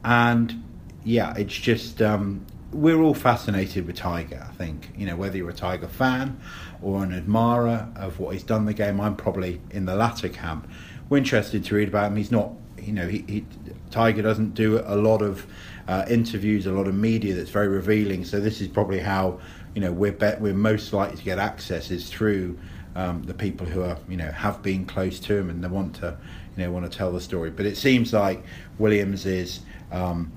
and 0.04 0.64
yeah, 1.04 1.34
it's 1.36 1.54
just 1.54 2.02
um, 2.02 2.46
we're 2.72 3.02
all 3.02 3.14
fascinated 3.14 3.88
with 3.88 3.96
Tiger. 3.96 4.46
I 4.48 4.54
think 4.54 4.92
you 4.96 5.06
know 5.06 5.16
whether 5.16 5.38
you're 5.38 5.50
a 5.50 5.54
Tiger 5.54 5.88
fan 5.88 6.40
or 6.82 7.04
an 7.04 7.14
admirer 7.14 7.90
of 7.96 8.20
what 8.20 8.34
he's 8.34 8.44
done 8.44 8.66
the 8.66 8.74
game. 8.74 9.02
I'm 9.02 9.16
probably 9.16 9.62
in 9.72 9.86
the 9.86 9.96
latter 9.96 10.30
camp. 10.30 10.70
We're 11.10 11.18
interested 11.18 11.64
to 11.66 11.76
read 11.76 11.88
about 11.88 12.12
him. 12.12 12.18
He's 12.18 12.32
not, 12.32 12.52
you 12.78 12.94
know, 12.94 13.08
he, 13.08 13.26
he 13.28 13.46
Tiger 13.90 14.22
doesn't 14.22 14.54
do 14.54 14.82
a 14.86 14.96
lot 14.96 15.22
of 15.22 15.48
uh, 15.88 16.06
interviews, 16.08 16.68
a 16.68 16.72
lot 16.72 16.88
of 16.88 16.96
media 16.96 17.34
that's 17.34 17.50
very 17.50 17.68
revealing. 17.68 18.24
So 18.24 18.40
this 18.40 18.62
is 18.62 18.68
probably 18.68 19.00
how 19.00 19.40
you 19.76 19.82
know 19.82 19.92
we're 19.92 20.12
bet 20.12 20.42
we're 20.42 20.54
most 20.54 20.94
likely 20.94 21.18
to 21.18 21.24
get 21.24 21.40
access 21.40 21.92
is 21.92 22.10
through 22.10 22.58
um, 22.96 23.24
the 23.24 23.34
people 23.34 23.66
who 23.66 23.82
are 23.82 23.98
you 24.08 24.18
know 24.18 24.32
have 24.32 24.62
been 24.62 24.86
close 24.86 25.20
to 25.22 25.36
him 25.36 25.50
and 25.50 25.64
they 25.64 25.68
want 25.68 25.96
to 25.96 26.18
you 26.60 26.66
know 26.66 26.72
want 26.72 26.92
to 26.92 26.98
tell 26.98 27.12
the 27.12 27.22
story. 27.22 27.50
But 27.50 27.66
it 27.66 27.78
seems 27.78 28.14
like 28.14 28.44
Williams 28.78 29.26
is. 29.26 29.62
Um, 29.92 30.34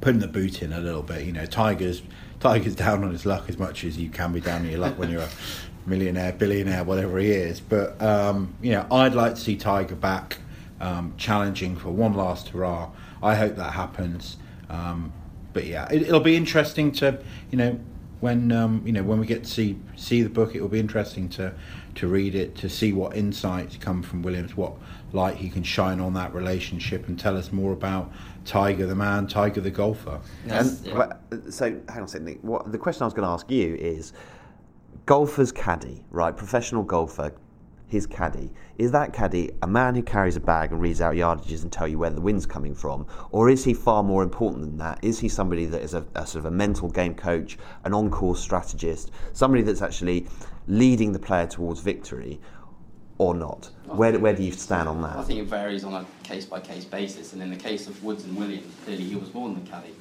putting 0.00 0.20
the 0.20 0.28
boot 0.28 0.62
in 0.62 0.72
a 0.72 0.80
little 0.80 1.02
bit. 1.02 1.24
You 1.24 1.32
know, 1.32 1.46
Tiger's 1.46 2.02
Tiger's 2.40 2.74
down 2.76 3.04
on 3.04 3.10
his 3.10 3.26
luck 3.26 3.48
as 3.48 3.58
much 3.58 3.84
as 3.84 3.98
you 3.98 4.08
can 4.10 4.32
be 4.32 4.40
down 4.40 4.62
on 4.62 4.70
your 4.70 4.80
luck 4.80 4.98
when 4.98 5.10
you're 5.10 5.22
a 5.22 5.28
millionaire, 5.86 6.32
billionaire, 6.32 6.84
whatever 6.84 7.18
he 7.18 7.30
is. 7.30 7.60
But 7.60 8.00
um, 8.00 8.54
you 8.62 8.72
know, 8.72 8.86
I'd 8.90 9.14
like 9.14 9.34
to 9.34 9.40
see 9.40 9.56
Tiger 9.56 9.96
back 9.96 10.38
um, 10.80 11.14
challenging 11.16 11.76
for 11.76 11.90
one 11.90 12.14
last 12.14 12.48
hurrah. 12.48 12.90
I 13.22 13.34
hope 13.34 13.56
that 13.56 13.72
happens. 13.72 14.36
Um, 14.68 15.12
but 15.52 15.66
yeah, 15.66 15.88
it, 15.90 16.02
it'll 16.02 16.20
be 16.20 16.36
interesting 16.36 16.92
to 16.92 17.20
you 17.50 17.58
know 17.58 17.80
when 18.20 18.52
um, 18.52 18.82
you 18.84 18.92
know 18.92 19.02
when 19.02 19.18
we 19.18 19.26
get 19.26 19.44
to 19.44 19.50
see 19.50 19.78
see 19.96 20.22
the 20.22 20.30
book, 20.30 20.54
it 20.54 20.60
will 20.60 20.68
be 20.68 20.80
interesting 20.80 21.28
to 21.30 21.54
to 21.96 22.06
read 22.06 22.34
it 22.34 22.54
to 22.56 22.68
see 22.68 22.92
what 22.92 23.16
insights 23.16 23.76
come 23.76 24.02
from 24.02 24.22
Williams, 24.22 24.56
what 24.56 24.74
light 25.12 25.36
he 25.36 25.48
can 25.48 25.62
shine 25.62 26.00
on 26.00 26.14
that 26.14 26.34
relationship, 26.34 27.08
and 27.08 27.18
tell 27.18 27.36
us 27.36 27.52
more 27.52 27.72
about 27.72 28.12
Tiger 28.44 28.86
the 28.86 28.94
man, 28.94 29.26
Tiger 29.26 29.60
the 29.60 29.70
golfer. 29.70 30.20
Yes, 30.46 30.82
and, 30.84 30.96
yeah. 30.96 31.50
So 31.50 31.64
hang 31.88 31.98
on 31.98 32.02
a 32.04 32.08
second, 32.08 32.26
Nick. 32.26 32.38
What, 32.42 32.70
the 32.70 32.78
question 32.78 33.02
I 33.02 33.06
was 33.06 33.14
going 33.14 33.26
to 33.26 33.32
ask 33.32 33.50
you 33.50 33.74
is, 33.74 34.12
golfer's 35.06 35.52
caddy, 35.52 36.04
right? 36.10 36.36
Professional 36.36 36.82
golfer 36.82 37.32
his 37.88 38.06
caddy. 38.06 38.50
Is 38.76 38.92
that 38.92 39.14
caddy 39.14 39.50
a 39.62 39.66
man 39.66 39.94
who 39.94 40.02
carries 40.02 40.36
a 40.36 40.40
bag 40.40 40.72
and 40.72 40.80
reads 40.80 41.00
out 41.00 41.14
yardages 41.14 41.62
and 41.62 41.72
tell 41.72 41.88
you 41.88 41.98
where 41.98 42.10
the 42.10 42.20
wind's 42.20 42.44
coming 42.44 42.74
from, 42.74 43.06
or 43.30 43.48
is 43.48 43.64
he 43.64 43.72
far 43.72 44.02
more 44.02 44.22
important 44.22 44.60
than 44.60 44.76
that? 44.76 44.98
Is 45.02 45.18
he 45.18 45.28
somebody 45.28 45.64
that 45.66 45.80
is 45.80 45.94
a, 45.94 46.04
a 46.14 46.26
sort 46.26 46.44
of 46.44 46.44
a 46.44 46.50
mental 46.50 46.90
game 46.90 47.14
coach, 47.14 47.56
an 47.84 47.94
on-course 47.94 48.40
strategist, 48.40 49.10
somebody 49.32 49.62
that's 49.62 49.80
actually 49.80 50.26
leading 50.66 51.12
the 51.12 51.18
player 51.18 51.46
towards 51.46 51.80
victory, 51.80 52.38
or 53.18 53.34
not? 53.34 53.70
Where, 53.86 54.18
where 54.18 54.34
do 54.34 54.42
you 54.42 54.52
stand 54.52 54.88
on 54.88 55.02
that? 55.02 55.16
I 55.16 55.22
think 55.22 55.40
it 55.40 55.46
varies 55.46 55.84
on 55.84 55.94
a 55.94 56.06
case-by-case 56.22 56.84
basis, 56.86 57.32
and 57.32 57.42
in 57.42 57.50
the 57.50 57.56
case 57.56 57.86
of 57.86 58.02
Woods 58.02 58.24
and 58.24 58.36
Williams, 58.36 58.72
clearly 58.84 59.04
he 59.04 59.16
was 59.16 59.32
more 59.34 59.48
than 59.48 59.64
the 59.64 59.70
caddy. 59.70 59.94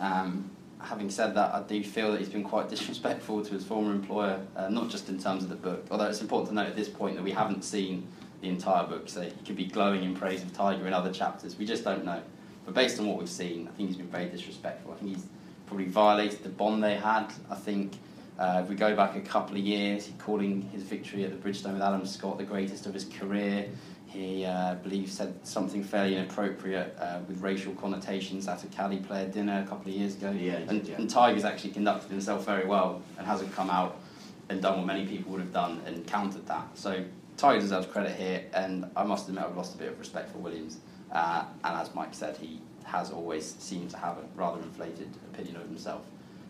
Um, 0.00 0.50
having 0.80 1.10
said 1.10 1.34
that, 1.34 1.54
I 1.54 1.62
do 1.62 1.82
feel 1.82 2.12
that 2.12 2.20
he's 2.20 2.28
been 2.28 2.44
quite 2.44 2.68
disrespectful 2.68 3.44
to 3.44 3.52
his 3.52 3.64
former 3.64 3.92
employer, 3.92 4.40
uh, 4.56 4.68
not 4.68 4.88
just 4.88 5.08
in 5.08 5.18
terms 5.18 5.42
of 5.42 5.50
the 5.50 5.56
book. 5.56 5.84
Although 5.90 6.06
it's 6.06 6.20
important 6.20 6.50
to 6.50 6.54
note 6.54 6.68
at 6.68 6.76
this 6.76 6.88
point 6.88 7.16
that 7.16 7.22
we 7.22 7.32
haven't 7.32 7.64
seen 7.64 8.06
the 8.40 8.48
entire 8.48 8.86
book, 8.86 9.08
so 9.08 9.20
he 9.20 9.30
could 9.44 9.56
be 9.56 9.66
glowing 9.66 10.04
in 10.04 10.14
praise 10.14 10.42
of 10.42 10.52
Tiger 10.52 10.86
in 10.86 10.94
other 10.94 11.12
chapters. 11.12 11.58
We 11.58 11.66
just 11.66 11.84
don't 11.84 12.04
know. 12.04 12.22
But 12.64 12.74
based 12.74 12.98
on 13.00 13.06
what 13.06 13.18
we've 13.18 13.28
seen, 13.28 13.68
I 13.68 13.70
think 13.72 13.88
he's 13.88 13.98
been 13.98 14.06
very 14.06 14.28
disrespectful. 14.28 14.92
I 14.92 14.96
think 14.96 15.16
he's 15.16 15.26
probably 15.66 15.86
violated 15.86 16.42
the 16.42 16.48
bond 16.48 16.82
they 16.82 16.96
had. 16.96 17.32
I 17.50 17.56
think 17.56 17.98
uh, 18.40 18.62
if 18.62 18.70
we 18.70 18.74
go 18.74 18.96
back 18.96 19.16
a 19.16 19.20
couple 19.20 19.54
of 19.54 19.62
years, 19.62 20.06
he 20.06 20.14
calling 20.14 20.62
his 20.72 20.82
victory 20.82 21.24
at 21.24 21.30
the 21.30 21.36
Bridgestone 21.36 21.74
with 21.74 21.82
Adam 21.82 22.06
Scott 22.06 22.38
the 22.38 22.44
greatest 22.44 22.86
of 22.86 22.94
his 22.94 23.04
career. 23.04 23.68
He, 24.06 24.46
uh, 24.46 24.72
I 24.72 24.74
believe, 24.76 25.10
said 25.10 25.46
something 25.46 25.84
fairly 25.84 26.16
inappropriate 26.16 26.96
uh, 26.98 27.18
with 27.28 27.42
racial 27.42 27.74
connotations 27.74 28.48
at 28.48 28.64
a 28.64 28.66
Cali 28.68 28.96
player 28.96 29.28
dinner 29.28 29.62
a 29.64 29.68
couple 29.68 29.92
of 29.92 29.96
years 29.96 30.16
ago. 30.16 30.30
Yeah, 30.30 30.54
and, 30.54 30.88
yeah. 30.88 30.96
and 30.96 31.08
Tiger's 31.08 31.44
actually 31.44 31.72
conducted 31.72 32.10
himself 32.10 32.46
very 32.46 32.66
well 32.66 33.02
and 33.18 33.26
hasn't 33.26 33.52
come 33.54 33.68
out 33.68 34.00
and 34.48 34.62
done 34.62 34.78
what 34.78 34.86
many 34.86 35.06
people 35.06 35.32
would 35.32 35.40
have 35.42 35.52
done 35.52 35.82
and 35.84 36.06
countered 36.06 36.46
that. 36.46 36.66
So 36.74 37.04
Tiger 37.36 37.60
deserves 37.60 37.86
credit 37.88 38.16
here, 38.16 38.44
and 38.54 38.90
I 38.96 39.04
must 39.04 39.28
admit 39.28 39.44
I've 39.44 39.56
lost 39.56 39.74
a 39.74 39.78
bit 39.78 39.88
of 39.88 39.98
respect 39.98 40.30
for 40.30 40.38
Williams. 40.38 40.78
Uh, 41.12 41.44
and 41.62 41.76
as 41.76 41.94
Mike 41.94 42.14
said, 42.14 42.38
he 42.38 42.62
has 42.84 43.10
always 43.10 43.54
seemed 43.58 43.90
to 43.90 43.98
have 43.98 44.16
a 44.16 44.24
rather 44.34 44.62
inflated 44.62 45.10
opinion 45.30 45.56
of 45.56 45.62
himself. 45.62 46.02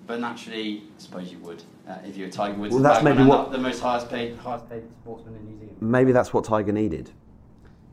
But 0.07 0.21
naturally, 0.21 0.85
I 0.97 1.01
suppose 1.01 1.31
you 1.31 1.39
would 1.39 1.63
uh, 1.89 1.99
if 2.05 2.17
you 2.17 2.25
were 2.25 2.31
Tiger 2.31 2.59
Woods. 2.59 2.75
Well, 2.75 2.83
that's 2.83 3.05
maybe 3.05 3.23
what 3.23 3.53
the 3.53 3.59
most 3.59 3.81
highest 3.81 4.09
paid, 4.11 4.37
highest 4.37 4.69
paid 4.69 4.83
sportsman 5.03 5.37
in 5.37 5.47
New 5.47 5.59
Zealand. 5.59 5.77
Maybe 5.81 6.13
that's 6.13 6.33
what 6.33 6.45
Tiger 6.45 6.73
needed 6.73 7.11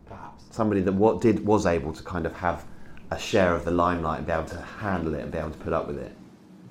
perhaps. 0.08 0.43
Somebody 0.52 0.82
that 0.82 0.93
what 0.93 1.22
did 1.22 1.46
was 1.46 1.65
able 1.65 1.93
to 1.93 2.04
kind 2.04 2.26
of 2.26 2.34
have 2.38 2.65
a 3.12 3.20
share 3.20 3.54
of 3.54 3.65
the 3.65 3.72
limelight 3.72 4.20
and 4.20 4.28
be 4.28 4.34
able 4.34 4.46
to 4.46 4.62
handle 4.62 5.13
it 5.13 5.22
and 5.22 5.32
be 5.32 5.38
able 5.38 5.52
to 5.52 5.58
put 5.58 5.74
up 5.74 5.88
with 5.88 5.98
it. 5.98 6.15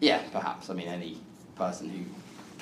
Yeah, 0.01 0.23
perhaps. 0.33 0.69
I 0.69 0.75
mean, 0.75 0.89
any 0.89 1.19
person 1.55 1.89
who 1.89 2.05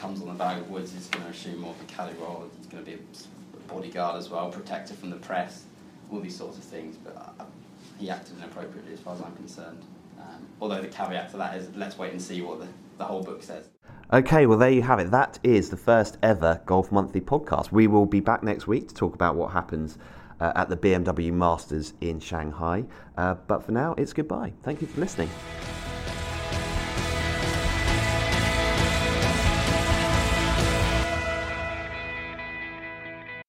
comes 0.01 0.21
on 0.21 0.29
the 0.29 0.35
bag 0.35 0.61
of 0.61 0.71
woods 0.71 0.95
is 0.95 1.07
going 1.09 1.25
to 1.25 1.31
assume 1.31 1.61
more 1.61 1.73
of 1.73 1.81
a 1.81 1.85
caddy 1.85 2.15
role. 2.19 2.49
He's 2.59 2.67
going 2.67 2.85
to 2.85 2.91
be 2.91 2.97
a 2.97 3.73
bodyguard 3.73 4.17
as 4.17 4.29
well, 4.29 4.51
protector 4.51 4.95
from 4.95 5.11
the 5.11 5.17
press, 5.17 5.65
all 6.13 6.21
these 6.21 6.37
sorts 6.37 6.59
of 6.59 6.65
things. 6.65 6.97
But 6.97 7.17
uh, 7.17 7.45
he 7.99 8.11
acted 8.11 8.37
inappropriately 8.39 8.93
as 8.93 9.01
far 9.01 9.15
as 9.15 9.23
I'm 9.23 9.35
concerned. 9.35 9.83
Um, 10.25 10.47
although 10.61 10.81
the 10.81 10.89
caveat 10.89 11.31
to 11.33 11.37
that 11.37 11.57
is 11.57 11.69
let's 11.77 11.99
wait 11.99 12.13
and 12.13 12.21
see 12.21 12.41
what 12.41 12.61
the, 12.61 12.69
the 12.99 13.05
whole 13.05 13.23
book 13.23 13.43
says. 13.43 13.69
Okay, 14.13 14.47
well, 14.47 14.59
there 14.59 14.71
you 14.71 14.83
have 14.83 14.99
it. 14.99 15.11
That 15.11 15.39
is 15.43 15.71
the 15.71 15.77
first 15.77 16.19
ever 16.23 16.61
Golf 16.67 16.93
Monthly 16.93 17.21
podcast. 17.21 17.73
We 17.73 17.87
will 17.87 18.07
be 18.07 18.21
back 18.21 18.43
next 18.43 18.67
week 18.67 18.89
to 18.89 18.95
talk 18.95 19.15
about 19.15 19.35
what 19.35 19.51
happens 19.53 19.99
uh, 20.41 20.53
at 20.55 20.69
the 20.69 20.77
BMW 20.77 21.33
Masters 21.33 21.95
in 22.01 22.21
Shanghai. 22.21 22.85
Uh, 23.17 23.35
but 23.47 23.63
for 23.63 23.73
now, 23.73 23.95
it's 23.97 24.13
goodbye. 24.13 24.53
Thank 24.63 24.81
you 24.81 24.87
for 24.87 25.01
listening. 25.01 25.31